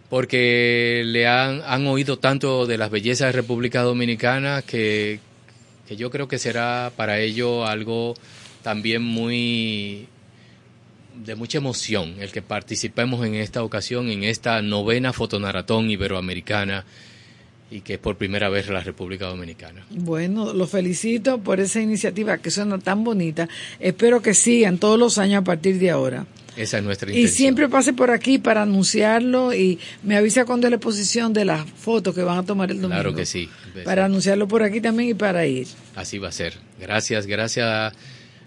porque 0.08 1.04
le 1.06 1.26
han, 1.26 1.62
han 1.64 1.86
oído 1.86 2.18
tanto 2.18 2.66
de 2.66 2.76
las 2.76 2.90
bellezas 2.90 3.28
de 3.28 3.32
República 3.32 3.80
Dominicana 3.80 4.60
que, 4.60 5.20
que 5.88 5.96
yo 5.96 6.10
creo 6.10 6.28
que 6.28 6.38
será 6.38 6.92
para 6.96 7.18
ellos 7.18 7.66
algo 7.66 8.14
también 8.62 9.02
muy 9.02 10.06
de 11.14 11.34
mucha 11.34 11.58
emoción 11.58 12.16
el 12.20 12.32
que 12.32 12.42
participemos 12.42 13.24
en 13.26 13.34
esta 13.34 13.62
ocasión, 13.62 14.08
en 14.10 14.24
esta 14.24 14.60
novena 14.62 15.12
fotonaratón 15.12 15.90
iberoamericana 15.90 16.84
y 17.70 17.80
que 17.80 17.94
es 17.94 17.98
por 17.98 18.16
primera 18.16 18.48
vez 18.50 18.68
la 18.68 18.80
República 18.80 19.26
Dominicana. 19.26 19.84
Bueno, 19.90 20.52
los 20.52 20.68
felicito 20.70 21.38
por 21.38 21.58
esa 21.60 21.80
iniciativa 21.80 22.36
que 22.38 22.50
suena 22.50 22.78
tan 22.78 23.02
bonita. 23.02 23.48
Espero 23.80 24.20
que 24.20 24.34
sigan 24.34 24.78
todos 24.78 24.98
los 24.98 25.16
años 25.18 25.40
a 25.40 25.44
partir 25.44 25.78
de 25.78 25.90
ahora. 25.90 26.26
Esa 26.54 26.76
es 26.76 26.84
nuestra 26.84 27.08
Y 27.08 27.12
intención. 27.14 27.34
siempre 27.34 27.68
pase 27.70 27.94
por 27.94 28.10
aquí 28.10 28.36
para 28.36 28.60
anunciarlo 28.62 29.54
y 29.54 29.78
me 30.02 30.16
avisa 30.18 30.44
cuando 30.44 30.66
es 30.66 30.70
la 30.70 30.76
exposición 30.76 31.32
de 31.32 31.46
las 31.46 31.64
fotos 31.64 32.14
que 32.14 32.22
van 32.22 32.36
a 32.40 32.42
tomar 32.44 32.70
el 32.70 32.76
domingo. 32.76 33.00
Claro 33.00 33.14
que 33.14 33.24
sí. 33.24 33.48
Para 33.86 34.04
anunciarlo 34.04 34.46
por 34.46 34.62
aquí 34.62 34.82
también 34.82 35.08
y 35.10 35.14
para 35.14 35.46
ir. 35.46 35.66
Así 35.96 36.18
va 36.18 36.28
a 36.28 36.32
ser. 36.32 36.58
Gracias, 36.78 37.26
gracias 37.26 37.94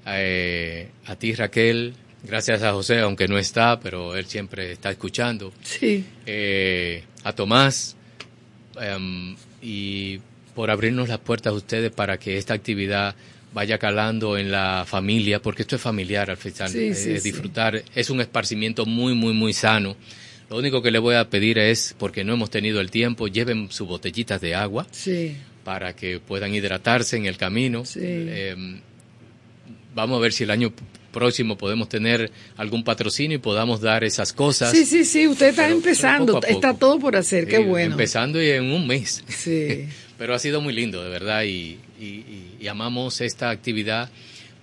eh, 0.05 0.89
a 1.07 1.15
ti 1.15 1.33
Raquel, 1.33 1.95
gracias 2.25 2.63
a 2.63 2.71
José, 2.73 2.99
aunque 2.99 3.27
no 3.27 3.37
está, 3.37 3.79
pero 3.79 4.15
él 4.15 4.25
siempre 4.25 4.71
está 4.71 4.91
escuchando. 4.91 5.53
Sí. 5.63 6.03
Eh, 6.25 7.03
a 7.23 7.33
Tomás 7.33 7.95
em, 8.81 9.35
y 9.61 10.19
por 10.53 10.69
abrirnos 10.71 11.09
las 11.09 11.19
puertas 11.19 11.51
a 11.53 11.55
ustedes 11.55 11.91
para 11.91 12.17
que 12.17 12.37
esta 12.37 12.53
actividad 12.53 13.15
vaya 13.53 13.77
calando 13.77 14.37
en 14.37 14.51
la 14.51 14.83
familia, 14.85 15.41
porque 15.41 15.61
esto 15.61 15.77
es 15.77 15.81
familiar 15.81 16.29
al 16.29 16.37
final, 16.37 16.69
Sí, 16.69 16.79
eh, 16.87 16.95
sí, 16.95 17.17
sí. 17.17 17.23
disfrutar, 17.29 17.83
es 17.95 18.09
un 18.09 18.19
esparcimiento 18.19 18.85
muy, 18.85 19.13
muy, 19.13 19.33
muy 19.33 19.53
sano. 19.53 19.95
Lo 20.49 20.57
único 20.57 20.81
que 20.81 20.91
le 20.91 20.99
voy 20.99 21.15
a 21.15 21.29
pedir 21.29 21.57
es, 21.57 21.95
porque 21.97 22.23
no 22.23 22.33
hemos 22.33 22.49
tenido 22.49 22.79
el 22.81 22.91
tiempo, 22.91 23.27
lleven 23.27 23.71
sus 23.71 23.87
botellitas 23.87 24.41
de 24.41 24.55
agua 24.55 24.85
Sí. 24.91 25.35
para 25.63 25.95
que 25.95 26.19
puedan 26.19 26.53
hidratarse 26.53 27.15
en 27.17 27.25
el 27.25 27.37
camino. 27.37 27.85
Sí. 27.85 27.99
Eh, 28.03 28.55
vamos 29.95 30.17
a 30.17 30.21
ver 30.21 30.33
si 30.33 30.43
el 30.43 30.51
año 30.51 30.71
próximo 31.15 31.57
podemos 31.57 31.87
tener 31.89 32.29
algún 32.57 32.83
patrocinio 32.83 33.37
y 33.37 33.39
podamos 33.39 33.79
dar 33.81 34.03
esas 34.03 34.33
cosas. 34.33 34.71
Sí, 34.71 34.85
sí, 34.85 35.05
sí, 35.05 35.27
usted 35.27 35.47
está 35.49 35.61
Pero- 35.63 35.75
pero 35.75 35.77
empezando, 35.77 36.33
poco 36.33 36.37
a 36.37 36.41
poco. 36.49 36.53
está 36.53 36.73
todo 36.77 36.99
por 36.99 37.15
hacer, 37.15 37.47
qué 37.47 37.59
bueno. 37.59 37.93
Empezando 37.93 38.41
y 38.43 38.49
en 38.49 38.65
un 38.71 38.85
mes. 38.85 39.23
Sí. 39.27 39.87
Pero 40.17 40.33
ha 40.33 40.39
sido 40.39 40.61
muy 40.61 40.73
lindo, 40.73 41.03
de 41.03 41.09
verdad, 41.09 41.43
y, 41.43 41.77
y- 41.99 42.05
y- 42.05 42.57
y 42.61 42.67
amamos 42.67 43.19
esta 43.21 43.49
actividad. 43.49 44.09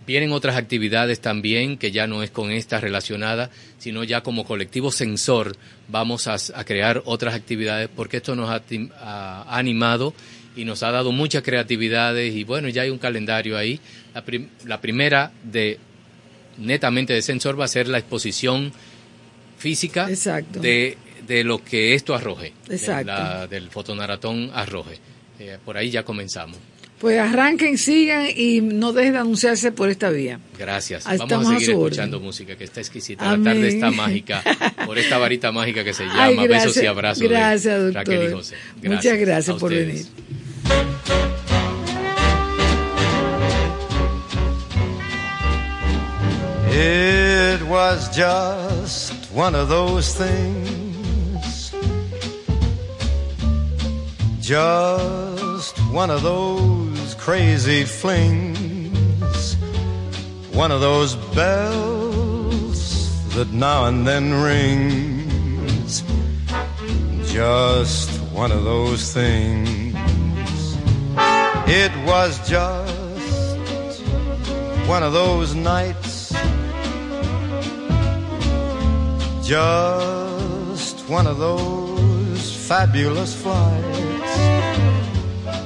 Vienen 0.06 0.32
otras 0.32 0.56
actividades 0.56 1.20
también, 1.20 1.76
que 1.78 1.90
ya 1.92 2.06
no 2.06 2.22
es 2.22 2.30
con 2.30 2.50
esta 2.50 2.80
relacionada, 2.80 3.50
sino 3.78 4.02
ya 4.02 4.22
como 4.22 4.44
colectivo 4.44 4.90
sensor 4.90 5.54
vamos 5.88 6.26
a, 6.26 6.36
a 6.54 6.64
crear 6.64 7.02
otras 7.04 7.34
actividades, 7.34 7.88
porque 7.94 8.16
esto 8.16 8.34
nos 8.34 8.48
ha, 8.50 8.62
ha 9.00 9.58
animado 9.58 10.14
y 10.56 10.64
nos 10.64 10.82
ha 10.82 10.90
dado 10.90 11.12
muchas 11.12 11.42
creatividades, 11.42 12.34
y 12.34 12.44
bueno, 12.44 12.68
ya 12.68 12.82
hay 12.82 12.90
un 12.90 12.98
calendario 12.98 13.56
ahí. 13.56 13.78
La, 14.14 14.24
prim- 14.24 14.48
la 14.66 14.80
primera 14.80 15.32
de 15.44 15.78
netamente 16.58 17.12
de 17.12 17.22
sensor 17.22 17.58
va 17.60 17.64
a 17.64 17.68
ser 17.68 17.88
la 17.88 17.98
exposición 17.98 18.72
física 19.58 20.08
Exacto. 20.08 20.60
de, 20.60 20.96
de 21.26 21.44
lo 21.44 21.62
que 21.62 21.94
esto 21.94 22.14
arroje, 22.14 22.52
de 22.68 22.74
Exacto. 22.76 23.06
la- 23.06 23.46
del 23.46 23.70
fotonaratón 23.70 24.50
arroje. 24.54 24.98
Eh, 25.38 25.58
por 25.64 25.76
ahí 25.76 25.90
ya 25.90 26.04
comenzamos. 26.04 26.56
Pues 26.98 27.18
arranquen, 27.18 27.78
sigan 27.78 28.26
y 28.36 28.60
no 28.60 28.92
dejen 28.92 29.14
de 29.14 29.18
anunciarse 29.18 29.72
por 29.72 29.90
esta 29.90 30.08
vía. 30.10 30.38
Gracias. 30.56 31.04
Ahí 31.04 31.18
Vamos 31.18 31.46
a 31.48 31.58
seguir 31.58 31.70
escuchando 31.70 32.18
orden. 32.18 32.26
música 32.28 32.54
que 32.56 32.62
está 32.62 32.80
exquisita. 32.80 33.28
Amén. 33.28 33.44
La 33.44 33.52
tarde 33.54 33.68
está 33.68 33.90
mágica 33.90 34.42
por 34.86 34.96
esta 34.98 35.18
varita 35.18 35.50
mágica 35.50 35.82
que 35.82 35.94
se 35.94 36.04
llama 36.04 36.22
Ay, 36.26 36.46
Besos 36.46 36.76
y 36.80 36.86
Abrazos. 36.86 37.20
de 37.22 37.28
gracias, 37.28 37.76
doctor. 37.82 37.94
Raquel 37.94 38.28
y 38.28 38.32
José. 38.32 38.54
Muchas 38.84 39.18
gracias 39.18 39.56
por 39.58 39.70
venir. 39.74 40.04
It 46.74 47.62
was 47.64 48.08
just 48.16 49.12
one 49.30 49.54
of 49.54 49.68
those 49.68 50.14
things. 50.14 51.70
Just 54.40 55.76
one 55.92 56.08
of 56.10 56.22
those 56.22 57.14
crazy 57.16 57.84
flings. 57.84 59.54
One 60.54 60.72
of 60.72 60.80
those 60.80 61.14
bells 61.34 62.80
that 63.34 63.52
now 63.52 63.84
and 63.84 64.06
then 64.06 64.32
rings. 64.32 66.02
Just 67.30 68.08
one 68.32 68.50
of 68.50 68.64
those 68.64 69.12
things. 69.12 69.94
It 71.68 71.92
was 72.06 72.38
just 72.48 74.02
one 74.88 75.02
of 75.02 75.12
those 75.12 75.54
nights 75.54 76.11
just 79.52 81.06
one 81.10 81.26
of 81.26 81.36
those 81.36 82.56
fabulous 82.66 83.34
flights. 83.34 84.34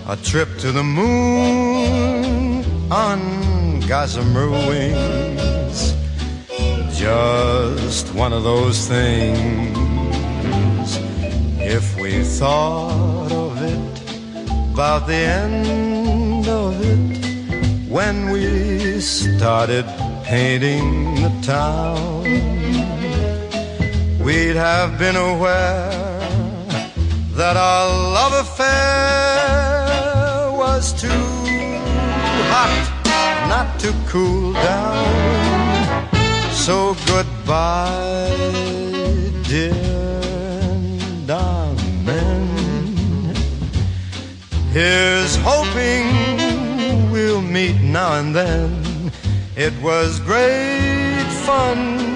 A 0.08 0.18
trip 0.24 0.48
to 0.58 0.72
the 0.72 0.82
moon 0.82 2.64
on 2.90 3.78
gossamer 3.86 4.50
wings. 4.50 5.94
Just 6.98 8.12
one 8.12 8.32
of 8.32 8.42
those 8.42 8.88
things. 8.88 9.78
If 11.60 11.96
we 12.00 12.24
thought 12.24 13.30
of 13.30 13.62
it, 13.62 13.96
about 14.72 15.06
the 15.06 15.22
end 15.44 16.48
of 16.48 16.74
it, 16.92 17.88
when 17.88 18.30
we 18.30 19.00
started 19.00 19.84
painting 20.24 21.22
the 21.22 21.32
town 21.42 22.65
we'd 24.26 24.56
have 24.56 24.98
been 24.98 25.14
aware 25.14 25.88
that 27.40 27.56
our 27.56 27.86
love 28.18 28.32
affair 28.44 28.66
was 30.50 30.92
too 31.00 31.08
hot 32.50 32.86
not 33.48 33.78
to 33.78 33.94
cool 34.08 34.52
down. 34.52 36.10
So 36.52 36.96
goodbye, 37.06 38.34
dear, 39.44 39.72
amen. 41.30 42.48
Here's 44.72 45.36
hoping 45.36 47.12
we'll 47.12 47.42
meet 47.42 47.80
now 47.80 48.18
and 48.18 48.34
then. 48.34 49.12
It 49.54 49.72
was 49.80 50.18
great 50.18 51.28
fun 51.46 52.15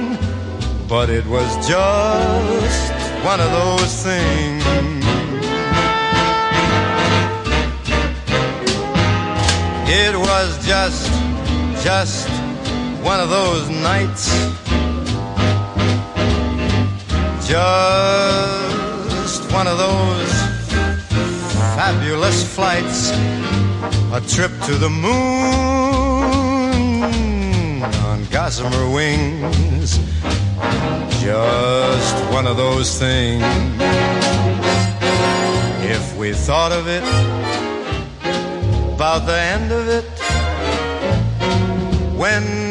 but 0.90 1.08
it 1.08 1.24
was 1.24 1.48
just 1.68 2.92
one 3.24 3.38
of 3.38 3.48
those 3.52 4.02
things. 4.02 4.64
It 9.88 10.16
was 10.18 10.66
just, 10.66 11.08
just 11.84 12.28
one 13.04 13.20
of 13.20 13.30
those 13.30 13.70
nights. 13.70 14.32
Just 17.46 19.48
one 19.52 19.68
of 19.68 19.78
those 19.78 20.32
fabulous 21.78 22.42
flights. 22.52 23.12
A 24.12 24.20
trip 24.26 24.50
to 24.66 24.74
the 24.74 24.90
moon 24.90 25.14
on 27.84 28.24
gossamer 28.24 28.90
wings. 28.92 30.00
Just 31.20 32.16
one 32.32 32.46
of 32.46 32.56
those 32.56 32.98
things. 32.98 33.44
If 35.84 36.16
we 36.16 36.32
thought 36.32 36.72
of 36.72 36.88
it, 36.88 37.04
about 38.94 39.26
the 39.26 39.38
end 39.38 39.70
of 39.70 39.86
it, 39.88 40.06
when 42.16 42.70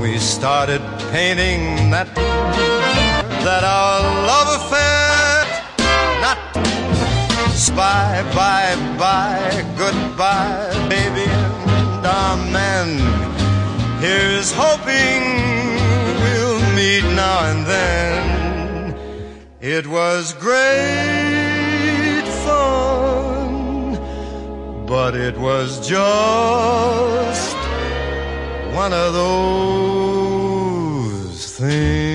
we 0.00 0.18
started 0.18 0.80
painting 1.10 1.90
that 1.90 2.14
that 3.44 3.64
our 3.64 4.00
love 4.30 4.48
affair 4.60 5.44
not 6.24 6.38
spy 7.54 8.22
bye 8.34 8.76
bye 8.98 9.64
goodbye 9.76 10.70
baby 10.88 11.28
and 11.30 12.06
amen 12.06 12.88
here's 14.00 14.52
hoping 14.52 15.49
meet 16.90 17.06
now 17.14 17.38
and 17.50 17.60
then. 17.66 18.12
It 19.60 19.86
was 19.86 20.22
great 20.46 22.26
fun 22.44 23.94
but 24.86 25.12
it 25.14 25.36
was 25.38 25.68
just 25.88 27.56
one 28.82 28.92
of 29.04 29.12
those 29.22 29.82
things 31.58 32.09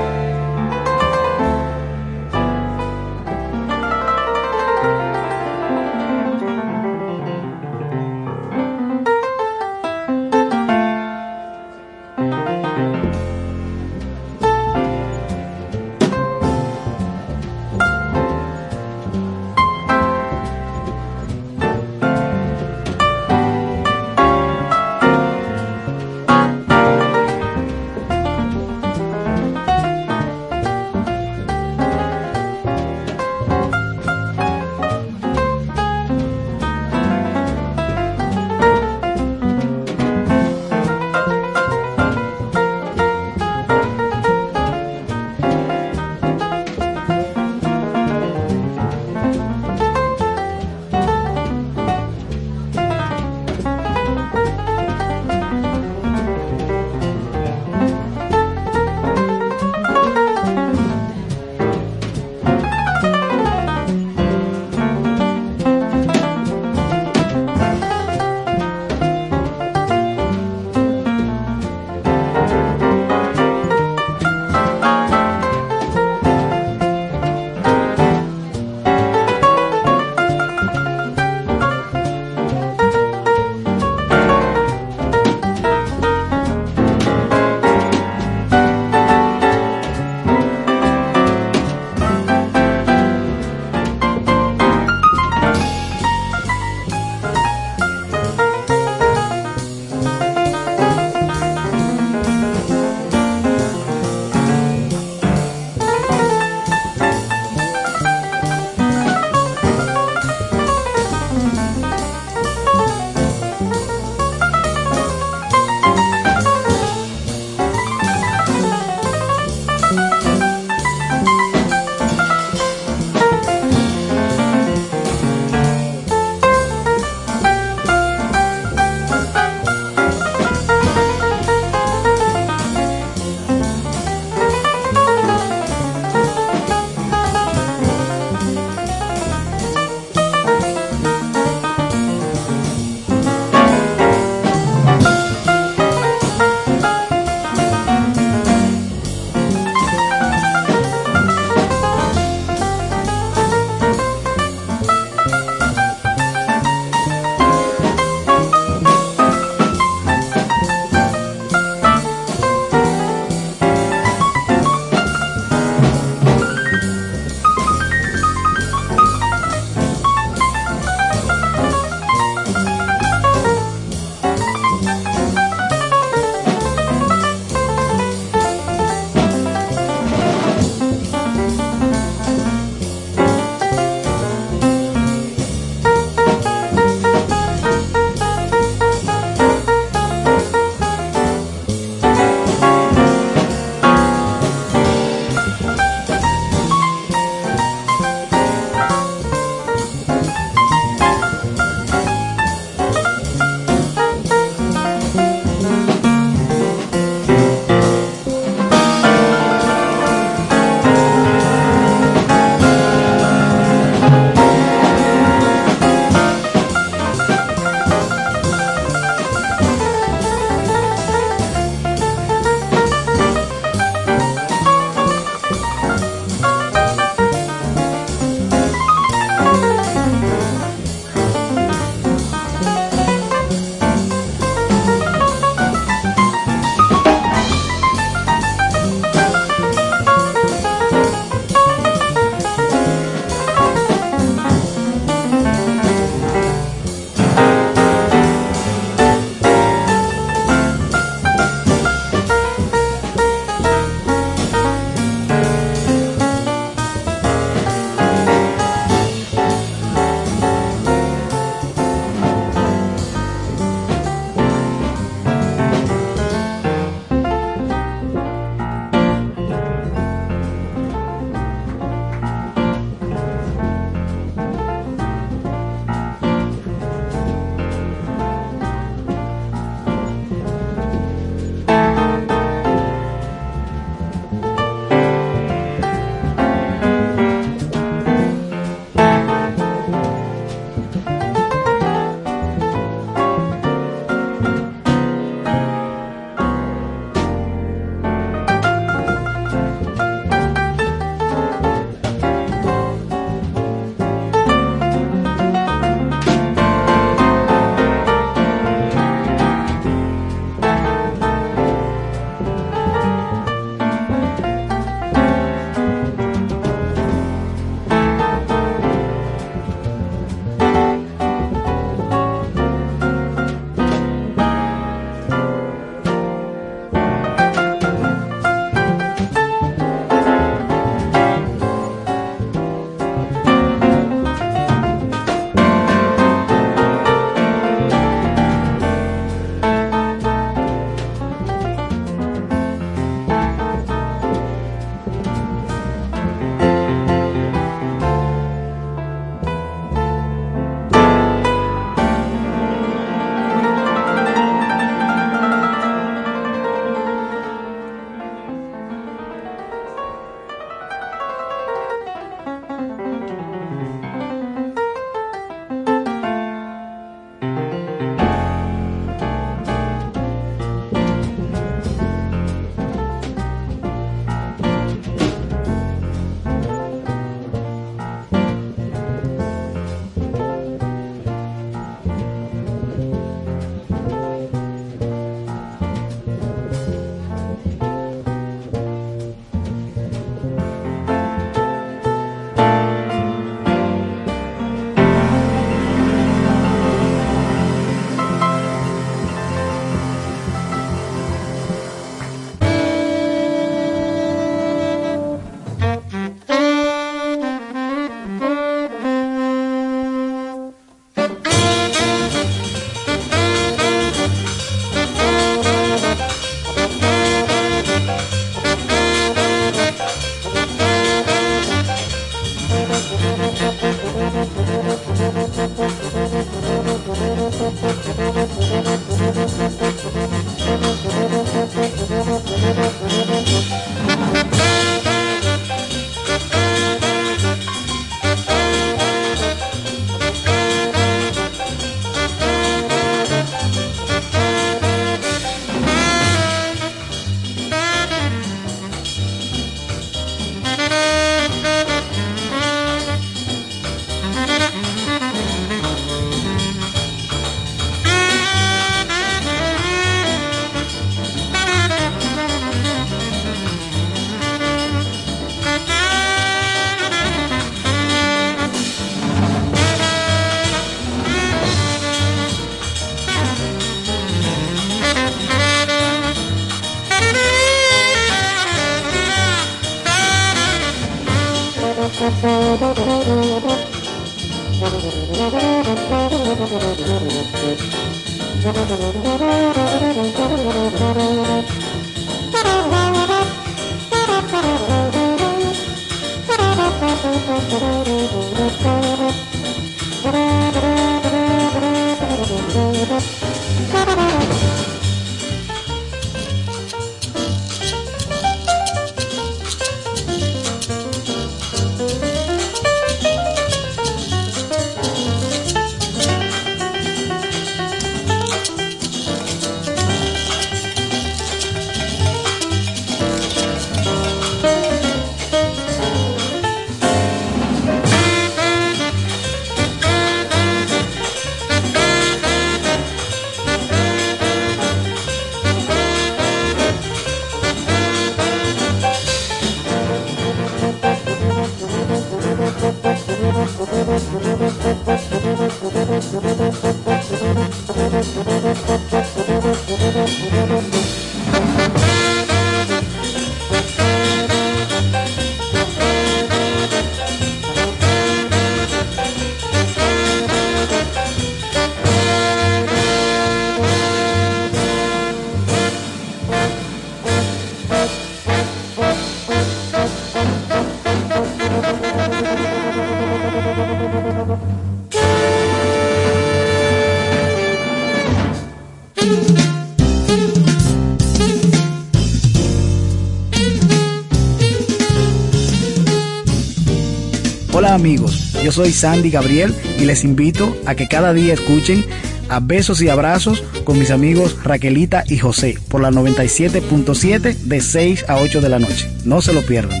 soy 588.78 588.92
Sandy 588.92 589.32
Gabriel 589.32 589.74
y 589.98 590.04
les 590.04 590.22
invito 590.22 590.72
a 590.86 590.94
que 590.94 591.08
cada 591.08 591.32
día 591.32 591.52
escuchen 591.52 592.04
a 592.48 592.60
Besos 592.60 593.02
y 593.02 593.08
Abrazos 593.08 593.64
con 593.82 593.98
mis 593.98 594.12
amigos 594.12 594.56
Raquelita 594.62 595.24
y 595.26 595.38
José 595.38 595.76
por 595.88 596.00
la 596.00 596.12
97.7 596.12 597.56
de 597.56 597.80
6 597.80 598.26
a 598.28 598.36
8 598.36 598.60
de 598.60 598.68
la 598.68 598.78
noche. 598.78 599.10
No 599.24 599.42
se 599.42 599.52
lo 599.52 599.62
pierdan. 599.62 600.00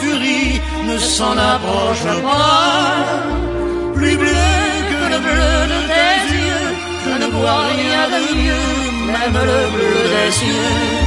Furie, 0.00 0.60
ne 0.86 0.96
s'en 0.98 1.36
approche 1.54 2.06
pas. 2.22 2.94
Plus 3.94 4.16
bleu 4.16 4.52
que 4.90 5.00
le 5.12 5.18
bleu 5.26 5.56
de 5.72 5.78
tes 5.92 6.16
yeux, 6.34 6.66
je 7.04 7.14
ne 7.22 7.26
vois 7.36 7.62
rien 7.76 8.02
de 8.14 8.22
mieux, 8.42 8.70
même 9.14 9.38
le 9.50 9.62
bleu 9.74 9.98
des 10.14 10.30
cieux. 10.40 11.04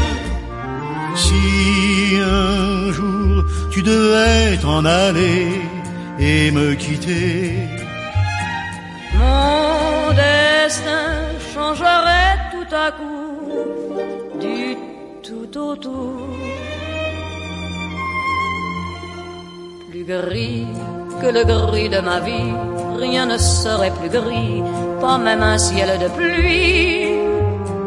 Si 1.23 2.19
un 2.22 2.91
jour 2.93 3.43
tu 3.72 3.81
devais 3.81 4.57
t'en 4.61 4.85
aller 4.85 5.47
et 6.19 6.51
me 6.51 6.73
quitter, 6.76 7.77
gris 20.07 20.65
que 21.21 21.27
le 21.27 21.43
gris 21.43 21.89
de 21.89 21.99
ma 21.99 22.19
vie, 22.21 22.53
rien 22.97 23.25
ne 23.25 23.38
serait 23.38 23.91
plus 23.99 24.09
gris, 24.09 24.63
pas 25.01 25.17
même 25.17 25.43
un 25.43 25.57
ciel 25.57 25.89
de 25.99 26.07
pluie. 26.17 27.11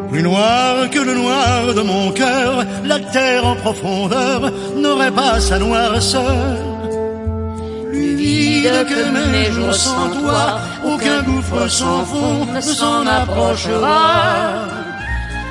plus 0.09 0.23
noir 0.23 0.89
que 0.93 0.99
le 0.99 1.15
noir 1.15 1.73
de 1.73 1.81
mon 1.81 2.11
cœur, 2.11 2.65
la 2.83 2.99
terre 2.99 3.45
en 3.45 3.55
profondeur 3.55 4.39
n'aurait 4.75 5.15
pas 5.21 5.39
sa 5.39 5.57
noirceur. 5.57 6.57
Plus 7.89 8.15
vide 8.15 8.85
que 8.91 9.01
mes 9.33 9.49
jours 9.55 9.73
sans 9.73 10.09
toi, 10.19 10.43
aucun 10.93 11.19
gouffre 11.23 11.67
sans 11.69 12.03
fond 12.11 12.45
ne 12.53 12.61
s'en 12.61 13.07
approchera. 13.07 14.81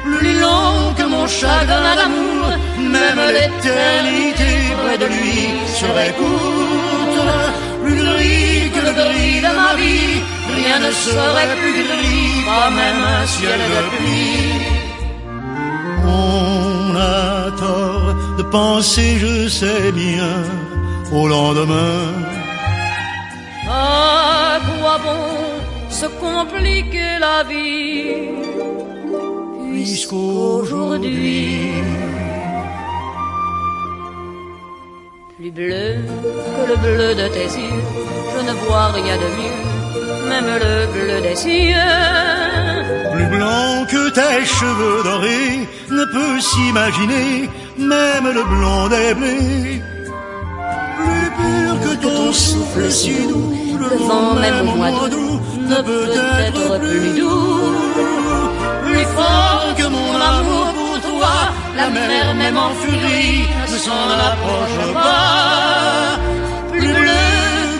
Plus 0.04 0.40
long 0.40 0.94
que 0.96 1.04
mon 1.04 1.26
chagrin 1.26 1.94
d'amour, 2.00 2.46
même 2.78 3.22
l'éternité 3.36 4.50
près 4.82 4.98
de 4.98 5.06
lui 5.06 5.38
serait 5.78 6.14
courte. 6.18 7.20
Plus 7.84 7.96
gris 7.96 8.70
que 8.74 8.80
le 8.86 8.92
gris 9.00 9.40
de 9.46 9.52
ma 9.60 9.74
vie, 9.80 10.22
rien 10.56 10.78
ne 10.86 10.90
serait 10.90 11.56
plus 11.60 11.82
gris, 11.82 12.44
pas 12.46 12.70
même 12.70 13.02
un 13.20 13.26
ciel 13.26 13.60
de 13.74 13.80
pluie. 13.96 14.80
On 16.06 16.96
a 16.96 17.50
tort 17.58 18.14
de 18.38 18.42
penser, 18.42 19.18
je 19.18 19.48
sais 19.48 19.92
bien, 19.92 20.34
au 21.12 21.28
lendemain. 21.28 22.02
À 23.68 24.58
quoi 24.66 24.98
bon 25.04 25.26
se 25.88 26.06
compliquer 26.06 27.18
la 27.20 27.44
vie? 27.44 28.49
Puisqu'aujourd'hui 29.82 31.72
plus 35.38 35.50
bleu 35.50 35.86
que 36.56 36.62
le 36.70 36.76
bleu 36.84 37.14
de 37.14 37.26
tes 37.36 37.50
yeux, 37.60 37.82
je 38.32 38.40
ne 38.48 38.52
vois 38.64 38.88
rien 38.98 39.16
de 39.24 39.28
mieux, 39.38 39.60
même 40.28 40.50
le 40.64 40.76
bleu 40.94 41.18
des 41.26 41.34
cieux. 41.34 41.96
Plus 43.14 43.28
blanc 43.36 43.86
que 43.92 44.02
tes 44.18 44.44
cheveux 44.44 45.02
dorés 45.02 45.66
ne 45.98 46.04
peut 46.14 46.38
s'imaginer, 46.48 47.48
même 47.78 48.26
le 48.38 48.44
blond 48.52 48.84
des 48.94 49.14
blés. 49.18 49.82
Plus 50.98 51.28
pur 51.38 51.72
que 51.84 51.94
ton 52.04 52.32
souffle 52.32 52.90
si 52.90 53.26
doux, 53.30 53.54
le 53.84 53.96
vent 54.08 54.34
même 54.34 54.68
au 54.68 54.76
mois 54.76 55.08
d'août 55.12 55.40
ne 55.72 55.80
peut 55.88 56.10
être 56.46 56.78
plus 56.80 57.18
doux. 57.18 58.49
Plus 59.00 59.14
fort 59.14 59.74
que 59.78 59.86
mon 59.96 60.14
amour 60.14 60.66
pour 60.78 60.96
toi, 61.08 61.36
la 61.74 61.88
mer 61.88 62.34
même 62.34 62.58
en 62.58 62.72
furie 62.82 63.48
ne 63.72 63.78
s'en 63.86 64.06
approche 64.30 64.92
pas. 64.92 66.18
Plus 66.70 66.92
bleu 67.00 67.28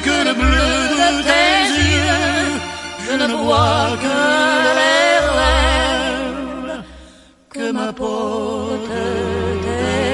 que 0.07 0.17
le 0.29 0.35
bleu 0.43 0.73
de 1.03 1.23
tes 1.31 1.59
yeux, 1.93 2.51
je 3.07 3.15
ne 3.23 3.35
vois 3.45 3.89
que 4.05 4.17
les 4.79 5.13
rêves 5.41 6.83
que 7.55 7.67
m'apportent 7.71 8.89
tes 9.65 10.10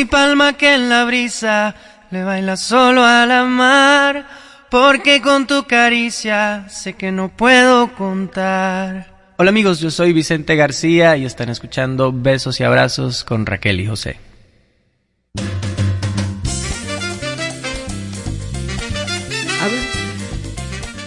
Soy 0.00 0.06
palma 0.06 0.54
que 0.54 0.72
en 0.72 0.88
la 0.88 1.04
brisa 1.04 1.74
le 2.10 2.24
baila 2.24 2.56
solo 2.56 3.04
a 3.04 3.26
la 3.26 3.44
mar, 3.44 4.26
porque 4.70 5.20
con 5.20 5.46
tu 5.46 5.66
caricia 5.66 6.66
sé 6.70 6.94
que 6.94 7.12
no 7.12 7.28
puedo 7.28 7.94
contar. 7.96 9.34
Hola 9.36 9.50
amigos, 9.50 9.78
yo 9.78 9.90
soy 9.90 10.14
Vicente 10.14 10.56
García 10.56 11.18
y 11.18 11.26
están 11.26 11.50
escuchando 11.50 12.14
Besos 12.14 12.58
y 12.60 12.64
Abrazos 12.64 13.24
con 13.24 13.44
Raquel 13.44 13.78
y 13.78 13.86
José. 13.88 14.16
A 19.60 19.68
ver, 19.68 19.82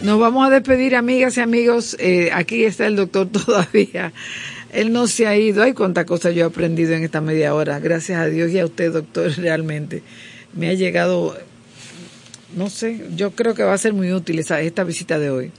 nos 0.04 0.20
vamos 0.20 0.46
a 0.46 0.52
despedir, 0.52 0.96
amigas 0.96 1.36
y 1.38 1.42
amigos. 1.42 1.98
Eh, 2.00 2.30
aquí 2.32 2.64
está 2.64 2.86
el 2.86 2.96
doctor 2.96 3.28
todavía. 3.32 4.14
Él 4.74 4.92
no 4.92 5.08
se 5.08 5.28
ha 5.28 5.38
ido. 5.38 5.64
Ay, 5.64 5.74
cuánta 5.74 6.06
cosa 6.06 6.32
yo 6.32 6.44
he 6.44 6.48
aprendido 6.48 6.94
en 6.94 7.04
esta 7.04 7.22
media 7.22 7.54
hora. 7.54 7.80
Gracias 7.80 8.20
a 8.20 8.26
Dios 8.26 8.52
y 8.52 8.60
a 8.60 8.66
usted, 8.66 8.92
doctor, 8.92 9.32
realmente. 9.38 10.02
Me 10.54 10.70
ha 10.70 10.74
llegado, 10.74 11.38
no 12.56 12.70
sé, 12.70 13.02
yo 13.16 13.32
creo 13.32 13.56
que 13.56 13.64
va 13.64 13.74
a 13.74 13.78
ser 13.78 13.94
muy 13.94 14.12
útil 14.12 14.40
esa, 14.40 14.62
esta 14.62 14.84
visita 14.84 15.18
de 15.20 15.30
hoy. 15.30 15.52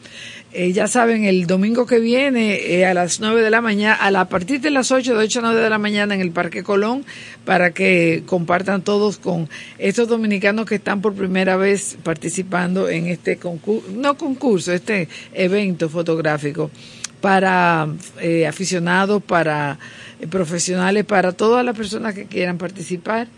Eh, 0.52 0.72
ya 0.72 0.86
saben, 0.86 1.24
el 1.24 1.48
domingo 1.48 1.84
que 1.84 1.98
viene 1.98 2.54
eh, 2.54 2.86
a 2.86 2.94
las 2.94 3.18
9 3.18 3.42
de 3.42 3.50
la 3.50 3.60
mañana, 3.60 3.98
a, 4.00 4.20
a 4.20 4.28
partir 4.28 4.60
de 4.60 4.70
las 4.70 4.92
8, 4.92 5.16
de 5.16 5.24
8 5.24 5.40
a 5.40 5.42
9 5.42 5.60
de 5.60 5.70
la 5.70 5.78
mañana 5.78 6.14
en 6.14 6.20
el 6.20 6.30
Parque 6.30 6.62
Colón, 6.62 7.04
para 7.44 7.72
que 7.72 8.22
compartan 8.26 8.82
todos 8.82 9.18
con 9.18 9.48
estos 9.78 10.06
dominicanos 10.06 10.66
que 10.66 10.76
están 10.76 11.00
por 11.00 11.14
primera 11.14 11.56
vez 11.56 11.96
participando 12.04 12.88
en 12.88 13.06
este 13.06 13.36
concurso, 13.36 13.88
no 13.96 14.16
concurso, 14.16 14.72
este 14.72 15.08
evento 15.32 15.88
fotográfico 15.88 16.70
para 17.24 17.88
eh, 18.20 18.46
aficionados, 18.46 19.22
para 19.22 19.78
eh, 20.20 20.26
profesionales, 20.26 21.06
para 21.06 21.32
todas 21.32 21.64
las 21.64 21.74
personas 21.74 22.12
que 22.12 22.26
quieran 22.26 22.58
participar 22.58 23.28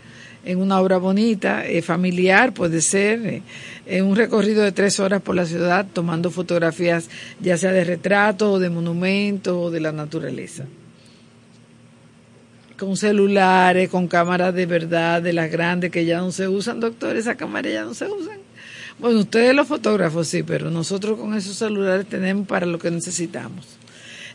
en 0.43 0.59
una 0.59 0.81
obra 0.81 0.97
bonita, 0.97 1.65
eh, 1.65 1.81
familiar, 1.81 2.53
puede 2.53 2.81
ser, 2.81 3.43
en 3.85 4.05
un 4.05 4.17
recorrido 4.17 4.61
de 4.61 4.73
tres 4.73 4.99
horas 4.99 5.21
por 5.21 5.35
la 5.35 5.45
ciudad 5.45 5.85
tomando 5.93 6.31
fotografías 6.31 7.09
ya 7.39 7.57
sea 7.57 7.71
de 7.71 7.85
retratos 7.85 8.55
o 8.55 8.59
de 8.59 8.69
monumentos 8.69 9.55
o 9.55 9.71
de 9.71 9.79
la 9.79 9.93
naturaleza. 9.93 10.65
Con 12.77 12.97
celulares, 12.97 13.87
con 13.87 14.09
cámaras 14.09 14.53
de 14.53 14.65
verdad, 14.65 15.21
de 15.21 15.31
las 15.31 15.49
grandes 15.49 15.91
que 15.91 16.03
ya 16.03 16.17
no 16.17 16.33
se 16.33 16.49
usan, 16.49 16.81
doctor, 16.81 17.15
esas 17.15 17.37
cámaras 17.37 17.71
ya 17.71 17.85
no 17.85 17.93
se 17.93 18.05
usan. 18.09 18.39
Bueno, 18.99 19.19
ustedes 19.19 19.55
los 19.55 19.67
fotógrafos 19.67 20.27
sí, 20.27 20.43
pero 20.43 20.71
nosotros 20.71 21.19
con 21.19 21.35
esos 21.35 21.55
celulares 21.55 22.07
tenemos 22.07 22.47
para 22.47 22.65
lo 22.65 22.79
que 22.79 22.89
necesitamos. 22.89 23.76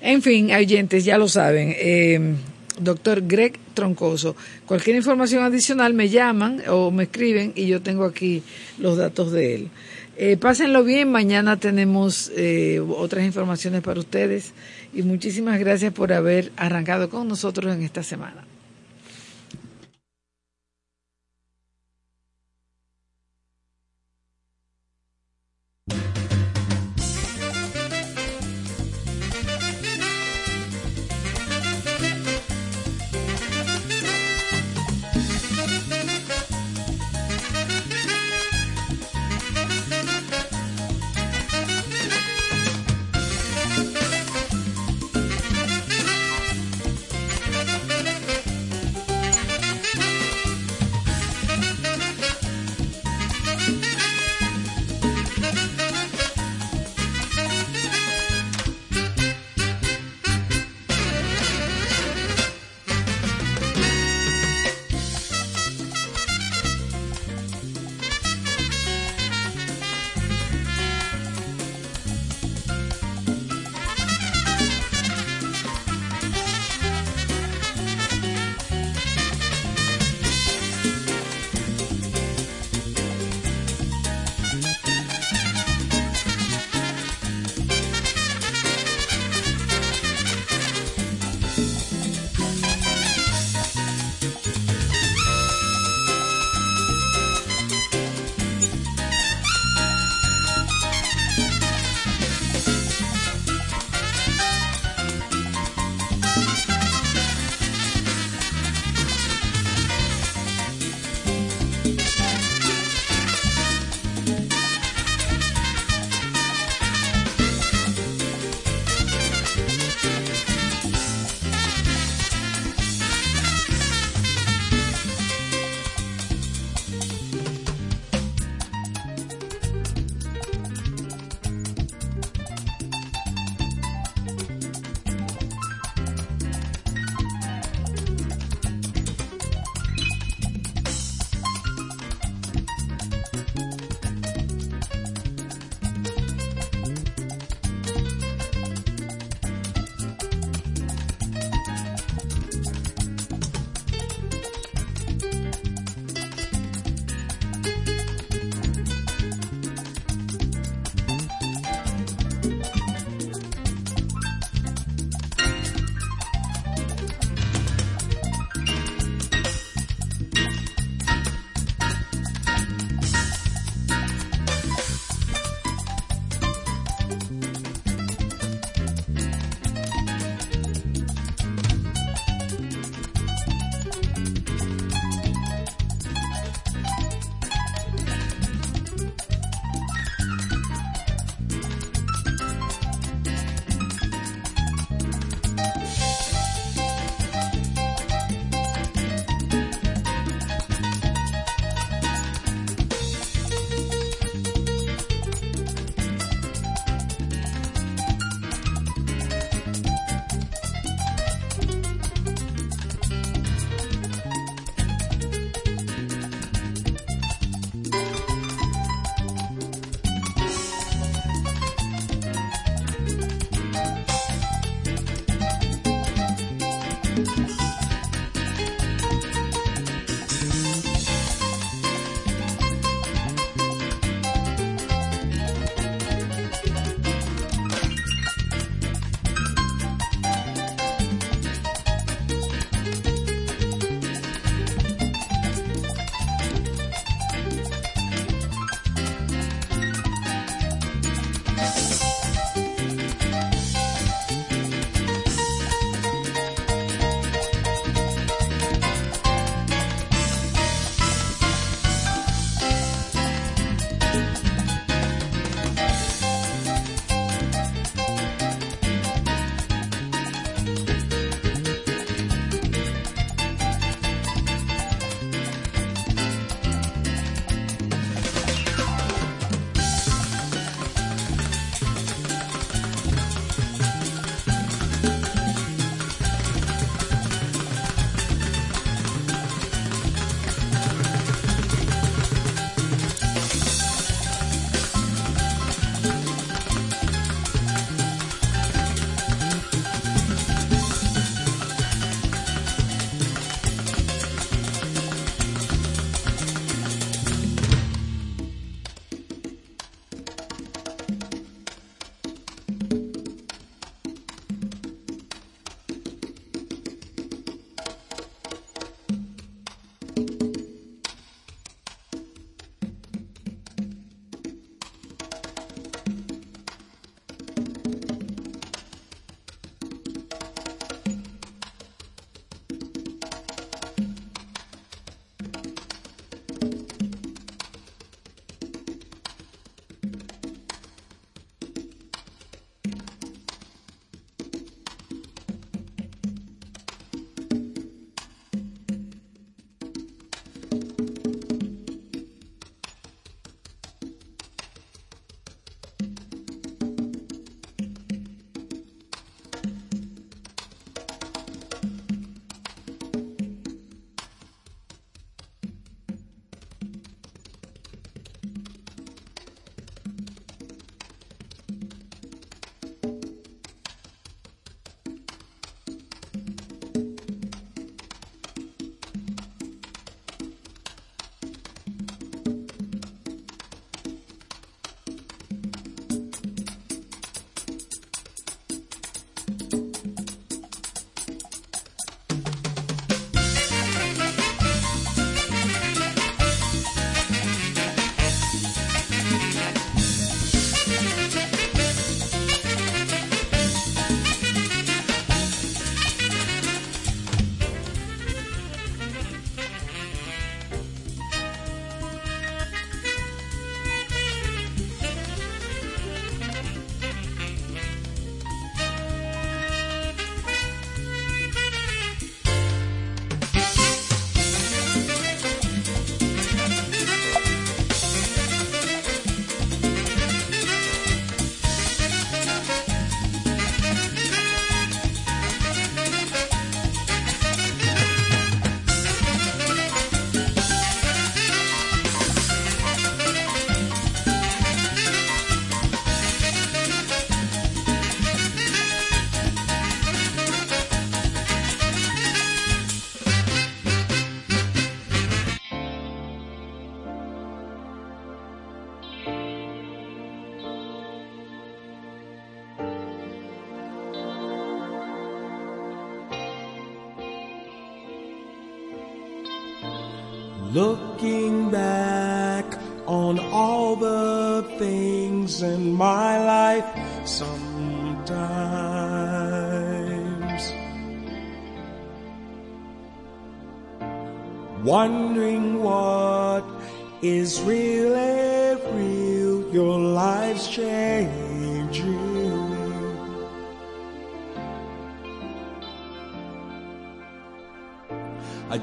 En 0.02 0.20
fin, 0.20 0.52
oyentes, 0.52 1.04
ya 1.04 1.16
lo 1.16 1.28
saben. 1.28 1.74
Eh, 1.78 2.34
doctor 2.80 3.22
Greg 3.26 3.58
Troncoso. 3.72 4.34
Cualquier 4.66 4.96
información 4.96 5.44
adicional 5.44 5.94
me 5.94 6.08
llaman 6.08 6.60
o 6.68 6.90
me 6.90 7.04
escriben 7.04 7.52
y 7.54 7.68
yo 7.68 7.82
tengo 7.82 8.04
aquí 8.04 8.42
los 8.78 8.96
datos 8.96 9.30
de 9.30 9.54
él. 9.54 9.70
Eh, 10.16 10.36
pásenlo 10.36 10.82
bien, 10.84 11.10
mañana 11.10 11.58
tenemos 11.58 12.32
eh, 12.36 12.80
otras 12.80 13.24
informaciones 13.24 13.80
para 13.80 14.00
ustedes 14.00 14.52
y 14.92 15.02
muchísimas 15.02 15.58
gracias 15.60 15.92
por 15.92 16.12
haber 16.12 16.50
arrancado 16.56 17.08
con 17.08 17.28
nosotros 17.28 17.74
en 17.74 17.82
esta 17.82 18.02
semana. 18.02 18.44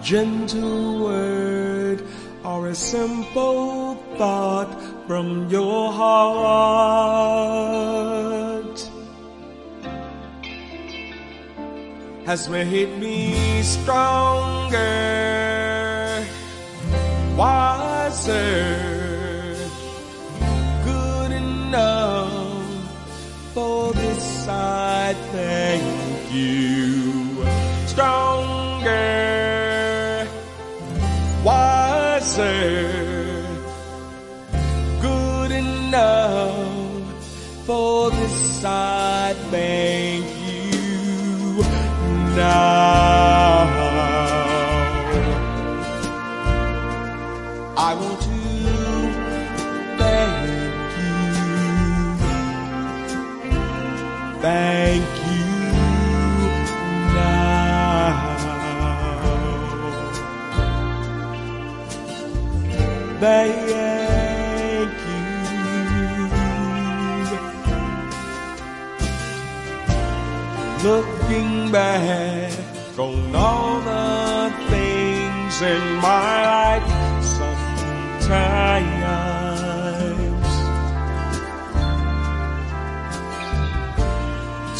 Gentle 0.10 1.04
word 1.04 2.02
or 2.44 2.70
a 2.70 2.74
simple 2.74 3.94
thought 4.18 4.74
from 5.06 5.48
your 5.50 5.94
heart 5.94 7.30
has 12.26 12.50
made 12.50 12.98
me 12.98 13.62
stronger, 13.62 14.80
wiser, 17.38 18.66
good 20.86 21.32
enough 21.32 22.42
for 23.54 23.94
this 23.94 24.48
I 24.48 25.14
thank 25.32 26.34
you. 26.34 26.89
Thank 63.20 63.68
you. 63.68 63.80
Looking 70.82 71.72
back 71.74 72.54
on 72.98 73.36
all 73.36 73.82
the 73.82 74.54
things 74.70 75.62
in 75.62 75.96
my 75.98 76.80
life 76.80 77.22
sometimes 77.22 78.30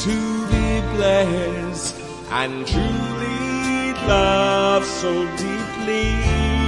to 0.04 0.48
be 0.48 0.80
blessed 0.96 1.96
and 2.32 2.66
truly 2.66 3.94
loved 4.08 4.86
so 4.86 5.12
deeply. 5.36 6.59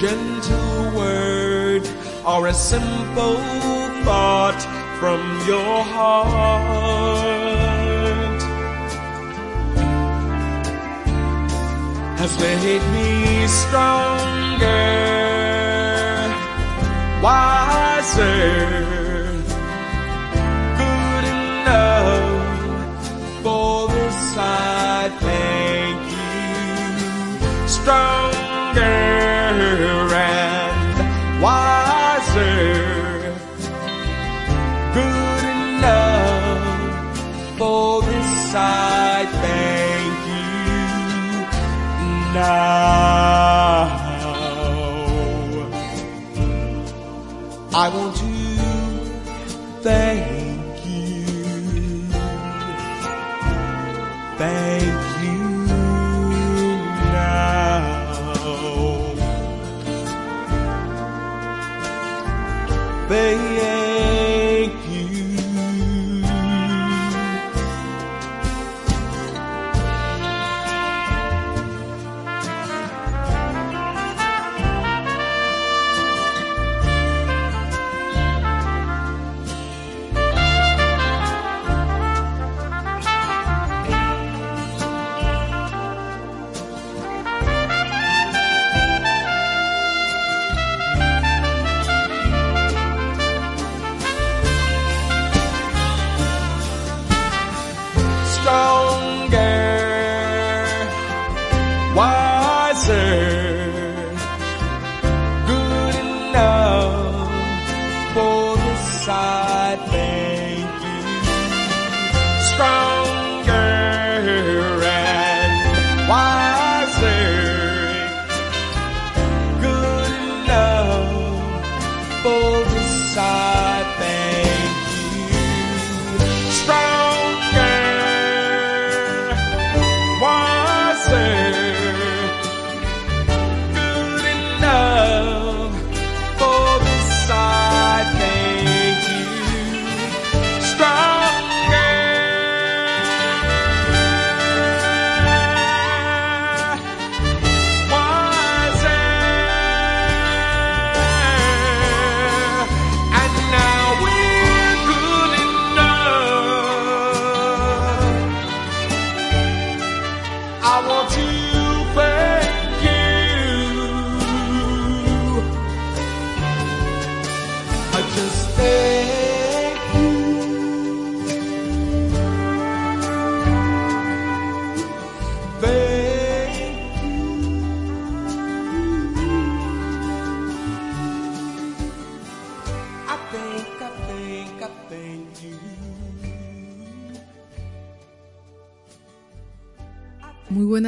Gentle 0.00 0.96
word 0.96 1.82
or 2.24 2.46
a 2.46 2.54
simple 2.54 3.36
thought 4.04 4.60
from 5.00 5.20
your 5.44 5.82
heart 5.82 6.38
has 12.20 12.38
made 12.38 12.82
me 12.94 13.48
stronger, 13.48 14.78
wiser, 17.20 18.78
stronger 27.66 29.07
I 38.58 39.26
thank 39.42 40.18
you 40.32 40.82
now. 42.34 42.78
I 47.74 47.88
want 47.94 48.17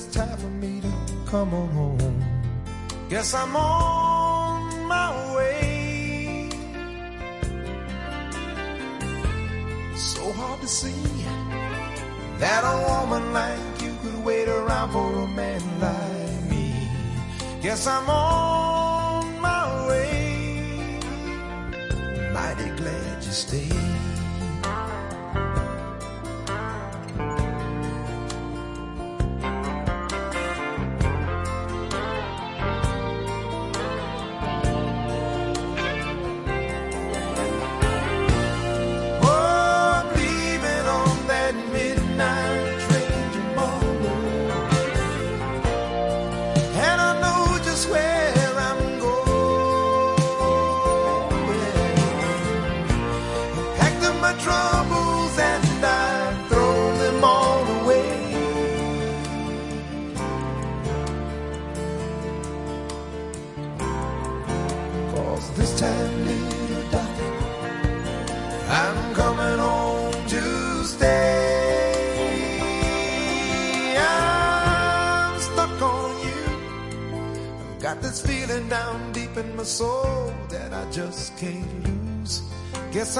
It's 0.00 0.16
time 0.16 0.36
for 0.38 0.46
me 0.46 0.80
to 0.80 0.90
come 1.26 1.52
on 1.52 1.68
home. 1.68 2.24
Guess 3.10 3.34
I'm 3.34 3.54
on 3.54 4.86
my 4.86 5.34
way. 5.36 6.48
So 9.94 10.32
hard 10.32 10.60
to 10.60 10.68
see 10.68 11.02
that 12.38 12.62
a 12.64 12.76
woman 12.88 13.32
like 13.32 13.82
you 13.82 13.92
could 14.02 14.24
wait 14.24 14.48
around 14.48 14.90
for 14.92 15.12
a 15.24 15.28
man 15.28 15.62
like 15.80 16.50
me. 16.50 16.88
Guess 17.60 17.86
I'm 17.86 18.08
on 18.08 19.40
my 19.40 19.86
way. 19.88 20.98
Mighty 22.32 22.70
glad 22.80 23.24
you 23.24 23.32
stayed. 23.32 23.89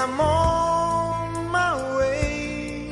I'm 0.03 0.19
on 0.19 1.51
my 1.51 1.99
way. 1.99 2.91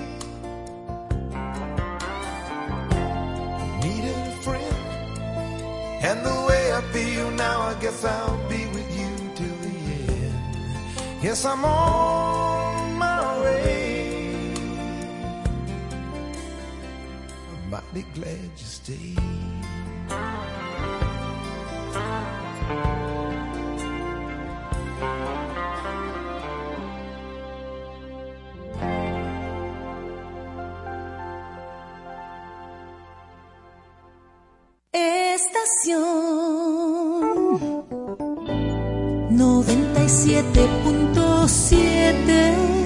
Needed 3.83 4.15
a 4.15 4.37
friend, 4.43 4.77
and 6.03 6.19
the 6.27 6.39
way 6.49 6.63
I 6.71 6.83
feel 6.93 7.31
now, 7.31 7.61
I 7.63 7.75
guess 7.81 8.05
I'll 8.05 8.49
be 8.51 8.67
with 8.75 8.91
you 9.01 9.11
till 9.37 9.57
the 9.67 9.77
end. 10.21 10.35
Yes, 11.23 11.47
I'm 11.47 11.65
on 11.65 11.98
97.7 40.43 42.78